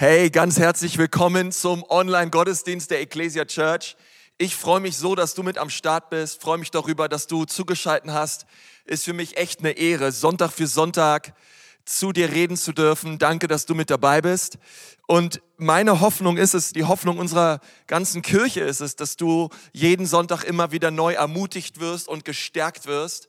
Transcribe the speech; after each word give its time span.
Hey, 0.00 0.30
ganz 0.30 0.58
herzlich 0.58 0.96
willkommen 0.96 1.52
zum 1.52 1.84
Online-Gottesdienst 1.86 2.90
der 2.90 3.02
Ecclesia 3.02 3.44
Church. 3.44 3.98
Ich 4.38 4.56
freue 4.56 4.80
mich 4.80 4.96
so, 4.96 5.14
dass 5.14 5.34
du 5.34 5.42
mit 5.42 5.58
am 5.58 5.68
Start 5.68 6.08
bist, 6.08 6.40
freue 6.40 6.56
mich 6.56 6.70
darüber, 6.70 7.06
dass 7.06 7.26
du 7.26 7.44
zugeschalten 7.44 8.14
hast. 8.14 8.46
Ist 8.86 9.04
für 9.04 9.12
mich 9.12 9.36
echt 9.36 9.60
eine 9.60 9.72
Ehre, 9.72 10.10
Sonntag 10.10 10.52
für 10.52 10.66
Sonntag 10.66 11.34
zu 11.84 12.12
dir 12.12 12.32
reden 12.32 12.56
zu 12.56 12.72
dürfen. 12.72 13.18
Danke, 13.18 13.46
dass 13.46 13.66
du 13.66 13.74
mit 13.74 13.90
dabei 13.90 14.22
bist. 14.22 14.56
Und 15.06 15.42
meine 15.58 16.00
Hoffnung 16.00 16.38
ist 16.38 16.54
es, 16.54 16.72
die 16.72 16.84
Hoffnung 16.84 17.18
unserer 17.18 17.60
ganzen 17.86 18.22
Kirche 18.22 18.60
ist 18.60 18.80
es, 18.80 18.96
dass 18.96 19.16
du 19.16 19.50
jeden 19.74 20.06
Sonntag 20.06 20.44
immer 20.44 20.72
wieder 20.72 20.90
neu 20.90 21.12
ermutigt 21.12 21.78
wirst 21.78 22.08
und 22.08 22.24
gestärkt 22.24 22.86
wirst 22.86 23.28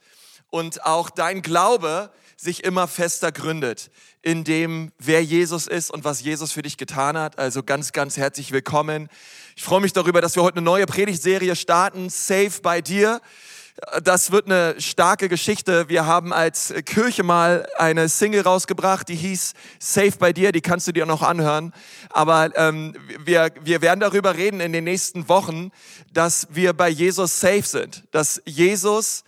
und 0.50 0.86
auch 0.86 1.10
dein 1.10 1.42
Glaube 1.42 2.14
sich 2.42 2.64
immer 2.64 2.88
fester 2.88 3.32
gründet 3.32 3.92
in 4.24 4.44
dem, 4.44 4.92
wer 4.98 5.24
Jesus 5.24 5.68
ist 5.68 5.92
und 5.92 6.04
was 6.04 6.22
Jesus 6.22 6.52
für 6.52 6.64
dich 6.64 6.76
getan 6.76 7.16
hat. 7.16 7.38
Also 7.38 7.62
ganz, 7.62 7.92
ganz 7.92 8.18
herzlich 8.18 8.52
willkommen. 8.52 9.10
Ich 9.56 9.62
freue 9.62 9.80
mich 9.80 9.94
darüber, 9.94 10.22
dass 10.22 10.36
wir 10.36 10.42
heute 10.42 10.58
eine 10.58 10.66
neue 10.66 10.88
Predigtserie 10.88 11.56
starten, 11.56 12.10
Safe 12.10 12.54
bei 12.64 12.82
dir. 12.82 13.22
Das 14.04 14.32
wird 14.32 14.48
eine 14.48 14.82
starke 14.82 15.30
Geschichte. 15.30 15.88
Wir 15.88 16.08
haben 16.08 16.34
als 16.34 16.74
Kirche 16.86 17.22
mal 17.22 17.68
eine 17.78 18.10
Single 18.10 18.42
rausgebracht, 18.42 19.08
die 19.08 19.16
hieß 19.16 19.54
Safe 19.78 20.14
bei 20.18 20.34
dir, 20.34 20.52
die 20.52 20.62
kannst 20.62 20.88
du 20.88 20.94
dir 20.94 21.06
noch 21.06 21.22
anhören. 21.22 21.74
Aber 22.10 22.50
ähm, 22.58 22.96
wir, 23.24 23.52
wir 23.62 23.84
werden 23.84 24.00
darüber 24.00 24.36
reden 24.36 24.62
in 24.62 24.74
den 24.74 24.86
nächsten 24.86 25.30
Wochen, 25.30 25.70
dass 26.12 26.48
wir 26.50 26.74
bei 26.74 26.90
Jesus 26.90 27.40
safe 27.40 27.64
sind, 27.64 28.04
dass 28.10 28.42
Jesus 28.46 29.24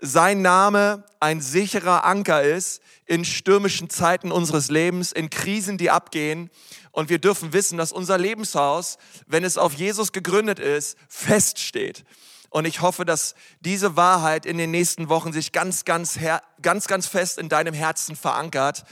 sein 0.00 0.42
Name 0.42 1.04
ein 1.20 1.40
sicherer 1.40 2.04
Anker 2.04 2.42
ist 2.42 2.82
in 3.06 3.24
stürmischen 3.24 3.88
Zeiten 3.88 4.32
unseres 4.32 4.68
Lebens, 4.68 5.12
in 5.12 5.30
Krisen, 5.30 5.78
die 5.78 5.90
abgehen. 5.90 6.50
Und 6.92 7.08
wir 7.08 7.18
dürfen 7.18 7.52
wissen, 7.52 7.78
dass 7.78 7.92
unser 7.92 8.18
Lebenshaus, 8.18 8.98
wenn 9.26 9.44
es 9.44 9.58
auf 9.58 9.74
Jesus 9.74 10.12
gegründet 10.12 10.58
ist, 10.58 10.98
feststeht. 11.08 12.04
Und 12.50 12.64
ich 12.64 12.80
hoffe, 12.80 13.04
dass 13.04 13.34
diese 13.60 13.96
Wahrheit 13.96 14.46
in 14.46 14.58
den 14.58 14.70
nächsten 14.70 15.08
Wochen 15.08 15.32
sich 15.32 15.52
ganz, 15.52 15.84
ganz, 15.84 16.18
ganz, 16.62 16.86
ganz 16.86 17.06
fest 17.06 17.38
in 17.38 17.48
deinem 17.48 17.74
Herzen 17.74 18.16
verankert 18.16 18.84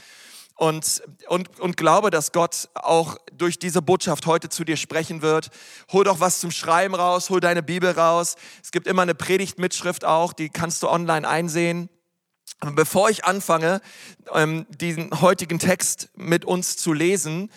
und, 0.55 1.03
und, 1.27 1.59
und 1.59 1.77
glaube, 1.77 2.09
dass 2.09 2.31
Gott 2.31 2.69
auch 2.73 3.17
durch 3.33 3.59
diese 3.59 3.81
Botschaft 3.81 4.25
heute 4.25 4.49
zu 4.49 4.63
dir 4.63 4.77
sprechen 4.77 5.21
wird. 5.21 5.49
Hol 5.91 6.05
doch 6.05 6.19
was 6.19 6.39
zum 6.39 6.51
Schreiben 6.51 6.95
raus, 6.95 7.29
hol 7.29 7.41
deine 7.41 7.61
Bibel 7.61 7.91
raus. 7.91 8.35
Es 8.63 8.71
gibt 8.71 8.87
immer 8.87 9.01
eine 9.01 9.15
Predigtmitschrift 9.15 10.05
auch, 10.05 10.33
die 10.33 10.49
kannst 10.49 10.81
du 10.83 10.89
online 10.89 11.27
einsehen. 11.27 11.89
Bevor 12.73 13.09
ich 13.09 13.25
anfange, 13.25 13.81
ähm, 14.33 14.65
diesen 14.69 15.19
heutigen 15.19 15.59
Text 15.59 16.09
mit 16.15 16.45
uns 16.45 16.77
zu 16.77 16.93
lesen, 16.93 17.51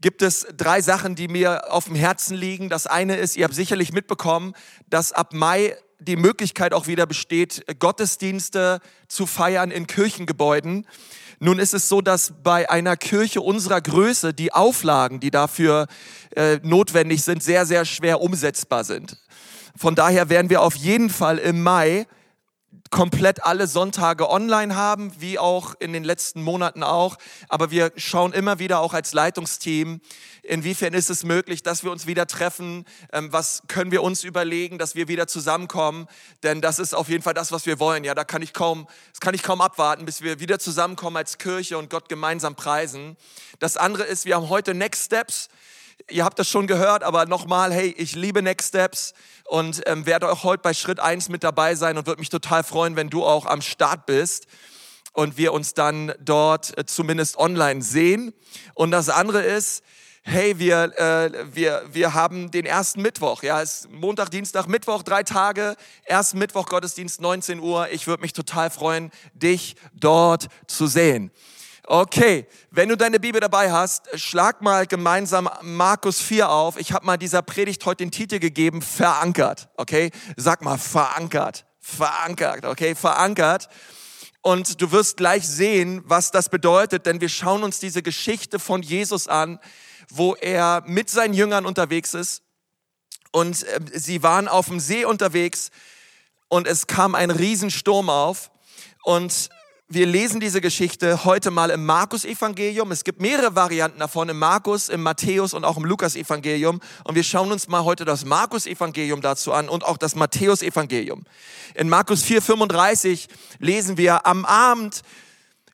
gibt 0.00 0.22
es 0.22 0.46
drei 0.56 0.80
Sachen, 0.80 1.16
die 1.16 1.28
mir 1.28 1.72
auf 1.72 1.84
dem 1.84 1.96
Herzen 1.96 2.36
liegen. 2.36 2.68
Das 2.70 2.86
eine 2.86 3.16
ist, 3.16 3.36
ihr 3.36 3.44
habt 3.44 3.54
sicherlich 3.54 3.92
mitbekommen, 3.92 4.54
dass 4.88 5.12
ab 5.12 5.34
Mai 5.34 5.76
die 5.98 6.16
Möglichkeit 6.16 6.72
auch 6.72 6.86
wieder 6.86 7.06
besteht, 7.06 7.64
Gottesdienste 7.78 8.80
zu 9.08 9.26
feiern 9.26 9.70
in 9.70 9.86
Kirchengebäuden. 9.86 10.86
Nun 11.40 11.58
ist 11.58 11.74
es 11.74 11.88
so, 11.88 12.00
dass 12.00 12.32
bei 12.42 12.68
einer 12.68 12.96
Kirche 12.96 13.40
unserer 13.40 13.80
Größe 13.80 14.34
die 14.34 14.52
Auflagen, 14.52 15.20
die 15.20 15.30
dafür 15.30 15.86
äh, 16.34 16.58
notwendig 16.62 17.22
sind, 17.22 17.42
sehr, 17.42 17.64
sehr 17.64 17.84
schwer 17.84 18.20
umsetzbar 18.20 18.84
sind. 18.84 19.18
Von 19.76 19.94
daher 19.94 20.28
werden 20.28 20.50
wir 20.50 20.62
auf 20.62 20.74
jeden 20.74 21.10
Fall 21.10 21.38
im 21.38 21.62
Mai 21.62 22.06
komplett 22.90 23.44
alle 23.44 23.66
Sonntage 23.66 24.28
online 24.28 24.74
haben, 24.74 25.12
wie 25.18 25.38
auch 25.38 25.74
in 25.78 25.92
den 25.92 26.04
letzten 26.04 26.42
Monaten 26.42 26.82
auch. 26.82 27.16
Aber 27.48 27.70
wir 27.70 27.92
schauen 27.96 28.32
immer 28.32 28.58
wieder 28.58 28.80
auch 28.80 28.94
als 28.94 29.12
Leitungsteam, 29.12 30.00
inwiefern 30.48 30.94
ist 30.94 31.10
es 31.10 31.24
möglich, 31.24 31.62
dass 31.62 31.84
wir 31.84 31.92
uns 31.92 32.06
wieder 32.06 32.26
treffen, 32.26 32.84
ähm, 33.12 33.32
was 33.32 33.62
können 33.68 33.90
wir 33.90 34.02
uns 34.02 34.24
überlegen, 34.24 34.78
dass 34.78 34.94
wir 34.94 35.08
wieder 35.08 35.26
zusammenkommen, 35.26 36.08
denn 36.42 36.60
das 36.60 36.78
ist 36.78 36.94
auf 36.94 37.08
jeden 37.08 37.22
Fall 37.22 37.34
das, 37.34 37.52
was 37.52 37.66
wir 37.66 37.78
wollen. 37.78 38.04
Ja, 38.04 38.14
da 38.14 38.24
kann 38.24 38.42
ich 38.42 38.52
kaum, 38.52 38.88
das 39.12 39.20
kann 39.20 39.34
ich 39.34 39.42
kaum 39.42 39.60
abwarten, 39.60 40.04
bis 40.04 40.22
wir 40.22 40.40
wieder 40.40 40.58
zusammenkommen 40.58 41.16
als 41.16 41.38
Kirche 41.38 41.78
und 41.78 41.90
Gott 41.90 42.08
gemeinsam 42.08 42.56
preisen. 42.56 43.16
Das 43.58 43.76
andere 43.76 44.04
ist, 44.04 44.24
wir 44.24 44.36
haben 44.36 44.48
heute 44.48 44.74
Next 44.74 45.06
Steps 45.06 45.48
ihr 46.10 46.24
habt 46.24 46.38
das 46.38 46.48
schon 46.48 46.66
gehört, 46.66 47.02
aber 47.02 47.26
nochmal, 47.26 47.72
hey, 47.72 47.94
ich 47.98 48.14
liebe 48.14 48.40
Next 48.40 48.68
Steps 48.68 49.14
und 49.44 49.82
ähm, 49.86 50.06
werde 50.06 50.30
auch 50.30 50.44
heute 50.44 50.62
bei 50.62 50.72
Schritt 50.72 51.00
1 51.00 51.28
mit 51.28 51.42
dabei 51.44 51.74
sein 51.74 51.98
und 51.98 52.06
würde 52.06 52.20
mich 52.20 52.30
total 52.30 52.62
freuen, 52.62 52.96
wenn 52.96 53.10
du 53.10 53.24
auch 53.24 53.46
am 53.46 53.60
Start 53.60 54.06
bist 54.06 54.46
und 55.12 55.36
wir 55.36 55.52
uns 55.52 55.74
dann 55.74 56.14
dort 56.20 56.78
äh, 56.78 56.86
zumindest 56.86 57.36
online 57.36 57.82
sehen. 57.82 58.32
Und 58.74 58.90
das 58.90 59.08
andere 59.08 59.42
ist, 59.42 59.82
hey, 60.22 60.58
wir, 60.58 60.98
äh, 60.98 61.54
wir, 61.54 61.82
wir 61.90 62.14
haben 62.14 62.50
den 62.50 62.66
ersten 62.66 63.02
Mittwoch, 63.02 63.42
ja, 63.42 63.62
es 63.62 63.80
ist 63.80 63.90
Montag, 63.90 64.30
Dienstag, 64.30 64.66
Mittwoch, 64.66 65.02
drei 65.02 65.22
Tage, 65.22 65.76
ersten 66.04 66.38
Mittwoch 66.38 66.66
Gottesdienst, 66.66 67.20
19 67.20 67.60
Uhr. 67.60 67.88
Ich 67.90 68.06
würde 68.06 68.20
mich 68.20 68.32
total 68.32 68.70
freuen, 68.70 69.10
dich 69.34 69.76
dort 69.94 70.48
zu 70.66 70.86
sehen. 70.86 71.30
Okay, 71.90 72.46
wenn 72.70 72.90
du 72.90 72.96
deine 72.98 73.18
Bibel 73.18 73.40
dabei 73.40 73.72
hast, 73.72 74.08
schlag 74.20 74.60
mal 74.60 74.86
gemeinsam 74.86 75.48
Markus 75.62 76.20
4 76.20 76.50
auf. 76.50 76.78
Ich 76.78 76.92
habe 76.92 77.06
mal 77.06 77.16
dieser 77.16 77.40
Predigt 77.40 77.86
heute 77.86 78.04
den 78.04 78.10
Titel 78.10 78.38
gegeben, 78.38 78.82
verankert. 78.82 79.70
Okay, 79.76 80.10
sag 80.36 80.60
mal 80.60 80.76
verankert, 80.76 81.64
verankert. 81.80 82.66
Okay, 82.66 82.94
verankert. 82.94 83.70
Und 84.42 84.82
du 84.82 84.92
wirst 84.92 85.16
gleich 85.16 85.48
sehen, 85.48 86.02
was 86.04 86.30
das 86.30 86.50
bedeutet, 86.50 87.06
denn 87.06 87.22
wir 87.22 87.28
schauen 87.30 87.62
uns 87.62 87.80
diese 87.80 88.02
Geschichte 88.02 88.58
von 88.58 88.82
Jesus 88.82 89.26
an, 89.26 89.58
wo 90.10 90.34
er 90.34 90.82
mit 90.86 91.10
seinen 91.10 91.34
Jüngern 91.34 91.66
unterwegs 91.66 92.14
ist. 92.14 92.42
Und 93.30 93.62
äh, 93.64 93.80
sie 93.92 94.22
waren 94.22 94.48
auf 94.48 94.66
dem 94.66 94.80
See 94.80 95.04
unterwegs 95.04 95.70
und 96.48 96.66
es 96.66 96.86
kam 96.86 97.14
ein 97.14 97.30
Riesensturm 97.30 98.10
auf. 98.10 98.50
Und 99.04 99.50
wir 99.90 100.06
lesen 100.06 100.38
diese 100.38 100.60
Geschichte 100.60 101.24
heute 101.24 101.50
mal 101.50 101.70
im 101.70 101.86
Markus-Evangelium. 101.86 102.92
Es 102.92 103.04
gibt 103.04 103.22
mehrere 103.22 103.54
Varianten 103.54 104.00
davon, 104.00 104.28
im 104.28 104.38
Markus, 104.38 104.90
im 104.90 105.02
Matthäus 105.02 105.54
und 105.54 105.64
auch 105.64 105.78
im 105.78 105.84
Lukas-Evangelium. 105.86 106.80
Und 107.04 107.14
wir 107.14 107.22
schauen 107.22 107.50
uns 107.50 107.68
mal 107.68 107.84
heute 107.84 108.04
das 108.04 108.26
Markus-Evangelium 108.26 109.22
dazu 109.22 109.50
an 109.52 109.68
und 109.70 109.84
auch 109.84 109.96
das 109.96 110.14
Matthäus-Evangelium. 110.14 111.24
In 111.74 111.88
Markus 111.88 112.22
4,35 112.24 113.28
lesen 113.60 113.96
wir, 113.96 114.26
am 114.26 114.44
Abend 114.44 115.02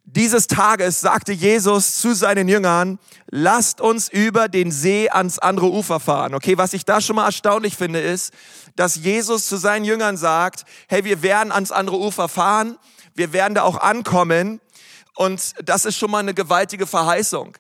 dieses 0.04 0.46
Tages 0.46 1.00
sagte 1.00 1.32
Jesus 1.32 1.96
zu 1.96 2.14
seinen 2.14 2.48
Jüngern, 2.48 2.98
lasst 3.30 3.80
uns 3.80 4.08
über 4.08 4.48
den 4.48 4.70
See 4.70 5.08
ans 5.10 5.38
andere 5.38 5.70
Ufer 5.70 5.98
fahren. 5.98 6.34
Okay, 6.34 6.58
was 6.58 6.72
ich 6.72 6.84
da 6.84 7.00
schon 7.00 7.16
mal 7.16 7.24
erstaunlich 7.24 7.76
finde, 7.76 8.00
ist, 8.00 8.32
dass 8.76 8.96
Jesus 8.96 9.48
zu 9.48 9.56
seinen 9.56 9.84
Jüngern 9.84 10.16
sagt, 10.16 10.64
hey, 10.88 11.04
wir 11.04 11.22
werden 11.22 11.52
ans 11.52 11.72
andere 11.72 11.98
Ufer 11.98 12.28
fahren 12.28 12.76
wir 13.14 13.32
werden 13.32 13.54
da 13.54 13.62
auch 13.62 13.78
ankommen 13.78 14.60
und 15.14 15.54
das 15.64 15.84
ist 15.84 15.96
schon 15.96 16.10
mal 16.10 16.18
eine 16.18 16.34
gewaltige 16.34 16.86
Verheißung. 16.86 17.56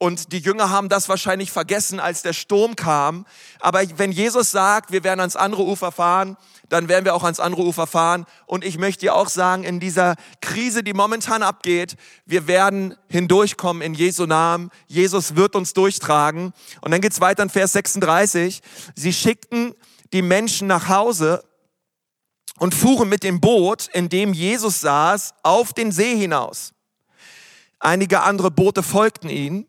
Und 0.00 0.32
die 0.32 0.38
Jünger 0.38 0.70
haben 0.70 0.88
das 0.88 1.08
wahrscheinlich 1.08 1.50
vergessen, 1.50 1.98
als 1.98 2.22
der 2.22 2.32
Sturm 2.32 2.76
kam. 2.76 3.26
Aber 3.58 3.82
wenn 3.96 4.12
Jesus 4.12 4.52
sagt, 4.52 4.92
wir 4.92 5.02
werden 5.02 5.18
ans 5.18 5.34
andere 5.34 5.64
Ufer 5.64 5.90
fahren, 5.90 6.36
dann 6.68 6.88
werden 6.88 7.04
wir 7.04 7.16
auch 7.16 7.24
ans 7.24 7.40
andere 7.40 7.62
Ufer 7.62 7.88
fahren. 7.88 8.24
Und 8.46 8.64
ich 8.64 8.78
möchte 8.78 9.00
dir 9.00 9.16
auch 9.16 9.28
sagen, 9.28 9.64
in 9.64 9.80
dieser 9.80 10.14
Krise, 10.40 10.84
die 10.84 10.92
momentan 10.92 11.42
abgeht, 11.42 11.96
wir 12.26 12.46
werden 12.46 12.94
hindurchkommen 13.08 13.82
in 13.82 13.94
Jesu 13.94 14.26
Namen. 14.26 14.70
Jesus 14.86 15.34
wird 15.34 15.56
uns 15.56 15.72
durchtragen. 15.72 16.52
Und 16.80 16.92
dann 16.92 17.00
geht's 17.00 17.20
weiter 17.20 17.42
in 17.42 17.50
Vers 17.50 17.72
36. 17.72 18.60
Sie 18.94 19.12
schickten 19.12 19.74
die 20.12 20.22
Menschen 20.22 20.68
nach 20.68 20.88
Hause 20.88 21.42
und 22.58 22.74
fuhren 22.74 23.08
mit 23.08 23.24
dem 23.24 23.40
Boot, 23.40 23.88
in 23.92 24.08
dem 24.08 24.32
Jesus 24.32 24.80
saß, 24.80 25.34
auf 25.42 25.72
den 25.72 25.90
See 25.90 26.16
hinaus. 26.16 26.72
Einige 27.80 28.20
andere 28.20 28.50
Boote 28.50 28.82
folgten 28.84 29.28
ihnen. 29.28 29.66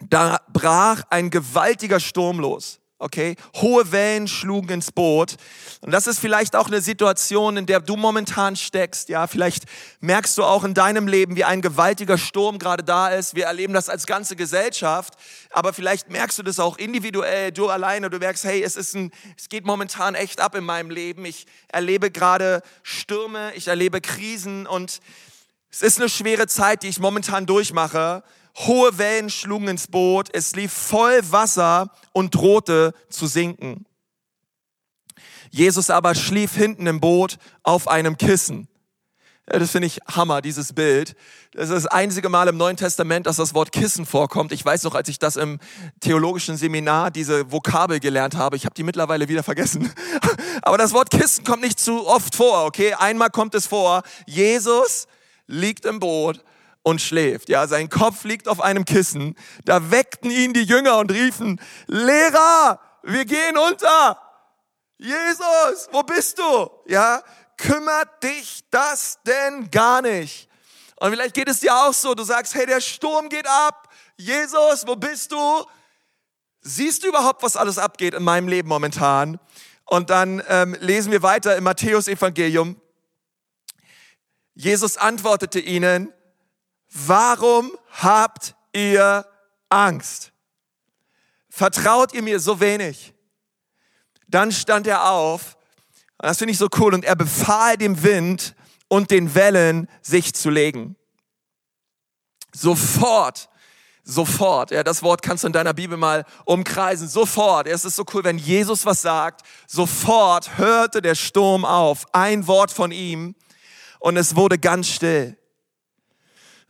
Da 0.00 0.40
brach 0.52 1.02
ein 1.10 1.30
gewaltiger 1.30 2.00
Sturm 2.00 2.40
los. 2.40 2.80
Okay, 3.04 3.34
hohe 3.56 3.90
Wellen 3.92 4.28
schlugen 4.28 4.70
ins 4.70 4.92
Boot. 4.92 5.34
Und 5.80 5.90
das 5.90 6.06
ist 6.06 6.20
vielleicht 6.20 6.56
auch 6.56 6.68
eine 6.68 6.80
Situation, 6.80 7.56
in 7.56 7.66
der 7.66 7.80
du 7.80 7.96
momentan 7.96 8.56
steckst. 8.56 9.08
Ja, 9.08 9.26
vielleicht 9.26 9.64
merkst 10.00 10.38
du 10.38 10.44
auch 10.44 10.64
in 10.64 10.74
deinem 10.74 11.08
Leben, 11.08 11.36
wie 11.36 11.44
ein 11.44 11.60
gewaltiger 11.60 12.16
Sturm 12.16 12.58
gerade 12.58 12.84
da 12.84 13.08
ist. 13.08 13.34
Wir 13.34 13.46
erleben 13.46 13.74
das 13.74 13.88
als 13.88 14.06
ganze 14.06 14.36
Gesellschaft. 14.36 15.14
Aber 15.50 15.74
vielleicht 15.74 16.08
merkst 16.08 16.38
du 16.38 16.44
das 16.44 16.60
auch 16.60 16.78
individuell, 16.78 17.50
du 17.50 17.68
alleine. 17.68 18.08
Du 18.10 18.18
merkst, 18.18 18.44
hey, 18.44 18.62
es 18.62 18.76
ist 18.76 18.94
ein, 18.94 19.10
es 19.36 19.48
geht 19.48 19.66
momentan 19.66 20.14
echt 20.14 20.40
ab 20.40 20.54
in 20.54 20.64
meinem 20.64 20.88
Leben. 20.88 21.26
Ich 21.26 21.46
erlebe 21.68 22.10
gerade 22.12 22.62
Stürme, 22.84 23.52
ich 23.54 23.68
erlebe 23.68 24.00
Krisen 24.00 24.66
und 24.66 25.00
es 25.70 25.82
ist 25.82 26.00
eine 26.00 26.08
schwere 26.08 26.46
Zeit, 26.46 26.84
die 26.84 26.88
ich 26.88 27.00
momentan 27.00 27.44
durchmache. 27.44 28.22
Hohe 28.56 28.98
Wellen 28.98 29.30
schlugen 29.30 29.68
ins 29.68 29.88
Boot, 29.88 30.28
es 30.32 30.54
lief 30.54 30.72
voll 30.72 31.20
Wasser 31.32 31.90
und 32.12 32.34
drohte 32.34 32.94
zu 33.08 33.26
sinken. 33.26 33.84
Jesus 35.50 35.90
aber 35.90 36.14
schlief 36.14 36.54
hinten 36.54 36.86
im 36.86 37.00
Boot 37.00 37.38
auf 37.62 37.88
einem 37.88 38.16
Kissen. 38.16 38.68
Ja, 39.50 39.58
das 39.58 39.72
finde 39.72 39.86
ich 39.86 40.00
Hammer, 40.10 40.40
dieses 40.40 40.72
Bild. 40.72 41.14
Das 41.52 41.68
ist 41.68 41.74
das 41.74 41.86
einzige 41.86 42.30
Mal 42.30 42.48
im 42.48 42.56
Neuen 42.56 42.78
Testament, 42.78 43.26
dass 43.26 43.36
das 43.36 43.54
Wort 43.54 43.72
Kissen 43.72 44.06
vorkommt. 44.06 44.52
Ich 44.52 44.64
weiß 44.64 44.84
noch, 44.84 44.94
als 44.94 45.08
ich 45.08 45.18
das 45.18 45.36
im 45.36 45.58
theologischen 46.00 46.56
Seminar, 46.56 47.10
diese 47.10 47.52
Vokabel 47.52 48.00
gelernt 48.00 48.36
habe, 48.36 48.56
ich 48.56 48.64
habe 48.64 48.74
die 48.74 48.82
mittlerweile 48.82 49.28
wieder 49.28 49.42
vergessen. 49.42 49.92
Aber 50.62 50.78
das 50.78 50.92
Wort 50.92 51.10
Kissen 51.10 51.44
kommt 51.44 51.62
nicht 51.62 51.78
zu 51.78 52.06
oft 52.06 52.34
vor, 52.34 52.64
okay? 52.64 52.94
Einmal 52.94 53.30
kommt 53.30 53.54
es 53.54 53.66
vor, 53.66 54.02
Jesus 54.26 55.06
liegt 55.46 55.84
im 55.84 56.00
Boot 56.00 56.42
und 56.84 57.00
schläft. 57.00 57.48
Ja, 57.48 57.66
sein 57.66 57.88
Kopf 57.88 58.22
liegt 58.22 58.46
auf 58.46 58.60
einem 58.60 58.84
Kissen. 58.84 59.36
Da 59.64 59.90
weckten 59.90 60.30
ihn 60.30 60.52
die 60.52 60.62
Jünger 60.62 60.98
und 60.98 61.10
riefen, 61.10 61.60
Lehrer, 61.86 62.78
wir 63.02 63.24
gehen 63.24 63.58
unter. 63.58 64.20
Jesus, 64.98 65.88
wo 65.90 66.02
bist 66.02 66.38
du? 66.38 66.70
Ja, 66.86 67.22
kümmert 67.56 68.22
dich 68.22 68.60
das 68.70 69.18
denn 69.26 69.70
gar 69.70 70.02
nicht? 70.02 70.48
Und 70.96 71.10
vielleicht 71.10 71.34
geht 71.34 71.48
es 71.48 71.60
dir 71.60 71.74
auch 71.74 71.92
so, 71.92 72.14
du 72.14 72.22
sagst, 72.22 72.54
hey, 72.54 72.66
der 72.66 72.80
Sturm 72.80 73.28
geht 73.28 73.48
ab. 73.48 73.88
Jesus, 74.16 74.86
wo 74.86 74.94
bist 74.94 75.32
du? 75.32 75.64
Siehst 76.60 77.02
du 77.02 77.08
überhaupt, 77.08 77.42
was 77.42 77.56
alles 77.56 77.78
abgeht 77.78 78.14
in 78.14 78.22
meinem 78.22 78.46
Leben 78.46 78.68
momentan? 78.68 79.40
Und 79.86 80.10
dann 80.10 80.42
ähm, 80.48 80.76
lesen 80.80 81.12
wir 81.12 81.22
weiter 81.22 81.56
im 81.56 81.64
Matthäus-Evangelium. 81.64 82.80
Jesus 84.54 84.96
antwortete 84.96 85.60
ihnen, 85.60 86.12
warum 86.94 87.70
habt 87.90 88.54
ihr 88.72 89.26
Angst? 89.68 90.32
Vertraut 91.50 92.14
ihr 92.14 92.22
mir 92.22 92.40
so 92.40 92.60
wenig? 92.60 93.12
Dann 94.28 94.50
stand 94.50 94.86
er 94.86 95.10
auf 95.10 95.56
das 96.28 96.38
finde 96.38 96.52
ich 96.52 96.58
so 96.58 96.68
cool. 96.78 96.94
Und 96.94 97.04
er 97.04 97.16
befahl 97.16 97.76
dem 97.76 98.02
Wind 98.02 98.54
und 98.88 99.10
den 99.10 99.34
Wellen, 99.34 99.88
sich 100.02 100.34
zu 100.34 100.50
legen. 100.50 100.96
Sofort, 102.54 103.48
sofort. 104.04 104.70
Ja, 104.70 104.82
das 104.82 105.02
Wort 105.02 105.22
kannst 105.22 105.42
du 105.42 105.48
in 105.48 105.52
deiner 105.52 105.74
Bibel 105.74 105.98
mal 105.98 106.24
umkreisen. 106.44 107.08
Sofort. 107.08 107.66
Es 107.66 107.84
ist 107.84 107.96
so 107.96 108.04
cool, 108.14 108.24
wenn 108.24 108.38
Jesus 108.38 108.86
was 108.86 109.02
sagt. 109.02 109.42
Sofort 109.66 110.56
hörte 110.56 111.02
der 111.02 111.14
Sturm 111.14 111.64
auf. 111.64 112.06
Ein 112.12 112.46
Wort 112.46 112.70
von 112.70 112.90
ihm 112.92 113.34
und 113.98 114.16
es 114.16 114.36
wurde 114.36 114.58
ganz 114.58 114.88
still. 114.88 115.36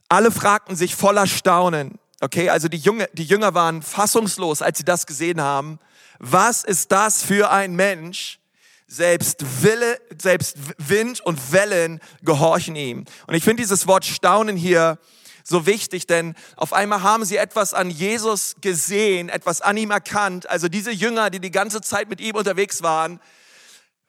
Alle 0.08 0.30
fragten 0.30 0.76
sich 0.76 0.94
voller 0.94 1.26
Staunen. 1.26 1.98
Okay, 2.20 2.48
also 2.48 2.68
die 2.68 2.78
Jünger, 2.78 3.06
die 3.12 3.24
Jünger 3.24 3.54
waren 3.54 3.82
fassungslos, 3.82 4.62
als 4.62 4.78
sie 4.78 4.84
das 4.84 5.06
gesehen 5.06 5.40
haben. 5.40 5.78
Was 6.18 6.64
ist 6.64 6.92
das 6.92 7.22
für 7.22 7.50
ein 7.50 7.74
Mensch? 7.74 8.38
Selbst 8.86 9.62
Wille, 9.62 9.98
selbst 10.20 10.56
Wind 10.78 11.20
und 11.20 11.52
Wellen 11.52 12.00
gehorchen 12.22 12.76
ihm. 12.76 13.04
Und 13.26 13.34
ich 13.34 13.42
finde 13.42 13.62
dieses 13.62 13.86
Wort 13.86 14.04
Staunen 14.04 14.56
hier 14.56 14.98
so 15.42 15.66
wichtig, 15.66 16.06
denn 16.06 16.34
auf 16.56 16.72
einmal 16.72 17.02
haben 17.02 17.24
sie 17.24 17.36
etwas 17.36 17.74
an 17.74 17.90
Jesus 17.90 18.56
gesehen, 18.60 19.28
etwas 19.28 19.60
an 19.60 19.76
ihm 19.76 19.90
erkannt. 19.90 20.48
Also 20.48 20.68
diese 20.68 20.90
Jünger, 20.90 21.30
die 21.30 21.40
die 21.40 21.50
ganze 21.50 21.80
Zeit 21.80 22.08
mit 22.08 22.20
ihm 22.20 22.36
unterwegs 22.36 22.82
waren, 22.82 23.20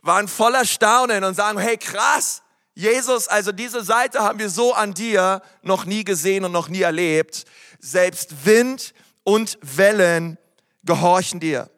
waren 0.02 0.28
voller 0.28 0.66
Staunen 0.66 1.24
und 1.24 1.36
sagen, 1.36 1.60
hey 1.60 1.78
krass, 1.78 2.44
Jesus, 2.76 3.30
also 3.30 3.54
diese 3.54 3.84
Seite 3.84 4.20
haben 4.20 4.38
wir 4.38 4.50
so 4.50 4.74
an 4.74 4.94
dir 4.94 5.42
noch 5.62 5.86
nie 5.86 6.04
gesehen 6.04 6.44
und 6.44 6.52
noch 6.52 6.68
nie 6.68 6.82
erlebt. 6.82 7.46
Selbst 7.80 8.46
Wind 8.46 8.94
und 9.24 9.58
Wellen 9.62 10.38
gehorchen 10.84 11.40
dir. 11.40 11.70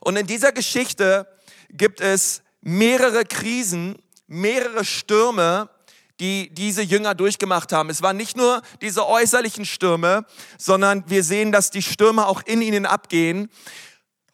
Und 0.00 0.16
in 0.16 0.26
dieser 0.26 0.52
Geschichte 0.52 1.26
gibt 1.70 2.02
es 2.02 2.42
mehrere 2.60 3.24
Krisen, 3.24 3.96
mehrere 4.26 4.84
Stürme, 4.84 5.70
die 6.20 6.54
diese 6.54 6.82
Jünger 6.82 7.14
durchgemacht 7.14 7.72
haben. 7.72 7.88
Es 7.88 8.02
waren 8.02 8.18
nicht 8.18 8.36
nur 8.36 8.62
diese 8.82 9.06
äußerlichen 9.06 9.64
Stürme, 9.64 10.26
sondern 10.58 11.08
wir 11.08 11.24
sehen, 11.24 11.52
dass 11.52 11.70
die 11.70 11.82
Stürme 11.82 12.26
auch 12.26 12.42
in 12.42 12.60
ihnen 12.60 12.84
abgehen. 12.84 13.48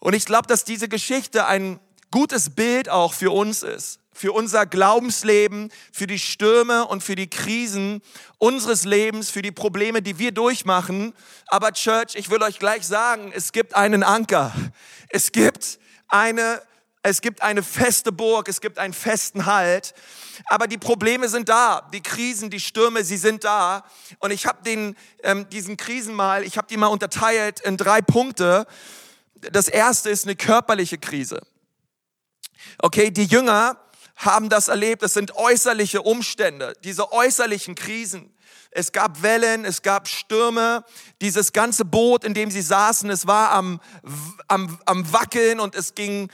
Und 0.00 0.14
ich 0.14 0.26
glaube, 0.26 0.48
dass 0.48 0.64
diese 0.64 0.88
Geschichte 0.88 1.46
ein 1.46 1.78
gutes 2.10 2.50
Bild 2.50 2.88
auch 2.88 3.14
für 3.14 3.30
uns 3.30 3.62
ist, 3.62 3.99
für 4.20 4.32
unser 4.32 4.66
Glaubensleben, 4.66 5.72
für 5.92 6.06
die 6.06 6.18
Stürme 6.18 6.86
und 6.86 7.02
für 7.02 7.14
die 7.14 7.30
Krisen 7.30 8.02
unseres 8.36 8.84
Lebens, 8.84 9.30
für 9.30 9.40
die 9.40 9.50
Probleme, 9.50 10.02
die 10.02 10.18
wir 10.18 10.30
durchmachen. 10.30 11.14
Aber 11.46 11.72
Church, 11.72 12.16
ich 12.16 12.28
will 12.28 12.42
euch 12.42 12.58
gleich 12.58 12.86
sagen, 12.86 13.32
es 13.34 13.50
gibt 13.52 13.74
einen 13.74 14.02
Anker. 14.02 14.52
Es 15.08 15.32
gibt 15.32 15.78
eine 16.08 16.60
es 17.02 17.22
gibt 17.22 17.40
eine 17.40 17.62
feste 17.62 18.12
Burg, 18.12 18.46
es 18.50 18.60
gibt 18.60 18.78
einen 18.78 18.92
festen 18.92 19.46
Halt. 19.46 19.94
Aber 20.44 20.66
die 20.66 20.76
Probleme 20.76 21.30
sind 21.30 21.48
da, 21.48 21.88
die 21.94 22.02
Krisen, 22.02 22.50
die 22.50 22.60
Stürme, 22.60 23.04
sie 23.04 23.16
sind 23.16 23.42
da. 23.42 23.84
Und 24.18 24.32
ich 24.32 24.44
habe 24.44 24.62
den 24.62 24.94
ähm, 25.22 25.48
diesen 25.48 25.78
Krisen 25.78 26.14
mal, 26.14 26.44
ich 26.44 26.58
habe 26.58 26.68
die 26.68 26.76
mal 26.76 26.88
unterteilt 26.88 27.60
in 27.60 27.78
drei 27.78 28.02
Punkte. 28.02 28.66
Das 29.34 29.66
erste 29.66 30.10
ist 30.10 30.26
eine 30.26 30.36
körperliche 30.36 30.98
Krise. 30.98 31.40
Okay, 32.82 33.10
die 33.10 33.24
Jünger 33.24 33.78
haben 34.20 34.48
das 34.48 34.68
erlebt. 34.68 35.02
Es 35.02 35.14
sind 35.14 35.34
äußerliche 35.36 36.02
Umstände, 36.02 36.74
diese 36.84 37.12
äußerlichen 37.12 37.74
Krisen. 37.74 38.34
Es 38.70 38.92
gab 38.92 39.22
Wellen, 39.22 39.64
es 39.64 39.82
gab 39.82 40.08
Stürme. 40.08 40.84
Dieses 41.20 41.52
ganze 41.52 41.84
Boot, 41.84 42.24
in 42.24 42.34
dem 42.34 42.50
sie 42.50 42.62
saßen, 42.62 43.10
es 43.10 43.26
war 43.26 43.50
am, 43.50 43.80
am, 44.48 44.78
am 44.86 45.12
Wackeln 45.12 45.58
und 45.58 45.74
es 45.74 45.94
ging 45.94 46.30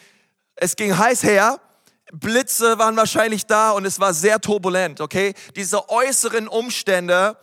es 0.56 0.74
ging 0.74 0.96
heiß 0.96 1.22
her, 1.22 1.60
Blitze 2.12 2.78
waren 2.78 2.96
wahrscheinlich 2.96 3.46
da 3.46 3.72
und 3.72 3.84
es 3.84 4.00
war 4.00 4.14
sehr 4.14 4.40
turbulent, 4.40 5.00
okay? 5.00 5.34
Diese 5.54 5.90
äußeren 5.90 6.48
Umstände, 6.48 7.36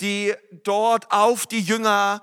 die 0.00 0.34
dort 0.62 1.10
auf 1.10 1.46
die 1.46 1.60
Jünger 1.60 2.22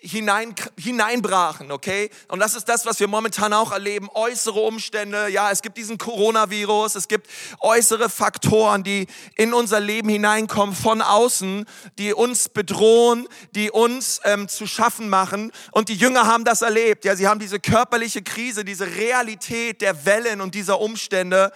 hinein, 0.00 0.54
hineinbrachen, 0.78 1.72
okay? 1.72 2.10
Und 2.28 2.38
das 2.40 2.54
ist 2.54 2.68
das, 2.68 2.86
was 2.86 3.00
wir 3.00 3.08
momentan 3.08 3.52
auch 3.52 3.72
erleben. 3.72 4.08
Äußere 4.14 4.60
Umstände, 4.60 5.28
ja, 5.28 5.50
es 5.50 5.62
gibt 5.62 5.76
diesen 5.76 5.98
Coronavirus, 5.98 6.94
es 6.94 7.08
gibt 7.08 7.28
äußere 7.60 8.08
Faktoren, 8.08 8.84
die 8.84 9.06
in 9.36 9.52
unser 9.52 9.80
Leben 9.80 10.08
hineinkommen 10.08 10.74
von 10.74 11.02
außen, 11.02 11.66
die 11.98 12.14
uns 12.14 12.48
bedrohen, 12.48 13.28
die 13.54 13.70
uns 13.70 14.20
ähm, 14.24 14.48
zu 14.48 14.66
schaffen 14.66 15.08
machen. 15.08 15.52
Und 15.72 15.88
die 15.88 15.96
Jünger 15.96 16.26
haben 16.26 16.44
das 16.44 16.62
erlebt, 16.62 17.04
ja, 17.04 17.16
sie 17.16 17.26
haben 17.26 17.40
diese 17.40 17.60
körperliche 17.60 18.22
Krise, 18.22 18.64
diese 18.64 18.86
Realität 18.86 19.80
der 19.80 20.04
Wellen 20.04 20.40
und 20.40 20.54
dieser 20.54 20.80
Umstände 20.80 21.52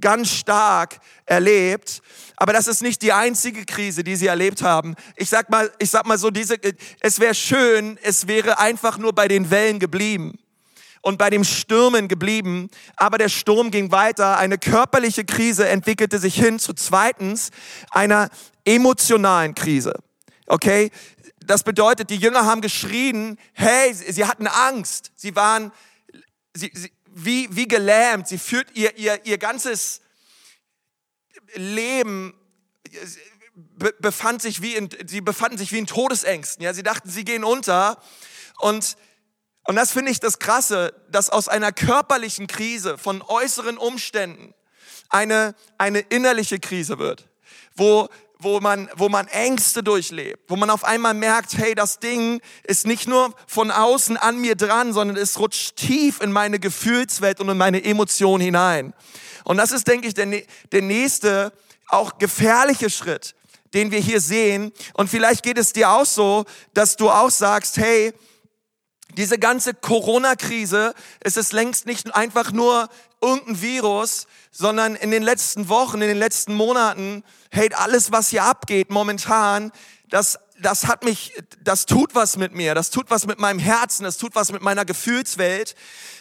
ganz 0.00 0.30
stark 0.30 0.98
erlebt. 1.24 2.02
Aber 2.36 2.52
das 2.52 2.66
ist 2.66 2.82
nicht 2.82 3.00
die 3.02 3.12
einzige 3.12 3.64
Krise, 3.64 4.04
die 4.04 4.16
sie 4.16 4.26
erlebt 4.26 4.62
haben. 4.62 4.94
Ich 5.16 5.30
sag 5.30 5.48
mal, 5.48 5.72
ich 5.78 5.90
sag 5.90 6.06
mal 6.06 6.18
so, 6.18 6.30
diese, 6.30 6.56
es 7.00 7.18
wäre 7.18 7.34
schön, 7.34 7.98
es 8.02 8.26
wäre 8.26 8.58
einfach 8.58 8.98
nur 8.98 9.14
bei 9.14 9.26
den 9.26 9.50
Wellen 9.50 9.78
geblieben 9.78 10.38
und 11.00 11.18
bei 11.18 11.30
dem 11.30 11.44
Stürmen 11.44 12.08
geblieben. 12.08 12.68
Aber 12.96 13.16
der 13.16 13.30
Sturm 13.30 13.70
ging 13.70 13.90
weiter. 13.90 14.36
Eine 14.36 14.58
körperliche 14.58 15.24
Krise 15.24 15.66
entwickelte 15.66 16.18
sich 16.18 16.34
hin 16.34 16.58
zu 16.58 16.74
zweitens 16.74 17.50
einer 17.90 18.28
emotionalen 18.64 19.54
Krise. 19.54 19.94
Okay? 20.46 20.90
Das 21.46 21.62
bedeutet, 21.62 22.10
die 22.10 22.16
Jünger 22.16 22.44
haben 22.44 22.60
geschrien, 22.60 23.38
hey, 23.52 23.94
sie 23.94 24.24
hatten 24.26 24.46
Angst. 24.46 25.12
Sie 25.16 25.36
waren, 25.36 25.72
sie, 26.54 26.70
sie, 26.74 26.92
wie, 27.14 27.48
wie 27.50 27.68
gelähmt. 27.68 28.28
Sie 28.28 28.38
führt 28.38 28.68
ihr, 28.74 28.98
ihr, 28.98 29.24
ihr 29.24 29.38
ganzes 29.38 30.00
Leben 31.56 32.34
befand 33.98 34.42
sich 34.42 34.62
wie 34.62 34.74
in, 34.74 34.88
sie 35.06 35.20
befanden 35.20 35.58
sich 35.58 35.72
wie 35.72 35.78
in 35.78 35.86
Todesängsten. 35.86 36.62
Ja, 36.62 36.74
sie 36.74 36.82
dachten, 36.82 37.08
sie 37.08 37.24
gehen 37.24 37.44
unter. 37.44 38.00
Und, 38.58 38.96
und 39.64 39.76
das 39.76 39.92
finde 39.92 40.10
ich 40.10 40.20
das 40.20 40.38
Krasse, 40.38 40.94
dass 41.10 41.30
aus 41.30 41.48
einer 41.48 41.72
körperlichen 41.72 42.46
Krise 42.46 42.98
von 42.98 43.22
äußeren 43.22 43.78
Umständen 43.78 44.54
eine, 45.08 45.54
eine 45.78 46.00
innerliche 46.00 46.58
Krise 46.58 46.98
wird, 46.98 47.28
wo 47.74 48.08
wo 48.38 48.60
man, 48.60 48.88
wo 48.94 49.08
man 49.08 49.28
Ängste 49.28 49.82
durchlebt, 49.82 50.44
wo 50.48 50.56
man 50.56 50.70
auf 50.70 50.84
einmal 50.84 51.14
merkt, 51.14 51.56
hey, 51.56 51.74
das 51.74 51.98
Ding 51.98 52.40
ist 52.64 52.86
nicht 52.86 53.08
nur 53.08 53.34
von 53.46 53.70
außen 53.70 54.16
an 54.16 54.38
mir 54.38 54.56
dran, 54.56 54.92
sondern 54.92 55.16
es 55.16 55.38
rutscht 55.38 55.76
tief 55.76 56.20
in 56.20 56.32
meine 56.32 56.58
Gefühlswelt 56.58 57.40
und 57.40 57.48
in 57.48 57.56
meine 57.56 57.82
Emotionen 57.82 58.42
hinein. 58.42 58.92
Und 59.44 59.56
das 59.56 59.72
ist, 59.72 59.88
denke 59.88 60.08
ich, 60.08 60.14
der, 60.14 60.42
der 60.72 60.82
nächste, 60.82 61.52
auch 61.88 62.18
gefährliche 62.18 62.90
Schritt, 62.90 63.34
den 63.72 63.90
wir 63.90 64.00
hier 64.00 64.20
sehen. 64.20 64.72
Und 64.94 65.08
vielleicht 65.08 65.42
geht 65.42 65.58
es 65.58 65.72
dir 65.72 65.90
auch 65.90 66.06
so, 66.06 66.44
dass 66.74 66.96
du 66.96 67.10
auch 67.10 67.30
sagst, 67.30 67.76
hey, 67.78 68.12
diese 69.16 69.38
ganze 69.38 69.72
Corona-Krise, 69.72 70.94
es 71.20 71.36
ist 71.36 71.52
längst 71.52 71.86
nicht 71.86 72.14
einfach 72.14 72.52
nur 72.52 72.88
irgendein 73.26 73.60
Virus, 73.60 74.26
sondern 74.50 74.94
in 74.94 75.10
den 75.10 75.22
letzten 75.22 75.68
Wochen, 75.68 76.00
in 76.00 76.08
den 76.08 76.18
letzten 76.18 76.54
Monaten, 76.54 77.24
hey, 77.50 77.70
alles, 77.74 78.12
was 78.12 78.28
hier 78.28 78.44
abgeht 78.44 78.90
momentan, 78.90 79.72
das, 80.08 80.38
das 80.60 80.86
hat 80.86 81.04
mich, 81.04 81.32
das 81.62 81.86
tut 81.86 82.14
was 82.14 82.36
mit 82.36 82.54
mir, 82.54 82.74
das 82.74 82.90
tut 82.90 83.10
was 83.10 83.26
mit 83.26 83.38
meinem 83.38 83.58
Herzen, 83.58 84.04
das 84.04 84.16
tut 84.16 84.34
was 84.34 84.52
mit 84.52 84.62
meiner 84.62 84.84
Gefühlswelt. 84.84 85.74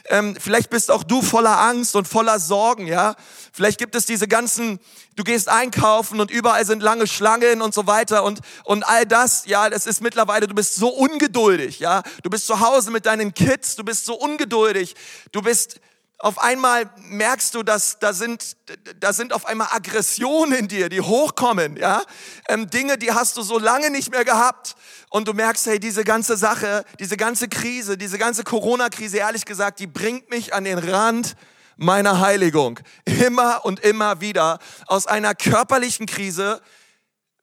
Ähm, 0.09 0.35
vielleicht 0.39 0.69
bist 0.69 0.91
auch 0.91 1.03
du 1.03 1.21
voller 1.21 1.59
Angst 1.59 1.95
und 1.95 2.07
voller 2.07 2.39
Sorgen, 2.39 2.87
ja. 2.87 3.15
Vielleicht 3.53 3.77
gibt 3.79 3.95
es 3.95 4.05
diese 4.05 4.27
ganzen, 4.27 4.79
du 5.15 5.23
gehst 5.23 5.49
einkaufen 5.49 6.19
und 6.19 6.31
überall 6.31 6.65
sind 6.65 6.83
lange 6.83 7.07
Schlangen 7.07 7.61
und 7.61 7.73
so 7.73 7.87
weiter 7.87 8.23
und, 8.23 8.39
und 8.65 8.83
all 8.83 9.05
das, 9.05 9.45
ja, 9.45 9.69
das 9.69 9.85
ist 9.85 10.01
mittlerweile, 10.01 10.47
du 10.47 10.55
bist 10.55 10.75
so 10.75 10.89
ungeduldig, 10.89 11.79
ja. 11.79 12.03
Du 12.23 12.29
bist 12.29 12.47
zu 12.47 12.59
Hause 12.59 12.91
mit 12.91 13.05
deinen 13.05 13.33
Kids, 13.33 13.75
du 13.75 13.83
bist 13.83 14.05
so 14.05 14.15
ungeduldig, 14.15 14.95
du 15.31 15.41
bist, 15.41 15.79
auf 16.19 16.41
einmal 16.41 16.89
merkst 17.09 17.53
du, 17.55 17.63
dass 17.63 17.99
da 17.99 18.13
sind, 18.13 18.55
da 18.99 19.11
sind 19.11 19.33
auf 19.33 19.45
einmal 19.45 19.67
Aggressionen 19.71 20.59
in 20.59 20.67
dir, 20.67 20.87
die 20.87 21.01
hochkommen, 21.01 21.75
ja. 21.75 22.03
Ähm, 22.47 22.69
Dinge, 22.69 22.97
die 22.97 23.11
hast 23.11 23.35
du 23.37 23.41
so 23.41 23.59
lange 23.59 23.89
nicht 23.89 24.11
mehr 24.11 24.23
gehabt. 24.23 24.75
Und 25.09 25.27
du 25.27 25.33
merkst, 25.33 25.65
hey, 25.65 25.79
diese 25.79 26.03
ganze 26.03 26.37
Sache, 26.37 26.85
diese 26.99 27.17
ganze 27.17 27.47
Krise, 27.47 27.97
diese 27.97 28.17
ganze 28.17 28.43
Corona-Krise, 28.43 29.17
ehrlich 29.17 29.45
gesagt, 29.45 29.79
die 29.79 29.87
bringt 29.87 30.29
mich 30.29 30.53
an 30.53 30.63
den 30.63 30.79
Rand 30.79 31.35
meiner 31.77 32.21
Heiligung. 32.21 32.79
Immer 33.05 33.65
und 33.65 33.81
immer 33.81 34.21
wieder. 34.21 34.59
Aus 34.87 35.07
einer 35.07 35.35
körperlichen 35.35 36.05
Krise 36.05 36.61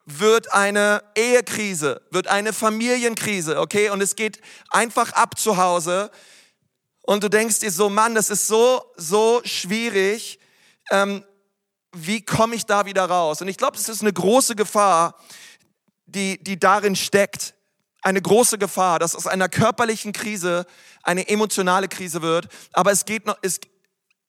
wird 0.07 0.53
eine 0.53 1.03
Ehekrise, 1.15 2.03
wird 2.11 2.27
eine 2.27 2.53
Familienkrise, 2.53 3.61
okay? 3.61 3.91
Und 3.91 4.03
es 4.03 4.17
geht 4.17 4.41
einfach 4.71 5.13
ab 5.13 5.39
zu 5.39 5.59
Hause 5.59 6.11
und 7.03 7.25
du 7.25 7.29
denkst 7.29 7.59
dir 7.61 7.71
so, 7.71 7.89
Mann, 7.89 8.15
das 8.15 8.31
ist 8.31 8.47
so, 8.47 8.85
so 8.97 9.41
schwierig. 9.45 10.39
Ähm, 10.91 11.25
wie 11.95 12.25
komme 12.25 12.55
ich 12.55 12.65
da 12.65 12.87
wieder 12.87 13.05
raus? 13.05 13.43
Und 13.43 13.49
ich 13.49 13.57
glaube, 13.59 13.77
es 13.77 13.89
ist 13.89 14.01
eine 14.01 14.13
große 14.13 14.57
Gefahr, 14.57 15.17
die, 16.07 16.43
die 16.43 16.59
darin 16.59 16.97
steckt. 16.97 17.55
Eine 18.03 18.23
große 18.23 18.59
Gefahr, 18.59 18.99
dass 18.99 19.15
aus 19.15 19.27
einer 19.27 19.49
körperlichen 19.49 20.13
Krise 20.13 20.67
eine 21.03 21.29
emotionale 21.29 21.89
Krise 21.89 22.23
wird. 22.23 22.49
Aber 22.73 22.91
es 22.91 23.05
geht 23.05 23.27
noch, 23.27 23.37
es, 23.43 23.61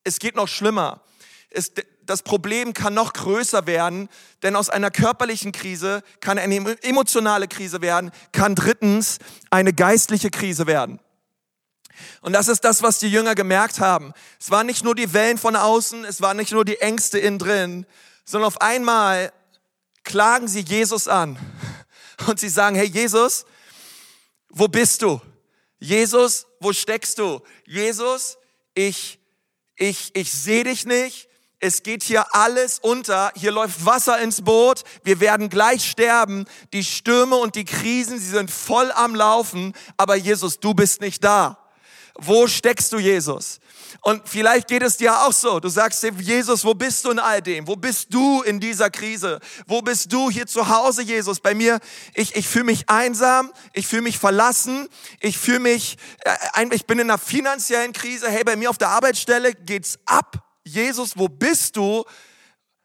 es 0.04 0.20
geht 0.20 0.36
noch 0.36 0.48
schlimmer. 0.48 1.02
Es, 1.50 1.72
das 2.06 2.24
Problem 2.24 2.74
kann 2.74 2.94
noch 2.94 3.14
größer 3.14 3.66
werden, 3.66 4.10
denn 4.42 4.56
aus 4.56 4.70
einer 4.70 4.92
körperlichen 4.92 5.52
Krise 5.52 6.04
kann 6.20 6.38
eine 6.38 6.56
emotionale 6.84 7.48
Krise 7.48 7.82
werden, 7.82 8.12
kann 8.32 8.56
drittens 8.56 9.20
eine 9.50 9.74
geistliche 9.74 10.30
Krise 10.30 10.68
werden. 10.68 11.00
Und 12.22 12.34
das 12.34 12.48
ist 12.48 12.64
das, 12.64 12.82
was 12.82 13.00
die 13.00 13.10
Jünger 13.10 13.36
gemerkt 13.36 13.80
haben. 13.80 14.14
Es 14.40 14.52
waren 14.52 14.66
nicht 14.66 14.84
nur 14.84 14.96
die 14.96 15.14
Wellen 15.14 15.38
von 15.38 15.56
außen, 15.56 16.06
es 16.06 16.22
waren 16.22 16.38
nicht 16.38 16.52
nur 16.52 16.66
die 16.66 16.80
Ängste 16.80 17.20
innen 17.20 17.40
drin, 17.40 17.86
sondern 18.26 18.48
auf 18.48 18.62
einmal 18.62 19.32
klagen 20.04 20.48
sie 20.48 20.62
Jesus 20.62 21.08
an. 21.08 21.38
Und 22.28 22.40
sie 22.40 22.50
sagen, 22.50 22.76
hey 22.76 22.88
Jesus, 22.88 23.46
wo 24.50 24.68
bist 24.68 25.02
du? 25.02 25.20
Jesus, 25.80 26.48
wo 26.60 26.72
steckst 26.72 27.18
du? 27.18 27.42
Jesus, 27.66 28.38
ich, 28.74 29.20
ich, 29.76 30.16
ich 30.16 30.32
sehe 30.32 30.64
dich 30.64 30.86
nicht. 30.86 31.28
Es 31.60 31.82
geht 31.82 32.04
hier 32.04 32.36
alles 32.36 32.80
unter. 32.80 33.32
Hier 33.36 33.52
läuft 33.52 33.86
Wasser 33.86 34.20
ins 34.20 34.42
Boot. 34.42 34.84
Wir 35.04 35.20
werden 35.20 35.50
gleich 35.50 35.90
sterben. 35.90 36.46
Die 36.74 36.84
Stürme 36.84 37.38
und 37.38 37.56
die 37.56 37.66
Krisen, 37.66 38.20
sie 38.20 38.30
sind 38.30 38.52
voll 38.52 38.92
am 38.92 39.16
Laufen. 39.16 39.74
Aber 39.98 40.16
Jesus, 40.16 40.60
du 40.60 40.74
bist 40.74 41.02
nicht 41.02 41.24
da. 41.24 41.63
Wo 42.16 42.48
steckst 42.48 42.94
du, 42.94 43.00
Jesus? 43.00 43.60
Und 44.02 44.28
vielleicht 44.28 44.68
geht 44.68 44.84
es 44.84 44.98
dir 44.98 45.22
auch 45.22 45.34
so. 45.34 45.60
Du 45.60 45.70
sagst 45.70 46.04
Jesus, 46.04 46.64
wo 46.64 46.74
bist 46.74 47.06
du 47.06 47.12
in 47.12 47.20
all 47.20 47.42
dem? 47.42 47.68
Wo 47.68 47.76
bist 47.76 48.14
du 48.14 48.44
in 48.44 48.60
dieser 48.60 48.90
Krise? 48.90 49.40
Wo 49.66 49.82
bist 49.82 50.12
du 50.14 50.30
hier 50.30 50.46
zu 50.46 50.68
Hause, 50.68 51.02
Jesus? 51.02 51.40
Bei 51.40 51.56
mir, 51.56 51.80
ich, 52.14 52.36
ich 52.36 52.48
fühle 52.48 52.66
mich 52.66 52.90
einsam, 52.90 53.52
ich 53.74 53.88
fühle 53.88 54.04
mich 54.04 54.20
verlassen, 54.20 54.88
ich 55.22 55.38
fühle 55.38 55.60
mich, 55.60 55.98
äh, 56.56 56.68
ich 56.72 56.86
bin 56.86 57.00
in 57.00 57.10
einer 57.10 57.18
finanziellen 57.18 57.94
Krise. 57.94 58.30
Hey, 58.30 58.44
bei 58.44 58.56
mir 58.56 58.70
auf 58.70 58.78
der 58.78 58.90
Arbeitsstelle 58.90 59.54
geht's 59.54 59.98
ab. 60.06 60.44
Jesus, 60.64 61.18
wo 61.18 61.28
bist 61.28 61.76
du? 61.78 62.04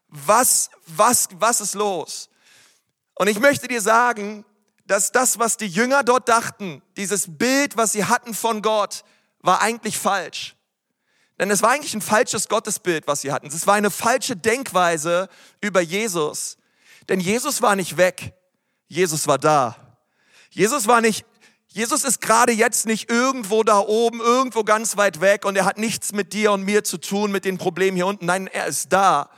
Was, 0.08 0.70
was, 0.86 1.28
was 1.34 1.60
ist 1.60 1.74
los? 1.74 2.30
Und 3.14 3.28
ich 3.28 3.40
möchte 3.40 3.68
dir 3.68 3.82
sagen, 3.82 4.44
dass 4.86 5.12
das, 5.12 5.38
was 5.38 5.58
die 5.58 5.66
Jünger 5.66 6.02
dort 6.02 6.30
dachten, 6.30 6.80
dieses 6.96 7.26
Bild, 7.36 7.76
was 7.76 7.92
sie 7.92 8.06
hatten 8.06 8.32
von 8.32 8.62
Gott, 8.62 9.04
war 9.40 9.60
eigentlich 9.60 9.98
falsch. 9.98 10.56
Denn 11.38 11.50
es 11.50 11.62
war 11.62 11.70
eigentlich 11.70 11.94
ein 11.94 12.02
falsches 12.02 12.48
Gottesbild, 12.48 13.06
was 13.06 13.20
sie 13.20 13.30
hatten. 13.30 13.46
Es 13.46 13.66
war 13.66 13.74
eine 13.74 13.90
falsche 13.90 14.36
Denkweise 14.36 15.28
über 15.60 15.80
Jesus. 15.80 16.56
Denn 17.08 17.20
Jesus 17.20 17.62
war 17.62 17.76
nicht 17.76 17.96
weg. 17.96 18.34
Jesus 18.88 19.26
war 19.26 19.38
da. 19.38 19.76
Jesus 20.50 20.88
war 20.88 21.00
nicht, 21.00 21.24
Jesus 21.68 22.04
ist 22.04 22.20
gerade 22.20 22.52
jetzt 22.52 22.86
nicht 22.86 23.10
irgendwo 23.10 23.62
da 23.62 23.78
oben, 23.78 24.20
irgendwo 24.20 24.64
ganz 24.64 24.96
weit 24.96 25.20
weg 25.20 25.44
und 25.44 25.56
er 25.56 25.66
hat 25.66 25.78
nichts 25.78 26.12
mit 26.12 26.32
dir 26.32 26.52
und 26.52 26.64
mir 26.64 26.82
zu 26.82 26.98
tun, 26.98 27.30
mit 27.30 27.44
den 27.44 27.58
Problemen 27.58 27.96
hier 27.96 28.06
unten. 28.06 28.26
Nein, 28.26 28.48
er 28.48 28.66
ist 28.66 28.92
da. 28.92 29.30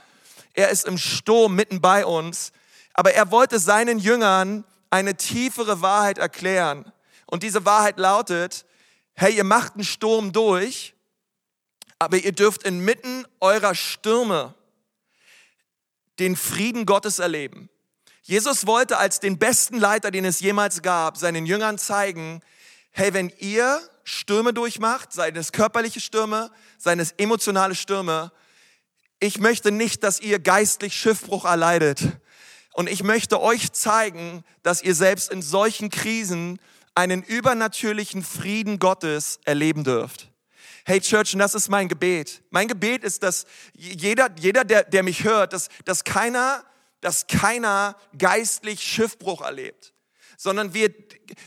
Er 0.53 0.69
ist 0.69 0.85
im 0.85 0.97
Sturm 0.97 1.55
mitten 1.55 1.81
bei 1.81 2.05
uns. 2.05 2.51
Aber 2.93 3.13
er 3.13 3.31
wollte 3.31 3.59
seinen 3.59 3.99
Jüngern 3.99 4.63
eine 4.89 5.15
tiefere 5.15 5.81
Wahrheit 5.81 6.17
erklären. 6.17 6.91
Und 7.25 7.43
diese 7.43 7.65
Wahrheit 7.65 7.97
lautet, 7.97 8.65
hey, 9.21 9.35
ihr 9.35 9.43
macht 9.43 9.75
einen 9.75 9.83
Sturm 9.83 10.31
durch, 10.31 10.95
aber 11.99 12.17
ihr 12.17 12.31
dürft 12.31 12.63
inmitten 12.63 13.23
eurer 13.39 13.75
Stürme 13.75 14.55
den 16.17 16.35
Frieden 16.35 16.87
Gottes 16.87 17.19
erleben. 17.19 17.69
Jesus 18.23 18.65
wollte 18.65 18.97
als 18.97 19.19
den 19.19 19.37
besten 19.37 19.77
Leiter, 19.77 20.09
den 20.09 20.25
es 20.25 20.39
jemals 20.39 20.81
gab, 20.81 21.17
seinen 21.17 21.45
Jüngern 21.45 21.77
zeigen, 21.77 22.41
hey, 22.89 23.13
wenn 23.13 23.31
ihr 23.37 23.79
Stürme 24.03 24.53
durchmacht, 24.55 25.13
seien 25.13 25.35
es 25.35 25.51
körperliche 25.51 25.99
Stürme, 25.99 26.49
seien 26.79 26.99
es 26.99 27.11
emotionale 27.11 27.75
Stürme, 27.75 28.31
ich 29.19 29.39
möchte 29.39 29.71
nicht, 29.71 30.03
dass 30.03 30.19
ihr 30.19 30.39
geistlich 30.39 30.95
Schiffbruch 30.95 31.45
erleidet. 31.45 32.01
Und 32.73 32.89
ich 32.89 33.03
möchte 33.03 33.39
euch 33.39 33.71
zeigen, 33.71 34.43
dass 34.63 34.81
ihr 34.81 34.95
selbst 34.95 35.31
in 35.31 35.43
solchen 35.43 35.91
Krisen 35.91 36.59
einen 36.95 37.23
übernatürlichen 37.23 38.23
Frieden 38.23 38.79
Gottes 38.79 39.39
erleben 39.45 39.83
dürft. 39.83 40.29
Hey 40.85 40.99
Church, 40.99 41.33
und 41.33 41.39
das 41.39 41.55
ist 41.55 41.69
mein 41.69 41.87
Gebet. 41.87 42.43
Mein 42.49 42.67
Gebet 42.67 43.03
ist, 43.03 43.23
dass 43.23 43.45
jeder, 43.73 44.29
jeder 44.37 44.63
der, 44.63 44.83
der 44.83 45.03
mich 45.03 45.23
hört, 45.23 45.53
dass, 45.53 45.69
dass, 45.85 46.03
keiner, 46.03 46.63
dass 47.01 47.27
keiner 47.27 47.95
geistlich 48.17 48.81
Schiffbruch 48.81 49.41
erlebt 49.41 49.93
sondern 50.41 50.73
wir, 50.73 50.91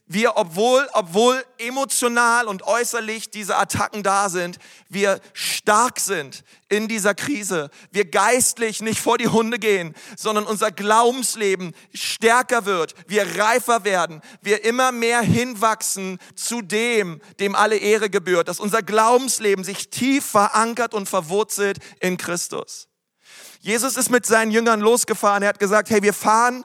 wir 0.07 0.37
obwohl, 0.37 0.89
obwohl 0.93 1.45
emotional 1.59 2.47
und 2.47 2.63
äußerlich 2.63 3.29
diese 3.29 3.57
Attacken 3.57 4.05
da 4.05 4.29
sind, 4.29 4.59
wir 4.89 5.19
stark 5.33 5.99
sind 5.99 6.45
in 6.69 6.87
dieser 6.87 7.13
Krise. 7.13 7.71
Wir 7.91 8.05
geistlich 8.05 8.83
nicht 8.83 9.01
vor 9.01 9.19
die 9.19 9.27
Hunde 9.27 9.59
gehen, 9.59 9.97
sondern 10.17 10.47
unser 10.47 10.71
Glaubensleben 10.71 11.75
stärker 11.93 12.67
wird, 12.67 12.95
wir 13.09 13.37
reifer 13.37 13.83
werden, 13.83 14.21
wir 14.43 14.65
immer 14.65 14.93
mehr 14.93 15.23
hinwachsen 15.23 16.21
zu 16.37 16.63
dem, 16.63 17.21
dem 17.41 17.57
alle 17.57 17.79
Ehre 17.79 18.09
gebührt, 18.09 18.47
dass 18.47 18.61
unser 18.61 18.85
Glaubensleben 18.85 19.65
sich 19.65 19.91
tief 19.91 20.25
verankert 20.25 20.95
und 20.95 21.09
verwurzelt 21.09 21.79
in 21.99 22.17
Christus. 22.17 22.87
Jesus 23.59 23.97
ist 23.97 24.11
mit 24.11 24.25
seinen 24.25 24.53
Jüngern 24.53 24.79
losgefahren. 24.79 25.43
Er 25.43 25.49
hat 25.49 25.59
gesagt, 25.59 25.91
hey, 25.91 26.01
wir 26.01 26.15
fahren 26.15 26.65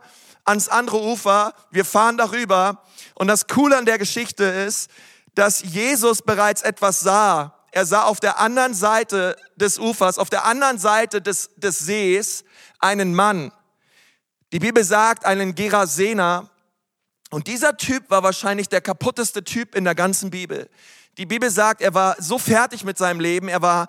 ans 0.50 0.68
andere 0.68 1.02
Ufer, 1.02 1.54
wir 1.70 1.86
fahren 1.86 2.18
darüber. 2.18 2.84
Und 3.14 3.28
das 3.28 3.48
Coole 3.48 3.78
an 3.78 3.86
der 3.86 4.00
Geschichte 4.00 4.44
ist, 4.44 4.90
dass 5.36 5.62
Jesus 5.62 6.24
bereits 6.24 6.64
etwas 6.64 7.00
sah. 7.00 7.56
Er 7.72 7.86
sah 7.86 8.04
auf 8.04 8.20
der 8.20 8.40
anderen 8.40 8.74
Seite 8.74 9.38
des 9.56 9.78
Ufers, 9.78 10.18
auf 10.18 10.32
der 10.32 10.46
anderen 10.46 10.80
Seite 10.80 11.22
des, 11.22 11.52
des 11.56 11.78
Sees 11.78 12.44
einen 12.80 13.14
Mann. 13.14 13.52
Die 14.52 14.58
Bibel 14.58 14.84
sagt, 14.84 15.24
einen 15.26 15.54
Gerasener. 15.54 16.50
Und 17.30 17.46
dieser 17.46 17.78
Typ 17.78 18.10
war 18.10 18.24
wahrscheinlich 18.24 18.70
der 18.70 18.82
kaputteste 18.82 19.44
Typ 19.44 19.76
in 19.76 19.84
der 19.84 19.94
ganzen 19.94 20.32
Bibel. 20.32 20.68
Die 21.20 21.28
Bibel 21.28 21.52
sagt, 21.52 21.82
er 21.82 21.94
war 21.94 22.16
so 22.20 22.40
fertig 22.40 22.84
mit 22.84 22.98
seinem 22.98 23.20
Leben, 23.20 23.50
er 23.50 23.62
war 23.62 23.88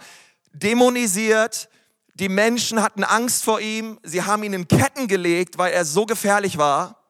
dämonisiert, 0.52 1.70
die 2.21 2.29
Menschen 2.29 2.83
hatten 2.83 3.03
Angst 3.03 3.45
vor 3.45 3.61
ihm. 3.61 3.99
Sie 4.03 4.23
haben 4.23 4.43
ihn 4.43 4.53
in 4.53 4.69
Ketten 4.69 5.09
gelegt, 5.09 5.57
weil 5.57 5.73
er 5.73 5.87
so 5.87 6.05
gefährlich 6.05 6.59
war. 6.59 7.03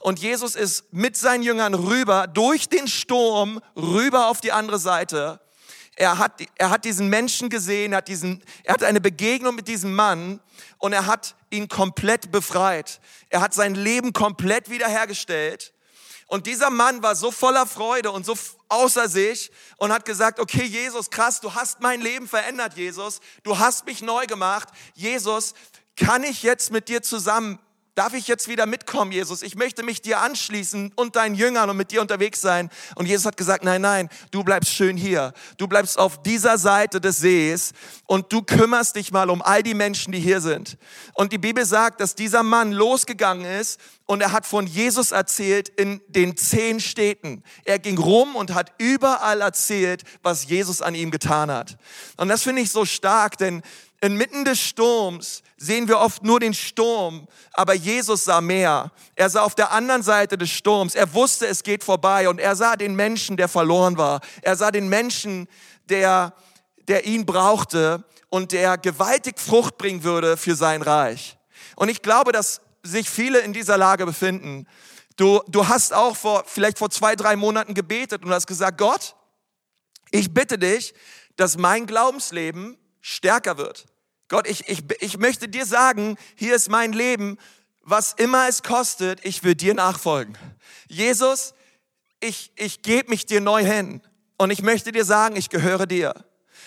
Und 0.00 0.18
Jesus 0.18 0.56
ist 0.56 0.92
mit 0.92 1.16
seinen 1.16 1.42
Jüngern 1.42 1.74
rüber, 1.74 2.26
durch 2.26 2.68
den 2.68 2.88
Sturm, 2.88 3.60
rüber 3.76 4.28
auf 4.28 4.40
die 4.40 4.52
andere 4.52 4.78
Seite. 4.78 5.40
Er 5.96 6.18
hat, 6.18 6.40
er 6.56 6.70
hat 6.70 6.84
diesen 6.84 7.08
Menschen 7.08 7.50
gesehen, 7.50 7.92
er 7.92 7.98
hat, 7.98 8.08
diesen, 8.08 8.42
er 8.64 8.74
hat 8.74 8.82
eine 8.82 9.00
Begegnung 9.00 9.54
mit 9.54 9.68
diesem 9.68 9.94
Mann 9.94 10.40
und 10.78 10.92
er 10.92 11.06
hat 11.06 11.36
ihn 11.50 11.68
komplett 11.68 12.32
befreit. 12.32 13.00
Er 13.28 13.40
hat 13.40 13.54
sein 13.54 13.74
Leben 13.74 14.12
komplett 14.12 14.70
wiederhergestellt. 14.70 15.72
Und 16.26 16.46
dieser 16.46 16.70
Mann 16.70 17.02
war 17.02 17.14
so 17.14 17.30
voller 17.30 17.66
Freude 17.66 18.10
und 18.10 18.24
so 18.24 18.34
außer 18.74 19.08
sich 19.08 19.50
und 19.76 19.92
hat 19.92 20.04
gesagt, 20.04 20.40
okay 20.40 20.64
Jesus, 20.64 21.10
krass, 21.10 21.40
du 21.40 21.54
hast 21.54 21.80
mein 21.80 22.00
Leben 22.00 22.28
verändert, 22.28 22.76
Jesus. 22.76 23.20
Du 23.42 23.58
hast 23.58 23.86
mich 23.86 24.02
neu 24.02 24.26
gemacht. 24.26 24.68
Jesus, 24.94 25.54
kann 25.96 26.24
ich 26.24 26.42
jetzt 26.42 26.72
mit 26.72 26.88
dir 26.88 27.02
zusammen 27.02 27.58
Darf 27.94 28.12
ich 28.12 28.26
jetzt 28.26 28.48
wieder 28.48 28.66
mitkommen, 28.66 29.12
Jesus? 29.12 29.42
Ich 29.42 29.54
möchte 29.54 29.84
mich 29.84 30.02
dir 30.02 30.18
anschließen 30.18 30.92
und 30.96 31.14
deinen 31.14 31.36
Jüngern 31.36 31.70
und 31.70 31.76
mit 31.76 31.92
dir 31.92 32.00
unterwegs 32.00 32.40
sein. 32.40 32.68
Und 32.96 33.06
Jesus 33.06 33.24
hat 33.24 33.36
gesagt, 33.36 33.62
nein, 33.62 33.82
nein, 33.82 34.08
du 34.32 34.42
bleibst 34.42 34.72
schön 34.72 34.96
hier. 34.96 35.32
Du 35.58 35.68
bleibst 35.68 35.96
auf 35.96 36.20
dieser 36.20 36.58
Seite 36.58 37.00
des 37.00 37.18
Sees 37.18 37.72
und 38.06 38.32
du 38.32 38.42
kümmerst 38.42 38.96
dich 38.96 39.12
mal 39.12 39.30
um 39.30 39.42
all 39.42 39.62
die 39.62 39.74
Menschen, 39.74 40.10
die 40.10 40.18
hier 40.18 40.40
sind. 40.40 40.76
Und 41.12 41.32
die 41.32 41.38
Bibel 41.38 41.64
sagt, 41.64 42.00
dass 42.00 42.16
dieser 42.16 42.42
Mann 42.42 42.72
losgegangen 42.72 43.44
ist 43.44 43.78
und 44.06 44.20
er 44.20 44.32
hat 44.32 44.44
von 44.44 44.66
Jesus 44.66 45.12
erzählt 45.12 45.68
in 45.68 46.00
den 46.08 46.36
zehn 46.36 46.80
Städten. 46.80 47.44
Er 47.64 47.78
ging 47.78 47.96
rum 47.96 48.34
und 48.34 48.54
hat 48.54 48.72
überall 48.78 49.40
erzählt, 49.40 50.02
was 50.20 50.48
Jesus 50.48 50.82
an 50.82 50.96
ihm 50.96 51.12
getan 51.12 51.48
hat. 51.48 51.78
Und 52.16 52.26
das 52.26 52.42
finde 52.42 52.62
ich 52.62 52.72
so 52.72 52.84
stark, 52.84 53.38
denn 53.38 53.62
Inmitten 54.04 54.44
des 54.44 54.60
Sturms 54.60 55.42
sehen 55.56 55.88
wir 55.88 55.98
oft 55.98 56.22
nur 56.22 56.38
den 56.38 56.52
Sturm, 56.52 57.26
aber 57.54 57.72
Jesus 57.72 58.24
sah 58.24 58.42
mehr. 58.42 58.92
Er 59.14 59.30
sah 59.30 59.42
auf 59.42 59.54
der 59.54 59.72
anderen 59.72 60.02
Seite 60.02 60.36
des 60.36 60.50
Sturms. 60.50 60.94
Er 60.94 61.14
wusste, 61.14 61.46
es 61.46 61.62
geht 61.62 61.82
vorbei 61.82 62.28
und 62.28 62.38
er 62.38 62.54
sah 62.54 62.76
den 62.76 62.94
Menschen, 62.94 63.38
der 63.38 63.48
verloren 63.48 63.96
war. 63.96 64.20
Er 64.42 64.56
sah 64.56 64.70
den 64.70 64.88
Menschen, 64.90 65.48
der, 65.88 66.34
der 66.86 67.06
ihn 67.06 67.24
brauchte 67.24 68.04
und 68.28 68.52
der 68.52 68.76
gewaltig 68.76 69.40
Frucht 69.40 69.78
bringen 69.78 70.04
würde 70.04 70.36
für 70.36 70.54
sein 70.54 70.82
Reich. 70.82 71.38
Und 71.74 71.88
ich 71.88 72.02
glaube, 72.02 72.32
dass 72.32 72.60
sich 72.82 73.08
viele 73.08 73.38
in 73.38 73.54
dieser 73.54 73.78
Lage 73.78 74.04
befinden. 74.04 74.66
Du, 75.16 75.40
du 75.48 75.66
hast 75.66 75.94
auch 75.94 76.14
vor, 76.14 76.44
vielleicht 76.46 76.76
vor 76.76 76.90
zwei, 76.90 77.16
drei 77.16 77.36
Monaten 77.36 77.72
gebetet 77.72 78.22
und 78.22 78.32
hast 78.32 78.46
gesagt, 78.46 78.76
Gott, 78.76 79.16
ich 80.10 80.34
bitte 80.34 80.58
dich, 80.58 80.92
dass 81.36 81.56
mein 81.56 81.86
Glaubensleben 81.86 82.76
stärker 83.00 83.56
wird. 83.56 83.86
Gott, 84.34 84.48
ich, 84.48 84.68
ich, 84.68 84.82
ich 84.98 85.16
möchte 85.16 85.46
dir 85.48 85.64
sagen, 85.64 86.16
hier 86.34 86.56
ist 86.56 86.68
mein 86.68 86.92
Leben, 86.92 87.38
was 87.82 88.14
immer 88.14 88.48
es 88.48 88.64
kostet, 88.64 89.24
ich 89.24 89.44
will 89.44 89.54
dir 89.54 89.74
nachfolgen. 89.74 90.36
Jesus, 90.88 91.54
ich, 92.18 92.50
ich 92.56 92.82
gebe 92.82 93.10
mich 93.10 93.26
dir 93.26 93.40
neu 93.40 93.64
hin 93.64 94.00
und 94.36 94.50
ich 94.50 94.60
möchte 94.60 94.90
dir 94.90 95.04
sagen, 95.04 95.36
ich 95.36 95.50
gehöre 95.50 95.86
dir. 95.86 96.14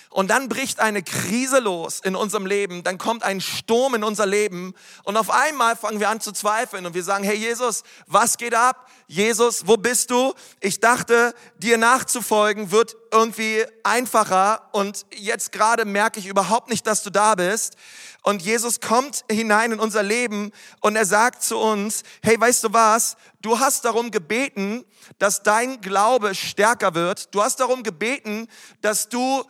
Und 0.10 0.30
dann 0.30 0.48
bricht 0.50 0.80
eine 0.80 1.04
Krise 1.04 1.60
los 1.60 2.00
in 2.00 2.16
unserem 2.16 2.46
Leben, 2.46 2.84
dann 2.84 2.98
kommt 2.98 3.24
ein 3.24 3.42
Sturm 3.42 3.94
in 3.96 4.04
unser 4.04 4.26
Leben 4.26 4.74
und 5.04 5.18
auf 5.18 5.30
einmal 5.30 5.76
fangen 5.76 6.00
wir 6.00 6.10
an 6.10 6.22
zu 6.22 6.32
zweifeln 6.32 6.86
und 6.86 6.94
wir 6.94 7.04
sagen, 7.04 7.24
hey 7.24 7.36
Jesus, 7.36 7.84
was 8.06 8.38
geht 8.38 8.56
ab? 8.56 8.90
Jesus, 9.08 9.68
wo 9.68 9.78
bist 9.78 10.10
du? 10.10 10.34
Ich 10.60 10.80
dachte, 10.80 11.34
dir 11.58 11.78
nachzufolgen 11.78 12.72
wird 12.72 12.96
irgendwie 13.12 13.66
einfacher 13.84 14.70
und 14.72 15.06
jetzt 15.16 15.52
gerade 15.52 15.86
merke 15.86 16.20
ich 16.20 16.28
überhaupt 16.28 16.70
nicht, 16.70 16.88
dass 16.88 17.04
du 17.04 17.10
da 17.10 17.36
bist. 17.36 17.76
Und 18.24 18.42
Jesus 18.42 18.82
kommt 18.82 19.24
hinein 19.32 19.72
in 19.72 19.80
unser 19.80 20.04
Leben 20.04 20.52
und 20.82 20.98
er 20.98 21.06
sagt 21.06 21.44
zu 21.44 21.58
uns, 21.58 22.04
hey, 22.22 22.40
weißt 22.40 22.66
du 22.66 22.74
was? 22.74 23.16
Du 23.42 23.60
hast 23.60 23.86
darum 23.86 24.12
gebeten, 24.12 24.84
dass 25.20 25.44
dein 25.44 25.80
Glaube 25.80 26.36
stärker 26.36 26.94
wird. 26.94 27.34
Du 27.34 27.42
hast 27.42 27.62
darum 27.62 27.84
gebeten, 27.84 28.50
dass 28.82 29.08
du 29.08 29.46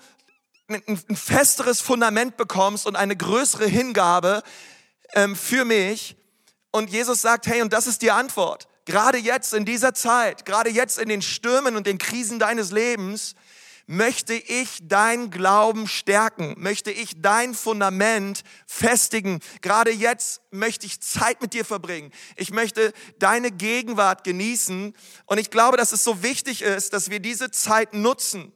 ein, 0.68 0.98
festeres 1.16 1.82
Fundament 1.82 2.38
bekommst 2.38 2.86
und 2.86 2.96
eine 2.96 3.16
größere 3.16 3.68
Hingabe 3.68 4.44
ähm, 5.14 5.36
für 5.36 5.66
mich. 5.66 6.16
Und 6.72 6.90
Jesus 6.90 7.22
sagt, 7.22 7.48
hey, 7.48 7.62
und 7.62 7.74
das 7.74 7.88
ist 7.88 8.02
die 8.02 8.12
Antwort. 8.12 8.68
Gerade 8.86 9.18
jetzt 9.18 9.54
in 9.54 9.66
dieser 9.66 9.94
Zeit, 9.94 10.46
gerade 10.46 10.70
jetzt 10.70 10.98
in 10.98 11.10
den 11.10 11.22
Stürmen 11.22 11.76
und 11.76 11.88
den 11.88 11.98
Krisen 11.98 12.40
deines 12.40 12.72
Lebens, 12.72 13.36
möchte 13.88 14.34
ich 14.34 14.80
dein 14.82 15.32
Glauben 15.32 15.88
stärken, 15.88 16.56
möchte 16.58 16.92
ich 16.92 17.22
dein 17.22 17.54
Fundament 17.54 18.44
festigen. 18.66 19.40
Gerade 19.62 19.92
jetzt 19.92 20.42
möchte 20.52 20.86
ich 20.86 21.02
Zeit 21.02 21.42
mit 21.42 21.54
dir 21.54 21.64
verbringen. 21.64 22.12
Ich 22.36 22.52
möchte 22.52 22.94
deine 23.18 23.50
Gegenwart 23.50 24.26
genießen. 24.26 24.94
Und 25.26 25.38
ich 25.38 25.50
glaube, 25.50 25.78
dass 25.78 25.94
es 25.94 26.04
so 26.04 26.22
wichtig 26.22 26.62
ist, 26.62 26.92
dass 26.92 27.10
wir 27.10 27.22
diese 27.22 27.50
Zeit 27.50 27.94
nutzen, 27.94 28.52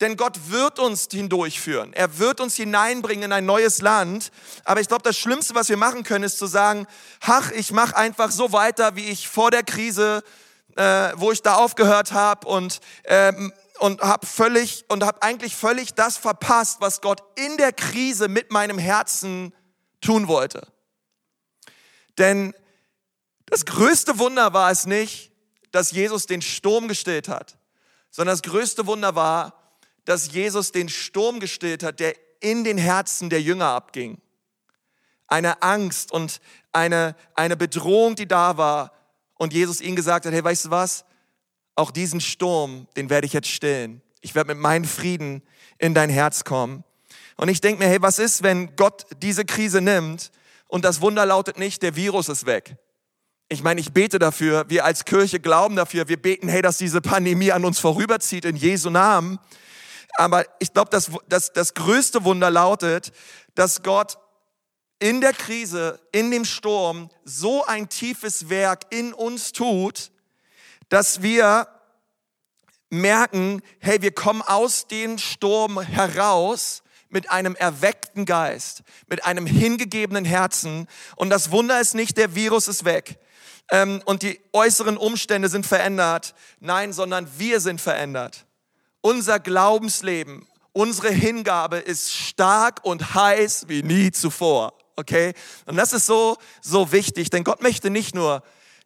denn 0.00 0.16
Gott 0.16 0.50
wird 0.50 0.78
uns 0.78 1.08
hindurchführen. 1.10 1.92
Er 1.92 2.18
wird 2.18 2.40
uns 2.40 2.56
hineinbringen 2.56 3.24
in 3.24 3.32
ein 3.32 3.46
neues 3.46 3.80
Land. 3.80 4.32
Aber 4.64 4.80
ich 4.80 4.88
glaube, 4.88 5.02
das 5.02 5.16
Schlimmste, 5.16 5.54
was 5.54 5.68
wir 5.68 5.76
machen 5.76 6.02
können, 6.02 6.24
ist 6.24 6.38
zu 6.38 6.46
sagen, 6.46 6.86
ach, 7.20 7.52
ich 7.52 7.70
mache 7.70 7.96
einfach 7.96 8.30
so 8.30 8.52
weiter, 8.52 8.96
wie 8.96 9.04
ich 9.04 9.28
vor 9.28 9.50
der 9.50 9.62
Krise, 9.62 10.24
äh, 10.76 11.12
wo 11.16 11.30
ich 11.30 11.42
da 11.42 11.54
aufgehört 11.54 12.12
habe 12.12 12.48
und 12.48 12.80
ähm, 13.04 13.52
und 13.78 14.00
habe 14.02 14.26
völlig 14.26 14.84
und 14.88 15.04
habe 15.04 15.22
eigentlich 15.22 15.56
völlig 15.56 15.94
das 15.94 16.16
verpasst, 16.16 16.80
was 16.80 17.00
Gott 17.00 17.22
in 17.36 17.56
der 17.56 17.72
Krise 17.72 18.28
mit 18.28 18.50
meinem 18.52 18.78
Herzen 18.78 19.52
tun 20.00 20.28
wollte. 20.28 20.66
Denn 22.18 22.54
das 23.46 23.66
größte 23.66 24.18
Wunder 24.18 24.52
war 24.52 24.70
es 24.70 24.86
nicht, 24.86 25.32
dass 25.72 25.90
Jesus 25.90 26.26
den 26.26 26.40
Sturm 26.40 26.86
gestillt 26.86 27.28
hat, 27.28 27.58
sondern 28.10 28.34
das 28.34 28.42
größte 28.42 28.86
Wunder 28.86 29.16
war, 29.16 29.63
dass 30.04 30.32
Jesus 30.32 30.72
den 30.72 30.88
Sturm 30.88 31.40
gestillt 31.40 31.82
hat, 31.82 32.00
der 32.00 32.14
in 32.40 32.64
den 32.64 32.78
Herzen 32.78 33.30
der 33.30 33.40
Jünger 33.40 33.68
abging. 33.68 34.18
Eine 35.26 35.62
Angst 35.62 36.12
und 36.12 36.40
eine, 36.72 37.16
eine 37.34 37.56
Bedrohung, 37.56 38.14
die 38.14 38.28
da 38.28 38.56
war. 38.56 38.92
Und 39.36 39.52
Jesus 39.52 39.80
ihnen 39.80 39.96
gesagt 39.96 40.26
hat, 40.26 40.32
hey, 40.32 40.44
weißt 40.44 40.66
du 40.66 40.70
was? 40.70 41.04
Auch 41.74 41.90
diesen 41.90 42.20
Sturm, 42.20 42.86
den 42.96 43.10
werde 43.10 43.26
ich 43.26 43.32
jetzt 43.32 43.48
stillen. 43.48 44.02
Ich 44.20 44.34
werde 44.34 44.54
mit 44.54 44.62
meinem 44.62 44.84
Frieden 44.84 45.42
in 45.78 45.94
dein 45.94 46.10
Herz 46.10 46.44
kommen. 46.44 46.84
Und 47.36 47.48
ich 47.48 47.60
denke 47.60 47.82
mir, 47.82 47.88
hey, 47.88 48.00
was 48.00 48.18
ist, 48.18 48.42
wenn 48.42 48.76
Gott 48.76 49.06
diese 49.22 49.44
Krise 49.44 49.80
nimmt 49.80 50.30
und 50.68 50.84
das 50.84 51.00
Wunder 51.00 51.26
lautet 51.26 51.58
nicht, 51.58 51.82
der 51.82 51.96
Virus 51.96 52.28
ist 52.28 52.46
weg. 52.46 52.76
Ich 53.48 53.62
meine, 53.62 53.80
ich 53.80 53.92
bete 53.92 54.18
dafür, 54.18 54.64
wir 54.68 54.84
als 54.84 55.04
Kirche 55.04 55.40
glauben 55.40 55.76
dafür, 55.76 56.08
wir 56.08 56.20
beten, 56.20 56.48
hey, 56.48 56.62
dass 56.62 56.78
diese 56.78 57.00
Pandemie 57.00 57.52
an 57.52 57.64
uns 57.64 57.78
vorüberzieht 57.78 58.44
in 58.44 58.56
Jesu 58.56 58.90
Namen. 58.90 59.38
Aber 60.16 60.44
ich 60.58 60.72
glaube, 60.72 60.90
das, 60.90 61.10
das, 61.28 61.52
das 61.52 61.74
größte 61.74 62.24
Wunder 62.24 62.50
lautet, 62.50 63.12
dass 63.54 63.82
Gott 63.82 64.18
in 64.98 65.20
der 65.20 65.32
Krise, 65.32 66.00
in 66.12 66.30
dem 66.30 66.44
Sturm 66.44 67.10
so 67.24 67.64
ein 67.64 67.88
tiefes 67.88 68.48
Werk 68.48 68.86
in 68.90 69.12
uns 69.12 69.52
tut, 69.52 70.10
dass 70.88 71.22
wir 71.22 71.68
merken, 72.90 73.60
hey, 73.80 74.00
wir 74.02 74.12
kommen 74.12 74.42
aus 74.42 74.86
dem 74.86 75.18
Sturm 75.18 75.80
heraus 75.80 76.82
mit 77.08 77.30
einem 77.30 77.54
erweckten 77.56 78.24
Geist, 78.24 78.82
mit 79.08 79.24
einem 79.24 79.46
hingegebenen 79.46 80.24
Herzen. 80.24 80.88
Und 81.16 81.30
das 81.30 81.50
Wunder 81.50 81.80
ist 81.80 81.94
nicht, 81.94 82.16
der 82.16 82.34
Virus 82.34 82.68
ist 82.68 82.84
weg 82.84 83.18
ähm, 83.70 84.02
und 84.04 84.22
die 84.22 84.40
äußeren 84.52 84.96
Umstände 84.96 85.48
sind 85.48 85.66
verändert. 85.66 86.34
Nein, 86.60 86.92
sondern 86.92 87.28
wir 87.38 87.60
sind 87.60 87.80
verändert. 87.80 88.43
Unser 89.06 89.38
Glaubensleben, 89.38 90.46
unsere 90.72 91.10
Hingabe 91.10 91.76
ist 91.76 92.10
stark 92.10 92.82
und 92.86 93.14
heiß 93.14 93.66
wie 93.68 93.82
nie 93.82 94.10
zuvor. 94.12 94.72
Okay? 94.96 95.34
Und 95.66 95.76
das 95.76 95.92
ist 95.92 96.06
so, 96.06 96.38
so 96.62 96.90
wichtig, 96.90 97.28
denn 97.28 97.44
Gott 97.44 97.62
möchte 97.62 97.90
nicht 97.90 98.14
nur 98.14 98.42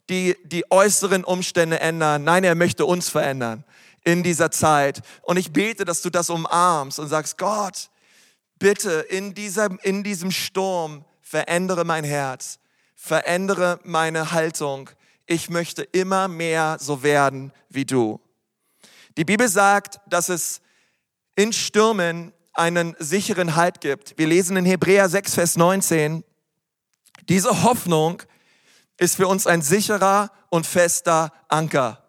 die, 0.09 0.37
die 0.43 0.69
äußeren 0.73 1.23
Umstände 1.23 1.79
ändern. 1.79 2.25
Nein, 2.25 2.43
er 2.43 2.57
möchte 2.57 2.85
uns 2.85 3.09
verändern 3.09 3.63
in 4.03 4.25
dieser 4.25 4.51
Zeit. 4.51 5.03
Und 5.23 5.37
ich 5.37 5.53
bete, 5.53 5.85
dass 5.85 6.03
du 6.03 6.11
das 6.11 6.31
umarmst 6.31 6.99
und 6.99 7.07
sagst, 7.07 7.39
Gott, 7.39 7.89
bitte 8.59 9.07
in, 9.11 9.35
dieser, 9.35 9.69
in 9.85 10.03
diesem 10.03 10.33
Sturm 10.33 11.05
verändere 11.23 11.85
mein 11.85 12.03
Herz, 12.03 12.59
verändere 12.97 13.79
meine 13.85 14.33
Haltung. 14.33 14.91
Ich 15.27 15.49
möchte 15.49 15.85
immer 15.85 16.27
mehr 16.27 16.79
so 16.81 17.05
werden 17.05 17.53
wie 17.69 17.85
du. 17.85 18.19
Die 19.16 19.25
Bibel 19.25 19.49
sagt, 19.49 20.01
dass 20.07 20.29
es 20.29 20.61
in 21.35 21.53
Stürmen 21.53 22.33
einen 22.53 22.97
sicheren 22.99 23.57
Halt 23.57 23.81
gibt. 23.81 24.18
Wir 24.18 24.27
lesen 24.27 24.57
in 24.57 24.64
Hebräer 24.64 25.09
6, 25.09 25.35
Vers 25.35 25.57
19, 25.57 26.25
diese 27.29 27.62
Hoffnung 27.62 28.23
ist 28.97 29.16
für 29.16 29.29
uns 29.29 29.47
ein 29.47 29.62
sicherer 29.62 30.31
und 30.51 30.66
fester 30.66 31.33
Anker. 31.49 32.05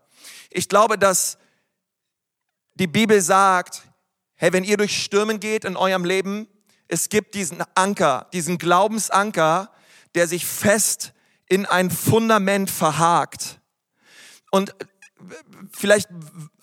Ich 0.49 0.67
glaube, 0.69 0.97
dass 0.97 1.37
die 2.73 2.87
Bibel 2.87 3.21
sagt, 3.21 3.83
hey, 4.35 4.53
wenn 4.53 4.63
ihr 4.63 4.77
durch 4.77 5.03
Stürmen 5.03 5.39
geht 5.39 5.65
in 5.65 5.75
eurem 5.75 6.05
Leben, 6.05 6.47
es 6.87 7.09
gibt 7.09 7.35
diesen 7.35 7.63
Anker, 7.75 8.27
diesen 8.33 8.57
Glaubensanker, 8.57 9.71
der 10.15 10.27
sich 10.27 10.45
fest 10.45 11.13
in 11.47 11.65
ein 11.65 11.91
Fundament 11.91 12.71
verhakt. 12.71 13.59
Und 14.49 14.73
vielleicht 15.71 16.09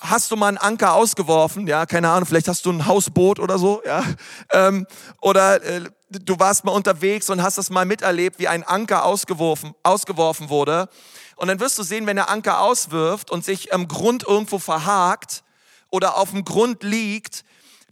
hast 0.01 0.31
du 0.31 0.37
mal 0.37 0.49
einen 0.49 0.59
Anker 0.59 0.95
ausgeworfen, 0.95 1.67
ja, 1.67 1.87
keine 1.87 2.11
Ahnung, 2.11 2.27
vielleicht 2.27 2.49
hast 2.49 2.65
du 2.67 2.71
ein 2.71 2.87
Hausboot 2.87 3.39
oder 3.39 3.59
so, 3.59 3.83
ja, 3.85 4.03
ähm, 4.51 4.87
oder 5.21 5.63
äh, 5.63 5.83
du 6.09 6.39
warst 6.39 6.65
mal 6.65 6.73
unterwegs 6.73 7.31
und 7.31 7.43
hast 7.43 7.59
das 7.59 7.71
mal 7.71 7.85
miterlebt, 7.85 8.39
wie 8.39 8.49
ein 8.49 8.63
Anker 8.63 9.05
ausgeworfen, 9.05 9.75
ausgeworfen 9.83 10.49
wurde. 10.49 10.89
Und 11.37 11.49
dann 11.49 11.61
wirst 11.61 11.79
du 11.79 11.83
sehen, 11.83 12.07
wenn 12.07 12.17
der 12.17 12.31
Anker 12.31 12.61
auswirft 12.61 13.31
und 13.31 13.45
sich 13.45 13.75
am 13.75 13.89
Grund 13.89 14.23
irgendwo 14.23 14.59
verhakt 14.59 15.45
oder 15.91 16.17
auf 16.17 16.31
dem 16.31 16.45
Grund 16.45 16.83
liegt, 16.83 17.45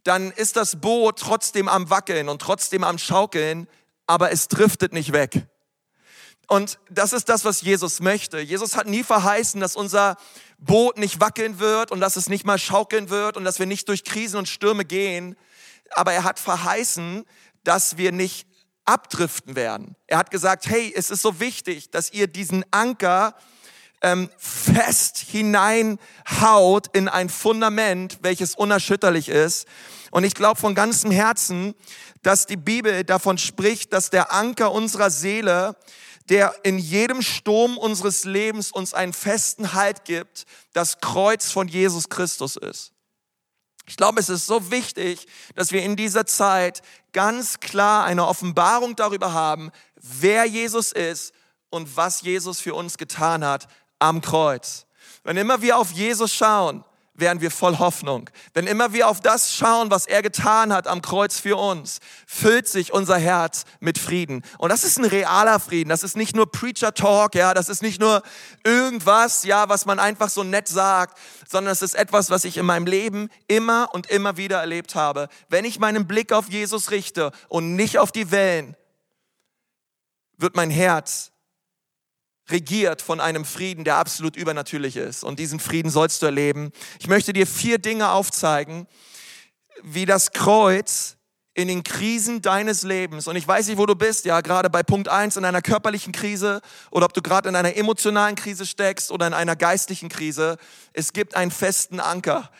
dann 0.04 0.30
ist 0.30 0.56
das 0.56 0.80
Boot 0.80 1.18
trotzdem 1.18 1.68
am 1.68 1.90
Wackeln 1.90 2.28
und 2.28 2.40
trotzdem 2.40 2.84
am 2.84 2.98
Schaukeln, 2.98 3.68
aber 4.06 4.32
es 4.32 4.48
driftet 4.48 4.92
nicht 4.92 5.12
weg. 5.12 5.46
Und 6.46 6.78
das 6.90 7.12
ist 7.12 7.28
das, 7.28 7.44
was 7.44 7.62
Jesus 7.62 8.00
möchte. 8.00 8.38
Jesus 8.38 8.76
hat 8.76 8.86
nie 8.86 9.02
verheißen, 9.02 9.60
dass 9.60 9.76
unser 9.76 10.16
Boot 10.64 10.98
nicht 10.98 11.20
wackeln 11.20 11.58
wird 11.58 11.90
und 11.90 12.00
dass 12.00 12.16
es 12.16 12.28
nicht 12.28 12.44
mal 12.44 12.58
schaukeln 12.58 13.10
wird 13.10 13.36
und 13.36 13.44
dass 13.44 13.58
wir 13.58 13.66
nicht 13.66 13.88
durch 13.88 14.04
Krisen 14.04 14.38
und 14.38 14.48
Stürme 14.48 14.84
gehen. 14.84 15.36
Aber 15.90 16.12
er 16.12 16.24
hat 16.24 16.38
verheißen, 16.38 17.24
dass 17.62 17.96
wir 17.96 18.12
nicht 18.12 18.46
abdriften 18.84 19.56
werden. 19.56 19.96
Er 20.06 20.18
hat 20.18 20.30
gesagt, 20.30 20.66
hey, 20.66 20.92
es 20.94 21.10
ist 21.10 21.22
so 21.22 21.40
wichtig, 21.40 21.90
dass 21.90 22.12
ihr 22.12 22.26
diesen 22.26 22.64
Anker 22.70 23.34
ähm, 24.02 24.28
fest 24.36 25.18
hineinhaut 25.18 26.88
in 26.92 27.08
ein 27.08 27.30
Fundament, 27.30 28.18
welches 28.22 28.54
unerschütterlich 28.54 29.28
ist. 29.28 29.66
Und 30.10 30.24
ich 30.24 30.34
glaube 30.34 30.60
von 30.60 30.74
ganzem 30.74 31.10
Herzen, 31.10 31.74
dass 32.22 32.46
die 32.46 32.56
Bibel 32.56 33.04
davon 33.04 33.38
spricht, 33.38 33.92
dass 33.92 34.10
der 34.10 34.32
Anker 34.32 34.72
unserer 34.72 35.10
Seele, 35.10 35.76
der 36.28 36.54
in 36.62 36.78
jedem 36.78 37.22
Sturm 37.22 37.76
unseres 37.76 38.24
Lebens 38.24 38.72
uns 38.72 38.94
einen 38.94 39.12
festen 39.12 39.74
Halt 39.74 40.04
gibt, 40.04 40.44
das 40.72 41.00
Kreuz 41.00 41.50
von 41.50 41.68
Jesus 41.68 42.08
Christus 42.08 42.56
ist. 42.56 42.92
Ich 43.86 43.96
glaube, 43.96 44.20
es 44.20 44.30
ist 44.30 44.46
so 44.46 44.70
wichtig, 44.70 45.26
dass 45.54 45.70
wir 45.70 45.82
in 45.82 45.96
dieser 45.96 46.24
Zeit 46.24 46.82
ganz 47.12 47.60
klar 47.60 48.04
eine 48.04 48.26
Offenbarung 48.26 48.96
darüber 48.96 49.34
haben, 49.34 49.70
wer 49.96 50.46
Jesus 50.46 50.92
ist 50.92 51.34
und 51.68 51.96
was 51.96 52.22
Jesus 52.22 52.60
für 52.60 52.74
uns 52.74 52.96
getan 52.96 53.44
hat 53.44 53.68
am 53.98 54.22
Kreuz. 54.22 54.86
Wenn 55.22 55.36
immer 55.36 55.60
wir 55.60 55.78
auf 55.78 55.90
Jesus 55.90 56.34
schauen, 56.34 56.84
werden 57.14 57.40
wir 57.40 57.50
voll 57.50 57.78
Hoffnung. 57.78 58.28
Wenn 58.52 58.66
immer 58.66 58.92
wir 58.92 59.08
auf 59.08 59.20
das 59.20 59.54
schauen, 59.54 59.90
was 59.90 60.06
er 60.06 60.22
getan 60.22 60.72
hat 60.72 60.86
am 60.88 61.00
Kreuz 61.00 61.38
für 61.38 61.56
uns, 61.56 62.00
füllt 62.26 62.68
sich 62.68 62.92
unser 62.92 63.18
Herz 63.18 63.64
mit 63.80 63.98
Frieden. 63.98 64.42
Und 64.58 64.70
das 64.70 64.84
ist 64.84 64.98
ein 64.98 65.04
realer 65.04 65.60
Frieden. 65.60 65.90
Das 65.90 66.02
ist 66.02 66.16
nicht 66.16 66.34
nur 66.34 66.50
Preacher 66.50 66.92
Talk, 66.92 67.34
ja, 67.34 67.54
das 67.54 67.68
ist 67.68 67.82
nicht 67.82 68.00
nur 68.00 68.22
irgendwas, 68.64 69.44
ja, 69.44 69.68
was 69.68 69.86
man 69.86 70.00
einfach 70.00 70.28
so 70.28 70.42
nett 70.42 70.68
sagt, 70.68 71.18
sondern 71.48 71.72
es 71.72 71.82
ist 71.82 71.94
etwas, 71.94 72.30
was 72.30 72.44
ich 72.44 72.56
in 72.56 72.66
meinem 72.66 72.86
Leben 72.86 73.30
immer 73.46 73.90
und 73.92 74.10
immer 74.10 74.36
wieder 74.36 74.58
erlebt 74.58 74.94
habe. 74.94 75.28
Wenn 75.48 75.64
ich 75.64 75.78
meinen 75.78 76.06
Blick 76.06 76.32
auf 76.32 76.50
Jesus 76.50 76.90
richte 76.90 77.30
und 77.48 77.76
nicht 77.76 77.98
auf 77.98 78.10
die 78.10 78.30
Wellen, 78.30 78.76
wird 80.36 80.56
mein 80.56 80.70
Herz 80.70 81.30
regiert 82.50 83.02
von 83.02 83.20
einem 83.20 83.44
Frieden, 83.44 83.84
der 83.84 83.96
absolut 83.96 84.36
übernatürlich 84.36 84.96
ist. 84.96 85.24
Und 85.24 85.38
diesen 85.38 85.60
Frieden 85.60 85.90
sollst 85.90 86.22
du 86.22 86.26
erleben. 86.26 86.72
Ich 86.98 87.08
möchte 87.08 87.32
dir 87.32 87.46
vier 87.46 87.78
Dinge 87.78 88.10
aufzeigen, 88.10 88.86
wie 89.82 90.06
das 90.06 90.32
Kreuz 90.32 91.16
in 91.54 91.68
den 91.68 91.84
Krisen 91.84 92.42
deines 92.42 92.82
Lebens, 92.82 93.28
und 93.28 93.36
ich 93.36 93.46
weiß 93.46 93.68
nicht, 93.68 93.78
wo 93.78 93.86
du 93.86 93.94
bist, 93.94 94.24
ja, 94.24 94.40
gerade 94.40 94.68
bei 94.68 94.82
Punkt 94.82 95.08
eins 95.08 95.36
in 95.36 95.44
einer 95.44 95.62
körperlichen 95.62 96.12
Krise 96.12 96.60
oder 96.90 97.06
ob 97.06 97.14
du 97.14 97.22
gerade 97.22 97.48
in 97.48 97.54
einer 97.54 97.76
emotionalen 97.76 98.34
Krise 98.34 98.66
steckst 98.66 99.12
oder 99.12 99.28
in 99.28 99.34
einer 99.34 99.54
geistlichen 99.54 100.08
Krise, 100.08 100.58
es 100.92 101.12
gibt 101.12 101.36
einen 101.36 101.52
festen 101.52 102.00
Anker 102.00 102.50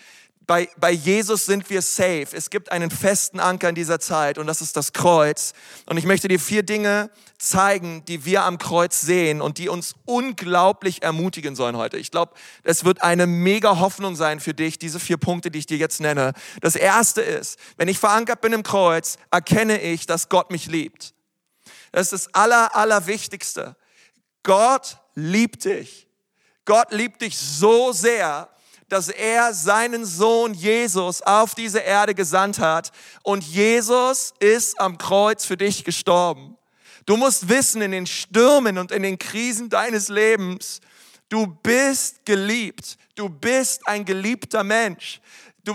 bei, 0.47 0.69
bei 0.77 0.91
Jesus 0.91 1.47
sind 1.47 1.71
wir 1.71 1.81
safe. 1.81 2.29
Es 2.33 2.51
gibt 2.51 2.71
einen 2.71 2.91
festen 2.91 3.41
Anker 3.41 3.71
in 3.71 3.75
dieser 3.75 3.99
Zeit 3.99 4.37
und 4.37 4.47
das 4.47 4.61
ist 4.61 4.77
das 4.77 4.93
Kreuz. 4.93 5.55
Und 5.87 5.97
ich 5.97 6.05
möchte 6.05 6.29
dir 6.29 6.39
vier 6.39 6.63
Dinge 6.63 7.11
zeigen, 7.39 8.05
die 8.05 8.25
wir 8.25 8.43
am 8.43 8.59
Kreuz 8.59 9.01
sehen 9.01 9.41
und 9.41 9.59
die 9.59 9.69
uns 9.69 9.95
unglaublich 10.05 11.03
ermutigen 11.03 11.57
sollen 11.57 11.77
heute. 11.77 11.97
Ich 11.97 12.11
glaube, 12.11 12.35
es 12.63 12.85
wird 12.85 13.03
eine 13.03 13.27
mega 13.27 13.79
Hoffnung 13.79 14.17
sein 14.17 14.39
für 14.41 14.55
dich, 14.55 14.79
diese 14.79 15.01
vier 15.01 15.17
Punkte, 15.17 15.51
die 15.51 15.61
ich 15.61 15.67
dir 15.67 15.79
jetzt 15.79 16.01
nenne. 16.01 16.33
Das 16.61 16.77
erste 16.77 17.23
ist, 17.23 17.59
wenn 17.77 17.89
ich 17.89 17.99
verankert 17.99 18.41
bin 18.41 18.53
im 18.53 18.63
Kreuz, 18.63 19.17
erkenne 19.31 19.81
ich, 19.81 20.07
dass 20.07 20.29
Gott 20.29 20.51
mich 20.51 20.67
liebt. 20.67 21.15
Das 21.93 22.13
ist 22.13 22.27
das 22.27 22.35
aller, 22.35 22.75
allerwichtigste. 22.77 23.77
Gott 24.43 24.99
liebt 25.15 25.65
dich. 25.65 26.07
Gott 26.65 26.93
liebt 26.93 27.23
dich 27.23 27.39
so 27.39 27.93
sehr, 27.93 28.49
dass 28.95 29.09
er 29.09 29.53
seinen 29.53 30.05
Sohn 30.05 30.55
Jesus 30.55 31.21
auf 31.21 31.57
diese 31.57 31.81
Erde 31.81 32.15
gesandt 32.15 32.61
hat 32.61 32.93
und 33.25 33.43
Jesus 33.43 34.33
ist 34.39 34.81
am 34.81 34.99
Kreuz 34.99 35.45
für 35.45 35.57
dich 35.57 35.83
gestorben. 35.83 36.57
Du 37.05 37.17
musst 37.17 37.49
wissen, 37.49 37.83
in 37.83 37.91
den 37.91 38.07
Stürmen 38.07 38.79
und 38.79 38.93
in 38.93 39.03
den 39.03 39.19
Krisen 39.19 39.69
deines 39.69 40.09
Lebens, 40.09 40.81
du 41.29 41.49
bist 41.49 42.25
geliebt. 42.25 42.97
Du 43.17 43.29
bist 43.29 43.85
ein 43.89 44.05
geliebter 44.05 44.63
Mensch. 44.63 45.21
Du, 45.65 45.75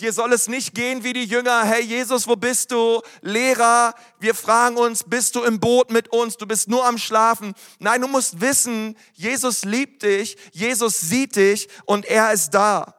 dir 0.00 0.12
soll 0.12 0.32
es 0.32 0.48
nicht 0.48 0.74
gehen 0.74 1.04
wie 1.04 1.12
die 1.12 1.24
Jünger, 1.24 1.64
hey 1.64 1.82
Jesus, 1.82 2.26
wo 2.26 2.36
bist 2.36 2.70
du? 2.70 3.02
Lehrer, 3.20 3.94
wir 4.18 4.34
fragen 4.34 4.76
uns, 4.76 5.04
bist 5.04 5.34
du 5.34 5.42
im 5.42 5.60
Boot 5.60 5.90
mit 5.90 6.08
uns? 6.08 6.36
Du 6.36 6.46
bist 6.46 6.68
nur 6.68 6.86
am 6.86 6.98
Schlafen. 6.98 7.54
Nein, 7.78 8.00
du 8.00 8.08
musst 8.08 8.40
wissen, 8.40 8.96
Jesus 9.12 9.64
liebt 9.64 10.02
dich, 10.02 10.36
Jesus 10.52 11.00
sieht 11.00 11.36
dich 11.36 11.68
und 11.84 12.04
er 12.06 12.32
ist 12.32 12.50
da. 12.50 12.94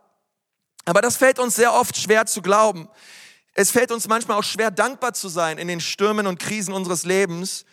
Aber 0.85 1.01
das 1.01 1.17
fällt 1.17 1.39
uns 1.39 1.55
sehr 1.55 1.73
oft 1.73 1.97
schwer 1.97 2.25
zu 2.25 2.41
glauben. 2.41 2.87
Es 3.53 3.71
fällt 3.71 3.91
uns 3.91 4.07
manchmal 4.07 4.37
auch 4.37 4.43
schwer, 4.43 4.71
dankbar 4.71 5.13
zu 5.13 5.27
sein 5.27 5.57
in 5.57 5.67
den 5.67 5.81
Stürmen 5.81 6.27
und 6.27 6.39
Krisen 6.39 6.73
unseres 6.73 7.03
Lebens. 7.03 7.65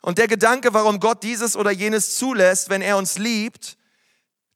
Und 0.00 0.18
der 0.18 0.28
Gedanke, 0.28 0.74
warum 0.74 1.00
Gott 1.00 1.22
dieses 1.22 1.56
oder 1.56 1.70
jenes 1.70 2.16
zulässt, 2.16 2.68
wenn 2.68 2.82
er 2.82 2.98
uns 2.98 3.18
liebt, 3.18 3.76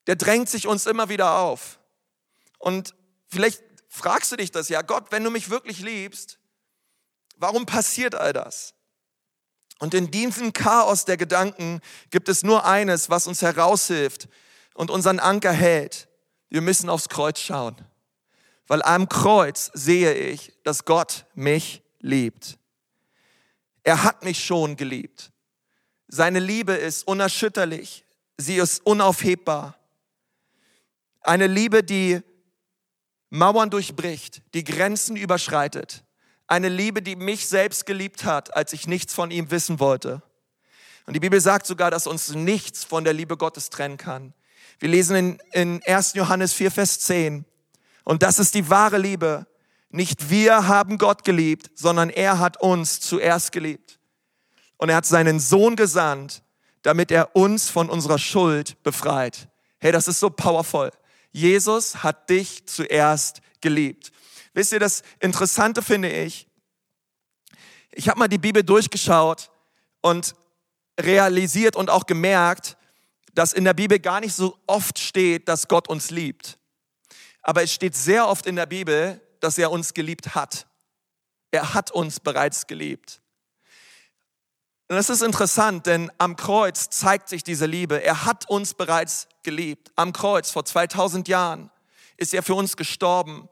der 0.06 0.16
drängt 0.16 0.48
sich 0.48 0.66
uns 0.66 0.86
immer 0.86 1.08
wieder 1.08 1.38
auf. 1.38 1.78
Und 2.58 2.94
vielleicht 3.28 3.62
fragst 3.88 4.30
du 4.32 4.36
dich 4.36 4.50
das 4.50 4.68
ja, 4.68 4.82
Gott, 4.82 5.10
wenn 5.10 5.24
du 5.24 5.30
mich 5.30 5.50
wirklich 5.50 5.80
liebst, 5.80 6.38
warum 7.36 7.66
passiert 7.66 8.14
all 8.14 8.32
das? 8.32 8.74
Und 9.78 9.94
in 9.94 10.10
diesem 10.10 10.52
Chaos 10.52 11.04
der 11.04 11.16
Gedanken 11.16 11.80
gibt 12.10 12.28
es 12.28 12.42
nur 12.42 12.64
eines, 12.64 13.10
was 13.10 13.26
uns 13.26 13.42
heraushilft 13.42 14.28
und 14.74 14.90
unseren 14.90 15.20
Anker 15.20 15.52
hält. 15.52 16.08
Wir 16.48 16.60
müssen 16.60 16.88
aufs 16.88 17.08
Kreuz 17.08 17.38
schauen, 17.38 17.76
weil 18.66 18.82
am 18.82 19.08
Kreuz 19.08 19.70
sehe 19.74 20.14
ich, 20.14 20.52
dass 20.64 20.84
Gott 20.84 21.26
mich 21.34 21.82
liebt. 22.00 22.58
Er 23.82 24.02
hat 24.02 24.24
mich 24.24 24.44
schon 24.44 24.76
geliebt. 24.76 25.30
Seine 26.08 26.40
Liebe 26.40 26.72
ist 26.72 27.06
unerschütterlich, 27.06 28.04
sie 28.36 28.56
ist 28.56 28.84
unaufhebbar. 28.84 29.78
Eine 31.20 31.46
Liebe, 31.46 31.84
die 31.84 32.22
Mauern 33.30 33.70
durchbricht, 33.70 34.42
die 34.54 34.64
Grenzen 34.64 35.16
überschreitet. 35.16 36.04
Eine 36.46 36.68
Liebe, 36.68 37.02
die 37.02 37.16
mich 37.16 37.46
selbst 37.46 37.84
geliebt 37.84 38.24
hat, 38.24 38.56
als 38.56 38.72
ich 38.72 38.86
nichts 38.86 39.12
von 39.12 39.30
ihm 39.30 39.50
wissen 39.50 39.80
wollte. 39.80 40.22
Und 41.06 41.14
die 41.14 41.20
Bibel 41.20 41.40
sagt 41.40 41.66
sogar, 41.66 41.90
dass 41.90 42.06
uns 42.06 42.30
nichts 42.34 42.84
von 42.84 43.04
der 43.04 43.12
Liebe 43.12 43.36
Gottes 43.36 43.70
trennen 43.70 43.96
kann. 43.96 44.34
Wir 44.78 44.88
lesen 44.88 45.16
in, 45.16 45.38
in 45.52 45.82
1. 45.84 46.14
Johannes 46.14 46.52
4, 46.52 46.70
Vers 46.70 47.00
10. 47.00 47.44
Und 48.04 48.22
das 48.22 48.38
ist 48.38 48.54
die 48.54 48.70
wahre 48.70 48.98
Liebe. 48.98 49.46
Nicht 49.90 50.30
wir 50.30 50.68
haben 50.68 50.98
Gott 50.98 51.24
geliebt, 51.24 51.70
sondern 51.74 52.10
er 52.10 52.38
hat 52.38 52.60
uns 52.60 53.00
zuerst 53.00 53.52
geliebt. 53.52 53.98
Und 54.76 54.90
er 54.90 54.96
hat 54.96 55.06
seinen 55.06 55.40
Sohn 55.40 55.76
gesandt, 55.76 56.42
damit 56.82 57.10
er 57.10 57.34
uns 57.34 57.68
von 57.68 57.90
unserer 57.90 58.18
Schuld 58.18 58.82
befreit. 58.82 59.48
Hey, 59.78 59.92
das 59.92 60.08
ist 60.08 60.20
so 60.20 60.30
powerful. 60.30 60.90
Jesus 61.32 62.02
hat 62.02 62.30
dich 62.30 62.66
zuerst 62.66 63.40
geliebt. 63.60 64.12
Wisst 64.54 64.72
ihr, 64.72 64.80
das 64.80 65.02
Interessante 65.20 65.82
finde 65.82 66.10
ich, 66.10 66.48
ich 67.92 68.08
habe 68.08 68.18
mal 68.18 68.28
die 68.28 68.38
Bibel 68.38 68.62
durchgeschaut 68.62 69.50
und 70.00 70.34
realisiert 71.00 71.76
und 71.76 71.90
auch 71.90 72.06
gemerkt, 72.06 72.76
dass 73.34 73.52
in 73.52 73.64
der 73.64 73.74
Bibel 73.74 73.98
gar 73.98 74.20
nicht 74.20 74.34
so 74.34 74.58
oft 74.66 74.98
steht, 74.98 75.48
dass 75.48 75.68
Gott 75.68 75.88
uns 75.88 76.10
liebt. 76.10 76.58
Aber 77.42 77.62
es 77.62 77.72
steht 77.72 77.94
sehr 77.94 78.26
oft 78.26 78.46
in 78.46 78.56
der 78.56 78.66
Bibel, 78.66 79.20
dass 79.40 79.58
er 79.58 79.70
uns 79.70 79.94
geliebt 79.94 80.34
hat. 80.34 80.66
Er 81.50 81.74
hat 81.74 81.90
uns 81.90 82.20
bereits 82.20 82.66
geliebt. 82.66 83.20
Und 84.88 84.96
das 84.96 85.10
ist 85.10 85.22
interessant, 85.22 85.84
denn 85.84 86.10
am 86.16 86.34
Kreuz 86.36 86.88
zeigt 86.88 87.28
sich 87.28 87.44
diese 87.44 87.66
Liebe. 87.66 88.02
Er 88.02 88.24
hat 88.24 88.48
uns 88.48 88.72
bereits 88.72 89.28
geliebt. 89.42 89.92
Am 89.96 90.14
Kreuz 90.14 90.50
vor 90.50 90.64
2000 90.64 91.28
Jahren 91.28 91.70
ist 92.16 92.32
er 92.32 92.42
für 92.42 92.54
uns 92.54 92.76
gestorben. 92.76 93.50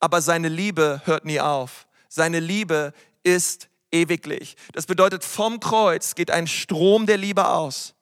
Aber 0.00 0.22
seine 0.22 0.48
Liebe 0.48 1.02
hört 1.04 1.26
nie 1.26 1.40
auf. 1.40 1.86
Seine 2.08 2.40
Liebe 2.40 2.94
ist 3.22 3.68
ewiglich. 3.92 4.56
Das 4.72 4.86
bedeutet, 4.86 5.24
vom 5.24 5.60
Kreuz 5.60 6.14
geht 6.14 6.30
ein 6.30 6.46
Strom 6.46 7.04
der 7.04 7.18
Liebe 7.18 7.48
aus. 7.48 7.94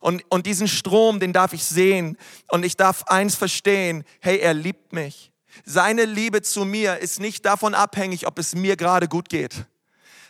Und, 0.00 0.22
und 0.28 0.44
diesen 0.44 0.68
Strom, 0.68 1.20
den 1.20 1.32
darf 1.32 1.54
ich 1.54 1.64
sehen. 1.64 2.18
Und 2.50 2.62
ich 2.62 2.76
darf 2.76 3.04
eins 3.04 3.36
verstehen. 3.36 4.04
Hey, 4.20 4.38
er 4.38 4.52
liebt 4.52 4.92
mich. 4.92 5.32
Seine 5.64 6.04
Liebe 6.04 6.42
zu 6.42 6.66
mir 6.66 6.98
ist 6.98 7.20
nicht 7.20 7.46
davon 7.46 7.74
abhängig, 7.74 8.26
ob 8.26 8.38
es 8.38 8.54
mir 8.54 8.76
gerade 8.76 9.08
gut 9.08 9.30
geht. 9.30 9.66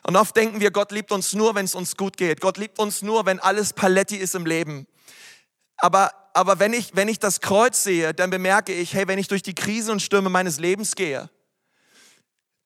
Und 0.07 0.17
oft 0.17 0.37
denken 0.37 0.61
wir, 0.61 0.71
Gott 0.71 0.93
liebt 0.93 1.13
uns 1.13 1.33
nur, 1.33 1.55
wenn 1.55 1.65
es 1.65 1.75
uns 1.75 1.97
gut 1.97 2.17
geht. 2.19 2.41
Gott 2.43 2.59
liebt 2.59 2.79
uns 2.79 3.01
nur, 3.01 3.25
wenn 3.25 3.41
alles 3.41 3.73
Paletti 3.73 4.17
ist 4.17 4.35
im 4.35 4.45
Leben. 4.45 4.87
Aber, 5.79 6.13
aber 6.35 6.59
wenn, 6.59 6.75
ich, 6.75 6.95
wenn 6.95 7.09
ich 7.09 7.19
das 7.19 7.41
Kreuz 7.41 7.83
sehe, 7.83 8.13
dann 8.13 8.29
bemerke 8.29 8.73
ich, 8.73 8.93
hey, 8.93 9.09
wenn 9.09 9.19
ich 9.19 9.29
durch 9.29 9.43
die 9.43 9.55
Krisen 9.55 9.93
und 9.93 10.03
Stürme 10.03 10.29
meines 10.29 10.61
Lebens 10.61 10.95
gehe, 10.95 11.31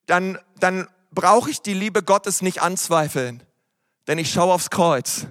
dann, 0.07 0.39
dann 0.59 0.89
brauche 1.13 1.51
ich 1.51 1.61
die 1.61 1.75
Liebe 1.75 2.03
Gottes 2.03 2.43
nicht 2.43 2.61
anzweifeln. 2.61 3.43
Denn 4.09 4.19
ich 4.19 4.33
schaue 4.33 4.55
aufs 4.55 4.71
Kreuz 4.71 5.27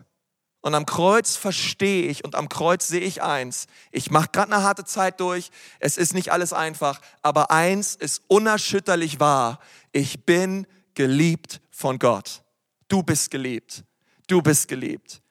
Und 0.62 0.76
am 0.76 0.86
Kreuz 0.86 1.36
verstehe 1.36 2.08
ich 2.08 2.24
und 2.24 2.36
am 2.36 2.48
Kreuz 2.48 2.88
sehe 2.88 3.02
ich 3.02 3.22
eins. 3.22 3.68
Ich 3.92 4.12
mache 4.12 4.30
gerade 4.32 4.54
eine 4.54 4.64
harte 4.64 4.86
Zeit 4.86 5.20
durch. 5.20 5.50
Es 5.80 5.98
ist 5.98 6.14
nicht 6.14 6.32
alles 6.32 6.54
einfach. 6.54 7.02
Aber 7.22 7.52
eins 7.52 7.96
ist 7.96 8.22
unerschütterlich 8.28 9.20
wahr. 9.20 9.60
Ich 9.92 10.26
bin 10.26 10.68
geliebt 10.94 11.62
von 11.78 12.00
Gott. 12.00 12.42
Du 12.88 13.04
bist 13.04 13.30
geliebt. 13.30 13.84
Du 14.26 14.42
bist 14.42 14.68
geliebt. 14.68 15.22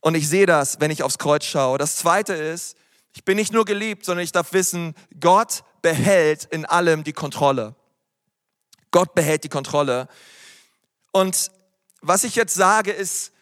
Und 0.00 0.14
ich 0.14 0.28
sehe 0.28 0.46
das, 0.46 0.78
wenn 0.78 0.92
ich 0.92 1.02
aufs 1.02 1.18
Kreuz 1.18 1.44
schaue. 1.44 1.76
Das 1.76 1.96
zweite 1.96 2.34
ist, 2.34 2.76
ich 3.12 3.24
bin 3.24 3.36
nicht 3.36 3.52
nur 3.52 3.64
geliebt, 3.64 4.04
sondern 4.04 4.22
ich 4.22 4.30
darf 4.30 4.52
wissen, 4.52 4.94
Gott 5.18 5.64
behält 5.82 6.44
in 6.44 6.66
allem 6.66 7.02
die 7.02 7.12
Kontrolle. 7.12 7.74
Gott 8.92 9.16
behält 9.16 9.42
die 9.42 9.48
Kontrolle. 9.48 10.06
Und 11.10 11.50
was 12.00 12.22
ich 12.22 12.36
jetzt 12.36 12.54
sage, 12.54 12.92
ist 12.92 13.32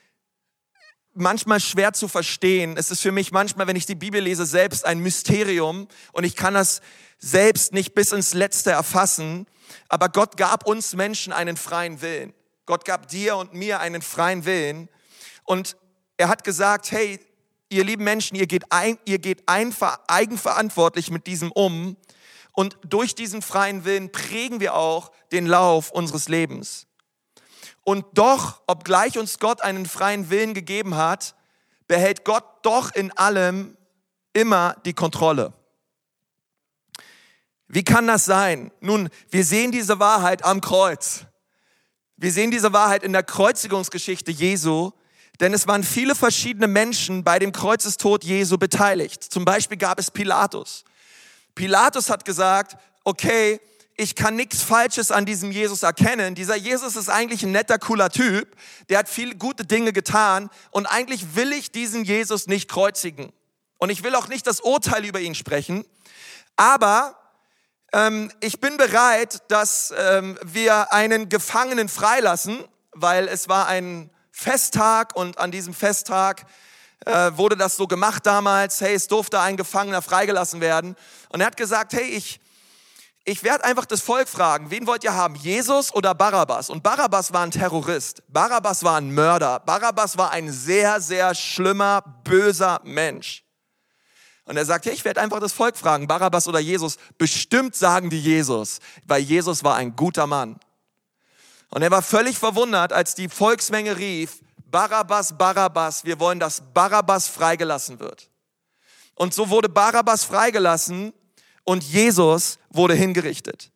manchmal 1.15 1.61
schwer 1.61 1.93
zu 1.93 2.09
verstehen. 2.09 2.77
Es 2.77 2.91
ist 2.91 3.01
für 3.01 3.13
mich 3.13 3.33
manchmal, 3.33 3.67
wenn 3.67 3.77
ich 3.77 3.87
die 3.87 3.95
Bibel 3.95 4.21
lese, 4.21 4.47
selbst 4.47 4.85
ein 4.85 5.01
Mysterium 5.01 5.89
und 6.13 6.25
ich 6.25 6.37
kann 6.37 6.55
das 6.55 6.81
selbst 7.19 7.73
nicht 7.73 7.95
bis 7.95 8.13
ins 8.13 8.35
Letzte 8.35 8.71
erfassen. 8.71 9.47
Aber 9.89 10.09
Gott 10.09 10.37
gab 10.37 10.67
uns 10.67 10.95
Menschen 10.95 11.33
einen 11.33 11.57
freien 11.57 12.01
Willen. 12.01 12.33
Gott 12.67 12.85
gab 12.85 13.09
dir 13.09 13.37
und 13.37 13.55
mir 13.55 13.81
einen 13.81 14.03
freien 14.03 14.45
Willen. 14.45 14.89
Und 15.45 15.77
er 16.17 16.29
hat 16.29 16.45
gesagt, 16.45 16.93
hey, 16.93 17.19
ihr 17.69 17.85
lieben 17.85 18.05
Menschen, 18.05 18.37
ihr 18.37 18.47
geht, 18.47 18.65
ein, 18.71 18.99
ihr 19.05 19.19
geht 19.19 19.49
einfach, 19.49 19.99
eigenverantwortlich 20.07 21.11
mit 21.11 21.27
diesem 21.27 21.51
um. 21.53 21.97
Und 22.53 22.79
durch 22.85 23.15
diesen 23.15 23.43
freien 23.43 23.85
Willen 23.85 24.13
prägen 24.13 24.61
wir 24.61 24.75
auch 24.75 25.13
den 25.33 25.47
Lauf 25.47 25.91
unseres 25.91 26.29
Lebens. 26.29 26.87
Und 27.83 28.05
doch, 28.15 28.63
obgleich 28.67 29.19
uns 29.19 29.39
Gott 29.39 29.63
einen 29.63 29.87
freien 29.87 30.31
Willen 30.31 30.55
gegeben 30.55 30.97
hat, 30.97 31.35
behält 31.87 32.25
Gott 32.25 32.45
doch 32.63 32.93
in 32.95 33.11
allem 33.17 33.77
immer 34.33 34.77
die 34.85 34.93
Kontrolle. 34.93 35.53
Wie 37.67 37.85
kann 37.85 38.07
das 38.07 38.25
sein? 38.25 38.73
Nun, 38.81 39.09
wir 39.31 39.45
sehen 39.45 39.73
diese 39.73 39.99
Wahrheit 39.99 40.45
am 40.45 40.61
Kreuz. 40.61 41.25
Wir 42.17 42.33
sehen 42.33 42.51
diese 42.51 42.73
Wahrheit 42.73 43.03
in 43.03 43.13
der 43.13 43.23
Kreuzigungsgeschichte 43.23 44.31
Jesu, 44.31 44.91
denn 45.41 45.55
es 45.55 45.67
waren 45.67 45.85
viele 45.85 46.15
verschiedene 46.15 46.67
Menschen 46.67 47.25
bei 47.25 47.39
dem 47.39 47.53
Kreuzestod 47.53 48.25
Jesu 48.25 48.59
beteiligt. 48.59 49.23
Zum 49.23 49.45
Beispiel 49.45 49.79
gab 49.79 49.99
es 49.99 50.11
Pilatus. 50.11 50.85
Pilatus 51.55 52.11
hat 52.11 52.25
gesagt, 52.25 52.77
okay, 53.05 53.61
ich 54.01 54.15
kann 54.15 54.35
nichts 54.35 54.63
Falsches 54.63 55.11
an 55.11 55.27
diesem 55.27 55.53
Jesus 55.53 55.83
erkennen. 55.83 56.35
Dieser 56.35 56.57
Jesus 56.57 56.97
ist 56.97 57.11
eigentlich 57.11 57.43
ein 57.43 57.53
netter, 57.53 57.79
cooler 57.79 58.09
Typ. 58.09 58.57
Der 58.89 58.99
hat 58.99 59.11
viele 59.11 59.37
gute 59.37 59.67
Dinge 59.67 59.93
getan 59.93 60.49
und 60.71 60.87
eigentlich 60.87 61.37
will 61.37 61.53
ich 61.53 61.71
diesen 61.71 62.05
Jesus 62.05 62.47
nicht 62.47 62.71
kreuzigen. 62.71 63.31
Und 63.77 63.91
ich 63.91 64.03
will 64.03 64.15
auch 64.15 64.29
nicht 64.29 64.47
das 64.47 64.61
Urteil 64.61 65.05
über 65.05 65.21
ihn 65.21 65.35
sprechen. 65.35 65.85
Aber 66.57 67.15
ähm, 67.93 68.33
ich 68.41 68.59
bin 68.59 68.79
bereit, 68.79 69.43
dass 69.49 69.93
ähm, 69.95 70.39
wir 70.45 70.95
einen 70.95 71.29
Gefangenen 71.29 71.91
freilassen, 71.91 72.65
weil 72.93 73.29
es 73.29 73.51
war 73.51 73.67
ein 73.67 74.09
Festtag 74.33 75.15
und 75.15 75.37
an 75.37 75.51
diesem 75.51 75.75
Festtag 75.75 76.47
äh, 77.05 77.33
wurde 77.35 77.55
das 77.55 77.77
so 77.77 77.87
gemacht 77.87 78.25
damals. 78.25 78.81
Hey, 78.81 78.95
es 78.95 79.09
durfte 79.09 79.41
ein 79.41 79.59
Gefangener 79.59 80.01
freigelassen 80.01 80.63
werden. 80.63 80.97
Und 81.29 81.41
er 81.41 81.49
hat 81.49 81.59
gesagt, 81.59 81.93
hey, 81.93 82.05
ich, 82.09 82.41
ich 83.25 83.43
werde 83.43 83.65
einfach 83.65 83.85
das 83.85 84.01
Volk 84.01 84.29
fragen, 84.29 84.71
wen 84.71 84.87
wollt 84.87 85.05
ihr 85.05 85.15
haben, 85.15 85.35
Jesus 85.35 85.93
oder 85.95 86.15
Barabbas? 86.15 86.71
Und 86.71 86.83
Barabbas 86.83 87.33
war 87.33 87.43
ein 87.43 87.51
Terrorist, 87.51 88.23
Barabbas 88.29 88.83
war 88.83 88.97
ein 88.97 89.13
Mörder, 89.15 89.61
Barabbas 89.61 90.17
war 90.17 90.31
ein 90.31 90.51
sehr, 90.51 91.01
sehr 91.01 91.35
schlimmer, 91.35 92.03
böser 92.25 92.81
Mensch. 92.85 93.45
Und 94.45 94.57
er 94.57 94.65
sagt, 94.65 94.87
hey, 94.87 94.95
ich 94.95 95.05
werde 95.05 95.21
einfach 95.21 95.39
das 95.39 95.53
Volk 95.53 95.77
fragen, 95.77 96.09
Barabbas 96.09 96.49
oder 96.49 96.59
Jesus. 96.59 96.97
Bestimmt 97.19 97.77
sagen 97.77 98.11
die 98.11 98.21
Jesus, 98.21 98.81
weil 99.05 99.23
Jesus 99.23 99.63
war 99.63 99.77
ein 99.77 99.95
guter 99.95 100.27
Mann. 100.27 100.59
Und 101.69 101.83
er 101.83 101.91
war 101.91 102.03
völlig 102.03 102.37
verwundert, 102.37 102.93
als 102.93 103.15
die 103.15 103.29
Volksmenge 103.29 103.97
rief, 103.97 104.41
Barabbas, 104.71 105.37
Barabbas, 105.37 106.05
wir 106.05 106.19
wollen, 106.19 106.41
dass 106.41 106.63
Barabbas 106.75 107.29
freigelassen 107.29 108.01
wird. 108.01 108.29
Und 109.15 109.35
so 109.35 109.51
wurde 109.51 109.69
Barabbas 109.69 110.25
freigelassen 110.25 111.13
und 111.65 111.85
Jesus 111.85 112.59
wurde 112.71 112.95
hingerichtet. 112.95 113.71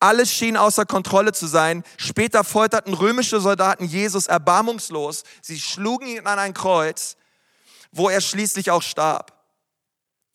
Alles 0.00 0.32
schien 0.32 0.56
außer 0.56 0.86
Kontrolle 0.86 1.32
zu 1.32 1.46
sein. 1.46 1.84
Später 1.96 2.44
folterten 2.44 2.94
römische 2.94 3.40
Soldaten 3.40 3.84
Jesus 3.84 4.26
erbarmungslos. 4.26 5.24
Sie 5.42 5.60
schlugen 5.60 6.06
ihn 6.06 6.26
an 6.26 6.38
ein 6.38 6.54
Kreuz, 6.54 7.16
wo 7.92 8.08
er 8.08 8.20
schließlich 8.20 8.70
auch 8.70 8.82
starb. 8.82 9.32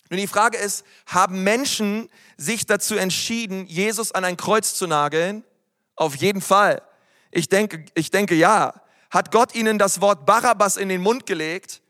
Nun 0.10 0.20
die 0.20 0.28
Frage 0.28 0.58
ist, 0.58 0.86
haben 1.06 1.44
Menschen 1.44 2.10
sich 2.38 2.65
dazu 2.65 2.96
entschieden, 2.96 3.68
Jesus 3.68 4.12
an 4.12 4.26
ein 4.26 4.38
Kreuz 4.38 4.74
zu 4.76 4.88
nageln? 4.88 5.44
Auf 5.96 6.15
jeden 6.15 6.42
Fall. 6.42 6.82
Ich 7.32 7.50
denke, 7.50 7.86
ich 7.94 8.10
denke 8.10 8.36
ja. 8.36 8.74
Hat 9.12 9.32
Gott 9.32 9.56
ihnen 9.56 9.78
das 9.78 10.02
Wort 10.02 10.26
Barabbas 10.26 10.78
in 10.78 10.89
den 10.89 11.02
Mund 11.02 11.26
gelegt? 11.26 11.82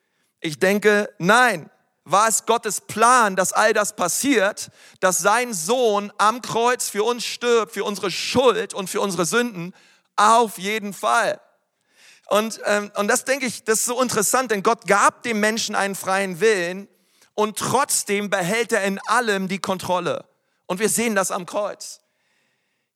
Ich 0.42 0.60
denke 0.60 1.14
nein. 1.18 1.70
War 2.06 2.28
es 2.28 2.46
Gottes 2.46 2.82
Plan, 2.82 3.36
dass 3.36 3.54
all 3.54 3.74
das 3.74 3.96
passiert, 3.96 4.72
dass 5.00 5.20
sein 5.20 5.54
Sohn 5.54 6.12
am 6.18 6.42
Kreuz 6.42 6.90
für 6.90 7.04
uns 7.04 7.26
stirbt, 7.26 7.74
für 7.74 7.84
unsere 7.84 8.10
Schuld 8.10 8.74
und 8.74 8.90
für 8.90 9.02
unsere 9.02 9.26
Sünden? 9.26 9.76
Auf 10.16 10.58
jeden 10.58 10.94
Fall. 10.94 11.40
Und, 12.28 12.62
ähm, 12.66 12.92
und 12.96 13.08
das 13.08 13.26
denke 13.26 13.46
ich, 13.46 13.64
das 13.64 13.80
ist 13.80 13.86
so 13.86 14.02
interessant, 14.02 14.52
denn 14.52 14.64
Gott 14.64 14.86
gab 14.86 15.24
dem 15.24 15.40
Menschen 15.40 15.76
einen 15.76 15.96
freien 15.96 16.40
Willen 16.40 16.88
und 17.34 17.58
trotzdem 17.58 18.30
behält 18.30 18.72
er 18.72 18.84
in 18.84 19.00
allem 19.08 19.48
die 19.48 19.60
Kontrolle. 19.60 20.26
Und 20.68 20.80
wir 20.80 20.90
sehen 20.90 21.16
das 21.16 21.32
am 21.32 21.46
Kreuz. 21.46 22.02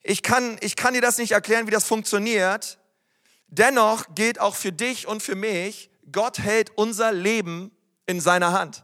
Ich 0.04 0.22
kann, 0.22 0.58
ich 0.62 0.76
kann 0.76 0.94
dir 0.94 1.02
das 1.02 1.18
nicht 1.18 1.32
erklären, 1.32 1.66
wie 1.66 1.72
das 1.72 1.86
funktioniert. 1.86 2.78
Dennoch 3.48 4.14
gilt 4.16 4.40
auch 4.40 4.56
für 4.56 4.72
dich 4.72 5.08
und 5.08 5.24
für 5.24 5.36
mich, 5.36 5.90
Gott 6.12 6.40
hält 6.40 6.72
unser 6.78 7.12
Leben 7.12 7.72
in 8.06 8.20
seiner 8.20 8.52
Hand. 8.52 8.84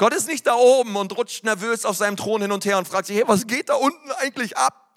Gott 0.00 0.14
ist 0.14 0.28
nicht 0.28 0.46
da 0.46 0.54
oben 0.54 0.96
und 0.96 1.14
rutscht 1.14 1.44
nervös 1.44 1.84
auf 1.84 1.94
seinem 1.94 2.16
Thron 2.16 2.40
hin 2.40 2.52
und 2.52 2.64
her 2.64 2.78
und 2.78 2.88
fragt 2.88 3.04
sich, 3.06 3.18
hey, 3.18 3.24
was 3.26 3.46
geht 3.46 3.68
da 3.68 3.74
unten 3.74 4.10
eigentlich 4.12 4.56
ab? 4.56 4.88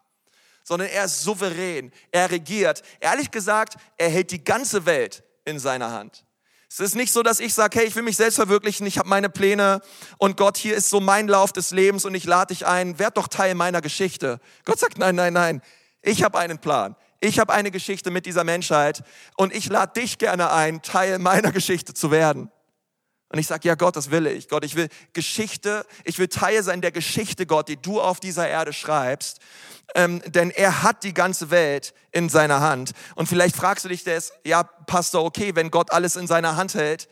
Sondern 0.63 0.87
er 0.87 1.03
ist 1.03 1.23
souverän, 1.23 1.91
er 2.13 2.31
regiert. 2.31 2.81
Ehrlich 3.01 3.29
gesagt, 3.29 3.75
er 3.97 4.07
hält 4.07 4.31
die 4.31 4.45
ganze 4.45 4.85
Welt 4.85 5.21
in 5.43 5.59
seiner 5.59 5.91
Hand. 5.91 6.23
Es 6.69 6.79
ist 6.79 6.95
nicht 6.95 7.11
so, 7.11 7.21
dass 7.21 7.41
ich 7.41 7.53
sage, 7.53 7.79
hey, 7.79 7.85
ich 7.85 7.97
will 7.97 8.03
mich 8.03 8.15
selbst 8.15 8.35
verwirklichen, 8.35 8.87
ich 8.87 8.97
habe 8.97 9.09
meine 9.09 9.29
Pläne 9.29 9.81
und 10.19 10.37
Gott, 10.37 10.55
hier 10.55 10.73
ist 10.73 10.89
so 10.89 11.01
mein 11.01 11.27
Lauf 11.27 11.51
des 11.51 11.71
Lebens 11.71 12.05
und 12.05 12.15
ich 12.15 12.23
lade 12.23 12.53
dich 12.53 12.65
ein, 12.65 12.97
werd 12.97 13.17
doch 13.17 13.27
Teil 13.27 13.55
meiner 13.55 13.81
Geschichte. 13.81 14.39
Gott 14.63 14.79
sagt, 14.79 14.97
nein, 14.99 15.15
nein, 15.15 15.33
nein, 15.33 15.61
ich 16.01 16.23
habe 16.23 16.39
einen 16.39 16.59
Plan. 16.59 16.95
Ich 17.19 17.39
habe 17.39 17.51
eine 17.51 17.71
Geschichte 17.71 18.09
mit 18.09 18.25
dieser 18.25 18.45
Menschheit 18.45 19.03
und 19.35 19.53
ich 19.53 19.67
lade 19.67 19.99
dich 19.99 20.17
gerne 20.17 20.53
ein, 20.53 20.81
Teil 20.81 21.19
meiner 21.19 21.51
Geschichte 21.51 21.93
zu 21.93 22.09
werden. 22.09 22.49
Und 23.33 23.39
ich 23.39 23.47
sage, 23.47 23.67
ja 23.67 23.73
Gott, 23.73 23.95
das 23.95 24.11
will 24.11 24.27
ich. 24.27 24.47
Gott, 24.47 24.63
ich 24.63 24.75
will 24.75 24.89
Geschichte, 25.13 25.87
ich 26.03 26.19
will 26.19 26.27
Teil 26.27 26.61
sein 26.61 26.81
der 26.81 26.91
Geschichte, 26.91 27.47
Gott, 27.47 27.67
die 27.67 27.77
du 27.77 27.99
auf 27.99 28.19
dieser 28.19 28.47
Erde 28.47 28.73
schreibst. 28.73 29.39
Ähm, 29.95 30.21
denn 30.27 30.51
er 30.51 30.83
hat 30.83 31.03
die 31.03 31.15
ganze 31.15 31.49
Welt 31.49 31.95
in 32.11 32.29
seiner 32.29 32.61
Hand. 32.61 32.91
Und 33.15 33.25
vielleicht 33.27 33.55
fragst 33.55 33.85
du 33.85 33.89
dich 33.89 34.03
das, 34.03 34.33
ja 34.45 34.61
Pastor, 34.61 35.23
okay, 35.23 35.55
wenn 35.55 35.71
Gott 35.71 35.91
alles 35.91 36.15
in 36.15 36.27
seiner 36.27 36.57
Hand 36.57 36.75
hält 36.75 37.09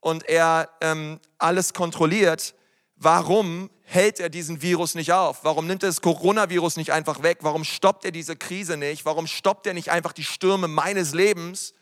und 0.00 0.28
er 0.28 0.70
ähm, 0.80 1.20
alles 1.38 1.72
kontrolliert, 1.72 2.56
warum 2.96 3.70
hält 3.84 4.18
er 4.18 4.28
diesen 4.28 4.62
Virus 4.62 4.96
nicht 4.96 5.12
auf? 5.12 5.44
Warum 5.44 5.68
nimmt 5.68 5.84
er 5.84 5.90
das 5.90 6.00
Coronavirus 6.00 6.78
nicht 6.78 6.90
einfach 6.90 7.22
weg? 7.22 7.38
Warum 7.42 7.62
stoppt 7.62 8.04
er 8.04 8.10
diese 8.10 8.34
Krise 8.34 8.76
nicht? 8.76 9.04
Warum 9.04 9.28
stoppt 9.28 9.68
er 9.68 9.74
nicht 9.74 9.92
einfach 9.92 10.14
die 10.14 10.24
Stürme 10.24 10.66
meines 10.66 11.14
Lebens? 11.14 11.74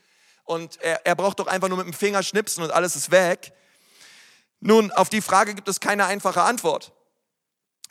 Und 0.45 0.79
er, 0.83 1.07
er 1.07 1.15
braucht 1.15 1.39
doch 1.39 1.47
einfach 1.47 1.69
nur 1.69 1.79
mit 1.79 1.87
dem 1.87 1.95
Finger 1.95 2.23
schnipsen 2.23 2.63
und 2.63 2.71
alles 2.71 2.95
ist 2.95 3.11
weg. 3.11 3.55
Nun, 4.61 4.91
auf 4.93 5.09
die 5.09 5.21
Frage 5.21 5.55
gibt 5.55 5.69
es 5.69 5.81
keine 5.81 6.07
einfache 6.07 6.43
Antwort. 6.43 6.93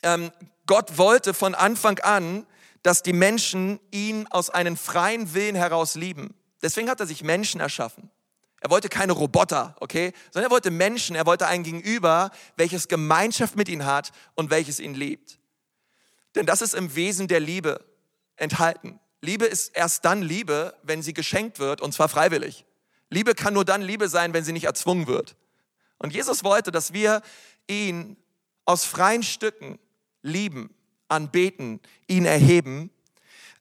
Ähm, 0.03 0.31
Gott 0.65 0.97
wollte 0.97 1.33
von 1.33 1.55
Anfang 1.55 1.99
an, 1.99 2.45
dass 2.83 3.03
die 3.03 3.13
Menschen 3.13 3.79
ihn 3.91 4.27
aus 4.27 4.49
einem 4.49 4.77
freien 4.77 5.33
Willen 5.33 5.55
heraus 5.55 5.95
lieben. 5.95 6.35
Deswegen 6.61 6.89
hat 6.89 6.99
er 6.99 7.07
sich 7.07 7.23
Menschen 7.23 7.61
erschaffen. 7.61 8.09
Er 8.59 8.69
wollte 8.69 8.89
keine 8.89 9.13
Roboter, 9.13 9.75
okay, 9.79 10.13
sondern 10.31 10.49
er 10.49 10.53
wollte 10.53 10.71
Menschen, 10.71 11.15
er 11.15 11.25
wollte 11.25 11.47
ein 11.47 11.63
Gegenüber, 11.63 12.31
welches 12.55 12.87
Gemeinschaft 12.87 13.55
mit 13.55 13.69
ihm 13.69 13.85
hat 13.85 14.11
und 14.35 14.49
welches 14.49 14.79
ihn 14.79 14.95
liebt. 14.95 15.39
Denn 16.35 16.45
das 16.45 16.61
ist 16.61 16.73
im 16.73 16.95
Wesen 16.95 17.27
der 17.27 17.39
Liebe 17.39 17.83
enthalten. 18.35 18.99
Liebe 19.21 19.45
ist 19.45 19.75
erst 19.75 20.05
dann 20.05 20.21
Liebe, 20.21 20.75
wenn 20.83 21.01
sie 21.01 21.13
geschenkt 21.13 21.59
wird 21.59 21.81
und 21.81 21.93
zwar 21.93 22.09
freiwillig. 22.09 22.65
Liebe 23.09 23.35
kann 23.35 23.53
nur 23.53 23.65
dann 23.65 23.81
Liebe 23.81 24.09
sein, 24.09 24.33
wenn 24.33 24.43
sie 24.43 24.53
nicht 24.53 24.65
erzwungen 24.65 25.07
wird. 25.07 25.35
Und 25.99 26.13
Jesus 26.13 26.43
wollte, 26.43 26.71
dass 26.71 26.93
wir 26.93 27.21
ihn 27.67 28.17
aus 28.65 28.85
freien 28.85 29.23
Stücken 29.23 29.79
lieben, 30.21 30.73
anbeten, 31.07 31.79
ihn 32.07 32.25
erheben. 32.25 32.91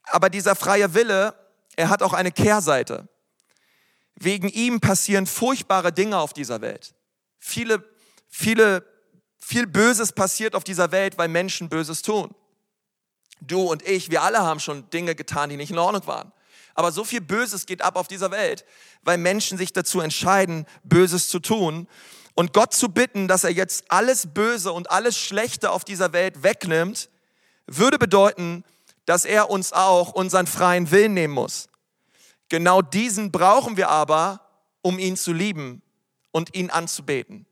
Aber 0.03 0.29
dieser 0.29 0.55
freie 0.55 0.93
Wille, 0.93 1.33
er 1.75 1.89
hat 1.89 2.01
auch 2.03 2.13
eine 2.13 2.31
Kehrseite. 2.31 3.07
wegen 4.19 4.49
ihm 4.49 4.79
passieren 4.79 5.27
furchtbare 5.27 5.93
Dinge 5.93 6.17
auf 6.17 6.33
dieser 6.33 6.61
Welt. 6.61 6.95
Viele, 7.37 7.83
viele, 8.27 8.83
viel 9.37 9.67
Böses 9.67 10.11
passiert 10.11 10.55
auf 10.55 10.63
dieser 10.63 10.91
Welt, 10.91 11.17
weil 11.17 11.27
Menschen 11.27 11.69
Böses 11.69 12.01
tun. 12.01 12.33
Du 13.41 13.61
und 13.61 13.87
ich, 13.87 14.09
wir 14.09 14.23
alle 14.23 14.39
haben 14.39 14.59
schon 14.59 14.89
Dinge 14.89 15.13
getan, 15.13 15.49
die 15.49 15.57
nicht 15.57 15.69
in 15.69 15.77
Ordnung 15.77 16.07
waren. 16.07 16.31
Aber 16.73 16.91
so 16.91 17.03
viel 17.03 17.21
Böses 17.21 17.65
geht 17.65 17.81
ab 17.81 17.95
auf 17.95 18.07
dieser 18.07 18.31
Welt, 18.31 18.65
weil 19.03 19.17
Menschen 19.17 19.57
sich 19.57 19.73
dazu 19.73 19.99
entscheiden, 19.99 20.65
Böses 20.83 21.29
zu 21.29 21.39
tun. 21.39 21.87
Und 22.39 22.53
Gott 22.53 22.71
zu 22.71 22.89
bitten, 22.89 23.27
dass 23.27 23.43
er 23.43 23.49
jetzt 23.49 23.85
alles 23.89 24.27
Böse 24.31 24.71
und 24.71 24.91
alles 24.91 25.17
Schlechte 25.17 25.71
auf 25.71 25.83
dieser 25.83 26.13
Welt 26.13 26.43
wegnimmt, 26.43 27.09
würde 27.65 27.97
bedeuten, 27.97 28.63
dass 29.07 29.25
er 29.25 29.49
uns 29.49 29.73
auch 29.73 30.13
unseren 30.13 30.45
freien 30.45 30.91
Willen 30.91 31.15
nehmen 31.15 31.33
muss. 31.33 31.67
Genau 32.49 32.83
diesen 32.83 33.31
brauchen 33.31 33.75
wir 33.75 33.89
aber, 33.89 34.41
um 34.83 34.99
ihn 34.99 35.17
zu 35.17 35.33
lieben 35.33 35.81
und 36.29 36.55
ihn 36.55 36.69
anzubeten 36.69 37.47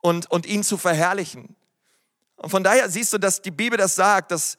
und, 0.00 0.28
und 0.32 0.44
ihn 0.44 0.64
zu 0.64 0.76
verherrlichen. 0.76 1.54
Und 2.34 2.50
von 2.50 2.64
daher 2.64 2.90
siehst 2.90 3.12
du, 3.12 3.18
dass 3.18 3.40
die 3.40 3.52
Bibel 3.52 3.78
das 3.78 3.94
sagt, 3.94 4.32
dass, 4.32 4.58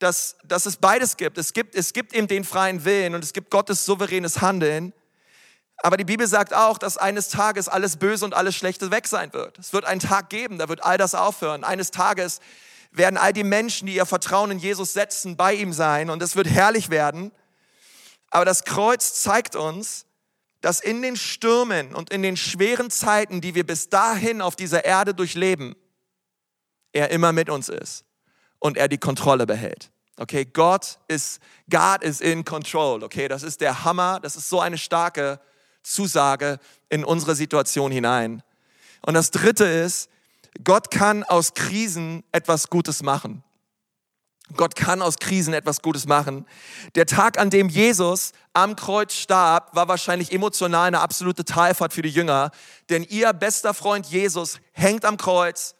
dass, 0.00 0.36
dass 0.42 0.66
es 0.66 0.78
beides 0.78 1.16
gibt. 1.16 1.38
Es, 1.38 1.52
gibt. 1.52 1.76
es 1.76 1.92
gibt 1.92 2.12
eben 2.12 2.26
den 2.26 2.42
freien 2.42 2.84
Willen 2.84 3.14
und 3.14 3.22
es 3.22 3.32
gibt 3.32 3.52
Gottes 3.52 3.84
souveränes 3.84 4.40
Handeln. 4.40 4.92
Aber 5.82 5.96
die 5.96 6.04
Bibel 6.04 6.26
sagt 6.26 6.54
auch, 6.54 6.78
dass 6.78 6.96
eines 6.96 7.28
Tages 7.28 7.68
alles 7.68 7.96
Böse 7.96 8.24
und 8.24 8.34
alles 8.34 8.56
Schlechte 8.56 8.90
weg 8.90 9.06
sein 9.06 9.32
wird. 9.32 9.58
Es 9.58 9.72
wird 9.72 9.84
einen 9.84 10.00
Tag 10.00 10.30
geben, 10.30 10.58
da 10.58 10.68
wird 10.68 10.82
all 10.84 10.98
das 10.98 11.14
aufhören. 11.14 11.64
Eines 11.64 11.90
Tages 11.90 12.40
werden 12.90 13.18
all 13.18 13.32
die 13.32 13.44
Menschen, 13.44 13.86
die 13.86 13.94
ihr 13.94 14.06
Vertrauen 14.06 14.50
in 14.50 14.58
Jesus 14.58 14.92
setzen, 14.92 15.36
bei 15.36 15.54
ihm 15.54 15.72
sein 15.72 16.10
und 16.10 16.22
es 16.22 16.34
wird 16.34 16.48
herrlich 16.48 16.90
werden. 16.90 17.30
Aber 18.30 18.44
das 18.44 18.64
Kreuz 18.64 19.22
zeigt 19.22 19.54
uns, 19.54 20.06
dass 20.60 20.80
in 20.80 21.02
den 21.02 21.16
Stürmen 21.16 21.94
und 21.94 22.10
in 22.10 22.22
den 22.22 22.36
schweren 22.36 22.90
Zeiten, 22.90 23.40
die 23.40 23.54
wir 23.54 23.64
bis 23.64 23.88
dahin 23.88 24.40
auf 24.40 24.56
dieser 24.56 24.84
Erde 24.84 25.14
durchleben, 25.14 25.76
er 26.92 27.10
immer 27.10 27.32
mit 27.32 27.50
uns 27.50 27.68
ist 27.68 28.04
und 28.58 28.76
er 28.76 28.88
die 28.88 28.98
Kontrolle 28.98 29.46
behält. 29.46 29.90
Okay, 30.18 30.46
Gott 30.46 30.98
ist, 31.08 31.40
God 31.70 32.02
is 32.02 32.22
in 32.22 32.44
control. 32.44 33.04
Okay, 33.04 33.28
das 33.28 33.42
ist 33.42 33.60
der 33.60 33.84
Hammer. 33.84 34.18
Das 34.20 34.34
ist 34.34 34.48
so 34.48 34.60
eine 34.60 34.78
starke 34.78 35.38
Zusage 35.86 36.58
in 36.88 37.04
unsere 37.04 37.34
Situation 37.34 37.92
hinein. 37.92 38.42
Und 39.02 39.14
das 39.14 39.30
dritte 39.30 39.64
ist, 39.64 40.10
Gott 40.64 40.90
kann 40.90 41.22
aus 41.24 41.54
Krisen 41.54 42.24
etwas 42.32 42.70
Gutes 42.70 43.02
machen. 43.02 43.42
Gott 44.54 44.76
kann 44.76 45.02
aus 45.02 45.18
Krisen 45.18 45.54
etwas 45.54 45.82
Gutes 45.82 46.06
machen. 46.06 46.46
Der 46.94 47.06
Tag, 47.06 47.38
an 47.38 47.50
dem 47.50 47.68
Jesus 47.68 48.32
am 48.52 48.76
Kreuz 48.76 49.12
starb, 49.12 49.74
war 49.74 49.88
wahrscheinlich 49.88 50.32
emotional 50.32 50.86
eine 50.86 51.00
absolute 51.00 51.44
Talfahrt 51.44 51.92
für 51.92 52.02
die 52.02 52.10
Jünger, 52.10 52.52
denn 52.88 53.02
ihr 53.02 53.32
bester 53.32 53.74
Freund 53.74 54.06
Jesus 54.06 54.60
hängt 54.72 55.04
am 55.04 55.16
Kreuz. 55.16 55.74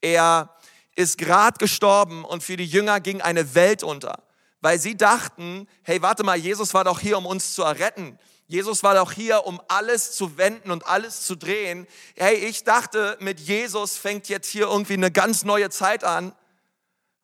Er 0.00 0.56
ist 0.96 1.16
gerade 1.16 1.58
gestorben 1.58 2.24
und 2.24 2.42
für 2.42 2.56
die 2.56 2.66
Jünger 2.66 2.98
ging 2.98 3.20
eine 3.20 3.54
Welt 3.54 3.84
unter, 3.84 4.24
weil 4.60 4.80
sie 4.80 4.96
dachten, 4.96 5.68
hey, 5.84 6.02
warte 6.02 6.24
mal, 6.24 6.36
Jesus 6.36 6.74
war 6.74 6.82
doch 6.82 6.98
hier, 6.98 7.18
um 7.18 7.26
uns 7.26 7.54
zu 7.54 7.62
erretten. 7.62 8.18
Jesus 8.50 8.82
war 8.82 8.94
doch 8.94 9.12
hier, 9.12 9.46
um 9.46 9.60
alles 9.68 10.12
zu 10.12 10.38
wenden 10.38 10.70
und 10.70 10.86
alles 10.86 11.20
zu 11.26 11.36
drehen. 11.36 11.86
Hey, 12.16 12.34
ich 12.34 12.64
dachte, 12.64 13.18
mit 13.20 13.38
Jesus 13.40 13.98
fängt 13.98 14.30
jetzt 14.30 14.48
hier 14.48 14.68
irgendwie 14.68 14.94
eine 14.94 15.10
ganz 15.10 15.44
neue 15.44 15.68
Zeit 15.68 16.02
an. 16.02 16.34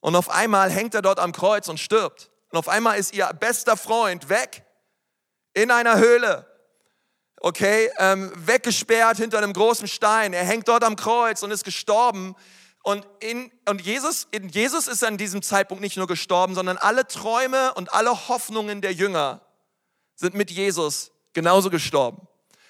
Und 0.01 0.17
auf 0.17 0.29
einmal 0.29 0.71
hängt 0.71 0.95
er 0.95 1.01
dort 1.01 1.19
am 1.19 1.33
Kreuz 1.33 1.69
und 1.69 1.81
stirbt. 1.81 2.31
Und 2.51 2.59
auf 2.59 2.69
einmal 2.69 2.99
ist 2.99 3.15
ihr 3.15 3.27
bester 3.33 3.79
Freund 3.79 4.29
weg 4.29 4.67
in 5.55 5.71
einer 5.71 5.97
Höhle. 5.97 6.47
Okay, 7.41 7.91
ähm, 7.99 8.31
weggesperrt 8.37 9.17
hinter 9.17 9.39
einem 9.39 9.55
großen 9.55 9.89
Stein. 9.89 10.35
Er 10.35 10.45
hängt 10.45 10.69
dort 10.69 10.85
am 10.85 10.95
Kreuz 10.95 11.43
und 11.43 11.51
ist 11.51 11.65
gestorben. 11.65 12.37
Und, 12.83 13.09
in, 13.21 13.51
und 13.67 13.81
Jesus, 13.81 14.29
in 14.31 14.51
Jesus 14.51 14.89
ist 14.89 15.03
an 15.03 15.17
diesem 15.17 15.41
Zeitpunkt 15.41 15.81
nicht 15.81 15.97
nur 15.97 16.07
gestorben, 16.07 16.55
sondern 16.55 16.77
alle 16.77 17.09
Träume 17.09 17.73
und 17.73 17.95
alle 17.95 18.29
Hoffnungen 18.29 18.83
der 18.83 18.93
Jünger 18.93 19.41
sind 20.17 20.35
mit 20.35 20.51
Jesus 20.51 21.14
genauso 21.35 21.71
gestorben. 21.71 22.27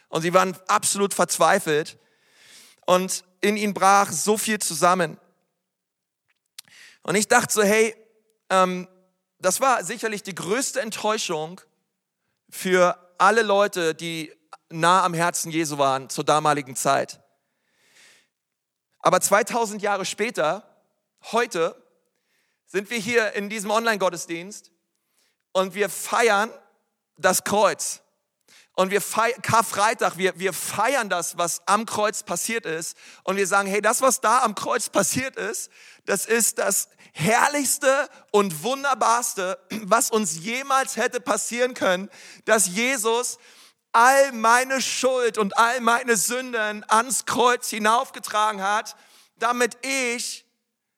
Und 0.08 0.22
sie 0.22 0.34
waren 0.34 0.56
absolut 0.66 1.14
verzweifelt 1.14 1.98
und 2.86 3.24
in 3.40 3.56
ihnen 3.56 3.74
brach 3.74 4.10
so 4.10 4.36
viel 4.36 4.58
zusammen. 4.58 5.18
Und 7.02 7.14
ich 7.14 7.28
dachte 7.28 7.52
so, 7.52 7.62
hey, 7.62 7.94
ähm, 8.50 8.88
das 9.38 9.60
war 9.60 9.84
sicherlich 9.84 10.22
die 10.22 10.34
größte 10.34 10.80
Enttäuschung 10.80 11.60
für 12.48 12.98
alle 13.18 13.42
Leute, 13.42 13.94
die 13.94 14.32
nah 14.70 15.04
am 15.04 15.14
Herzen 15.14 15.50
Jesu 15.50 15.78
waren 15.78 16.08
zur 16.08 16.24
damaligen 16.24 16.76
Zeit. 16.76 17.20
Aber 19.00 19.20
2000 19.20 19.82
Jahre 19.82 20.06
später, 20.06 20.66
heute, 21.32 21.76
sind 22.66 22.90
wir 22.90 22.98
hier 22.98 23.34
in 23.34 23.50
diesem 23.50 23.70
Online-Gottesdienst 23.70 24.70
und 25.52 25.74
wir 25.74 25.88
feiern 25.88 26.50
das 27.16 27.44
Kreuz. 27.44 28.03
Und 28.74 28.90
wir 28.90 29.00
feiern, 29.00 29.40
Karfreitag, 29.40 30.16
wir, 30.16 30.38
wir 30.38 30.52
feiern 30.52 31.08
das, 31.08 31.38
was 31.38 31.62
am 31.66 31.86
Kreuz 31.86 32.24
passiert 32.24 32.66
ist. 32.66 32.96
Und 33.22 33.36
wir 33.36 33.46
sagen, 33.46 33.68
hey, 33.68 33.80
das, 33.80 34.02
was 34.02 34.20
da 34.20 34.42
am 34.42 34.54
Kreuz 34.54 34.88
passiert 34.88 35.36
ist, 35.36 35.70
das 36.06 36.26
ist 36.26 36.58
das 36.58 36.88
herrlichste 37.12 38.08
und 38.32 38.64
wunderbarste, 38.64 39.58
was 39.82 40.10
uns 40.10 40.40
jemals 40.40 40.96
hätte 40.96 41.20
passieren 41.20 41.74
können, 41.74 42.10
dass 42.44 42.66
Jesus 42.66 43.38
all 43.92 44.32
meine 44.32 44.82
Schuld 44.82 45.38
und 45.38 45.56
all 45.56 45.80
meine 45.80 46.16
Sünden 46.16 46.84
ans 46.90 47.26
Kreuz 47.26 47.70
hinaufgetragen 47.70 48.60
hat, 48.60 48.96
damit 49.38 49.78
ich 49.82 50.44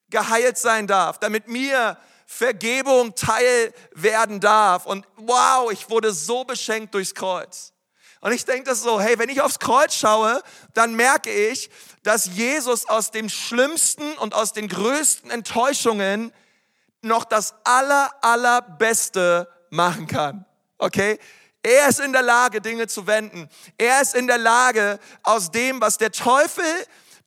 geheilt 0.09 0.57
sein 0.57 0.87
darf, 0.87 1.19
damit 1.19 1.49
mir 1.49 1.99
Vergebung 2.27 3.15
teil 3.15 3.73
werden 3.93 4.41
darf. 4.41 4.85
Und 4.85 5.07
wow, 5.17 5.71
ich 5.71 5.89
wurde 5.89 6.13
so 6.13 6.45
beschenkt 6.45 6.93
durchs 6.93 7.15
Kreuz. 7.15 7.73
Und 8.21 8.33
ich 8.33 8.45
denke 8.45 8.65
das 8.65 8.83
so, 8.83 9.01
hey, 9.01 9.19
wenn 9.19 9.29
ich 9.29 9.41
aufs 9.41 9.61
Kreuz 9.61 9.95
schaue, 9.95 10.43
dann 10.75 10.95
merke 10.97 11.31
ich, 11.31 11.71
dass 12.03 12.27
Jesus 12.27 12.89
aus 12.89 13.13
dem 13.13 13.29
schlimmsten 13.29 14.13
und 14.19 14.35
aus 14.35 14.53
den 14.53 14.69
größten 14.69 15.31
Enttäuschungen 15.31 16.33
noch 17.03 17.25
das 17.25 17.55
aller, 17.63 18.11
allerbeste 18.23 19.49
machen 19.71 20.09
kann. 20.09 20.45
Okay? 20.79 21.19
Er 21.63 21.89
ist 21.89 22.01
in 22.01 22.13
der 22.13 22.23
Lage, 22.23 22.61
Dinge 22.61 22.87
zu 22.87 23.07
wenden. 23.07 23.49
Er 23.79 24.01
ist 24.01 24.15
in 24.15 24.27
der 24.27 24.39
Lage, 24.39 24.99
aus 25.23 25.51
dem, 25.51 25.81
was 25.81 25.99
der 25.99 26.13
Teufel 26.13 26.65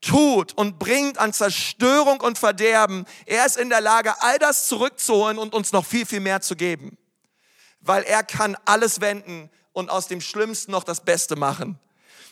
tut 0.01 0.53
und 0.53 0.79
bringt 0.79 1.17
an 1.17 1.33
Zerstörung 1.33 2.21
und 2.21 2.37
Verderben, 2.37 3.05
er 3.25 3.45
ist 3.45 3.57
in 3.57 3.69
der 3.69 3.81
Lage, 3.81 4.21
all 4.21 4.39
das 4.39 4.67
zurückzuholen 4.67 5.37
und 5.37 5.53
uns 5.53 5.71
noch 5.71 5.85
viel, 5.85 6.05
viel 6.05 6.19
mehr 6.19 6.41
zu 6.41 6.55
geben. 6.55 6.97
Weil 7.81 8.03
er 8.03 8.23
kann 8.23 8.57
alles 8.65 9.01
wenden 9.01 9.49
und 9.73 9.89
aus 9.89 10.07
dem 10.07 10.21
Schlimmsten 10.21 10.71
noch 10.71 10.83
das 10.83 11.01
Beste 11.01 11.35
machen. 11.35 11.79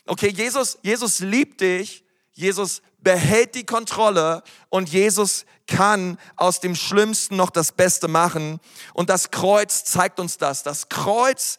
Okay, 0.06 0.30
Jesus, 0.30 0.78
Jesus 0.82 1.20
liebt 1.20 1.62
dich, 1.62 2.04
Jesus 2.32 2.82
behält 3.00 3.56
die 3.56 3.66
Kontrolle 3.66 4.44
und 4.70 4.90
Jesus 4.90 5.46
kann 5.68 6.18
aus 6.36 6.60
dem 6.60 6.76
Schlimmsten 6.76 7.36
noch 7.36 7.50
das 7.50 7.72
Beste 7.72 8.08
machen. 8.08 8.60
Und 8.94 9.10
das 9.10 9.32
Kreuz 9.32 9.84
zeigt 9.84 10.20
uns 10.20 10.38
das. 10.38 10.64
Das 10.64 10.90
Kreuz 10.90 11.58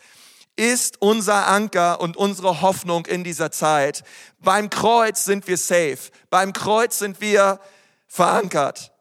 ist 0.58 1.00
unser 1.00 1.46
Anker 1.46 2.00
und 2.00 2.16
unsere 2.16 2.60
Hoffnung 2.60 3.06
in 3.06 3.22
dieser 3.22 3.52
Zeit. 3.52 4.02
Beim 4.40 4.70
Kreuz 4.70 5.24
sind 5.24 5.46
wir 5.46 5.56
safe. 5.56 5.98
Beim 6.30 6.52
Kreuz 6.52 6.98
sind 6.98 7.20
wir 7.20 7.60
verankert. 8.08 8.92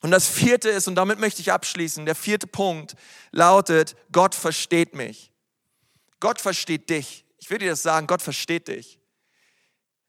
Und 0.00 0.10
das 0.10 0.28
vierte 0.28 0.68
ist, 0.68 0.88
und 0.88 0.96
damit 0.96 1.20
möchte 1.20 1.40
ich 1.40 1.52
abschließen, 1.52 2.06
der 2.06 2.16
vierte 2.16 2.48
Punkt 2.48 2.96
lautet, 3.30 3.96
Gott 4.10 4.34
versteht 4.34 4.94
mich. 4.94 5.32
Gott 6.18 6.40
versteht 6.40 6.90
dich. 6.90 7.24
Ich 7.38 7.50
will 7.50 7.58
dir 7.58 7.70
das 7.70 7.82
sagen, 7.82 8.08
Gott 8.08 8.22
versteht 8.22 8.66
dich. 8.66 8.98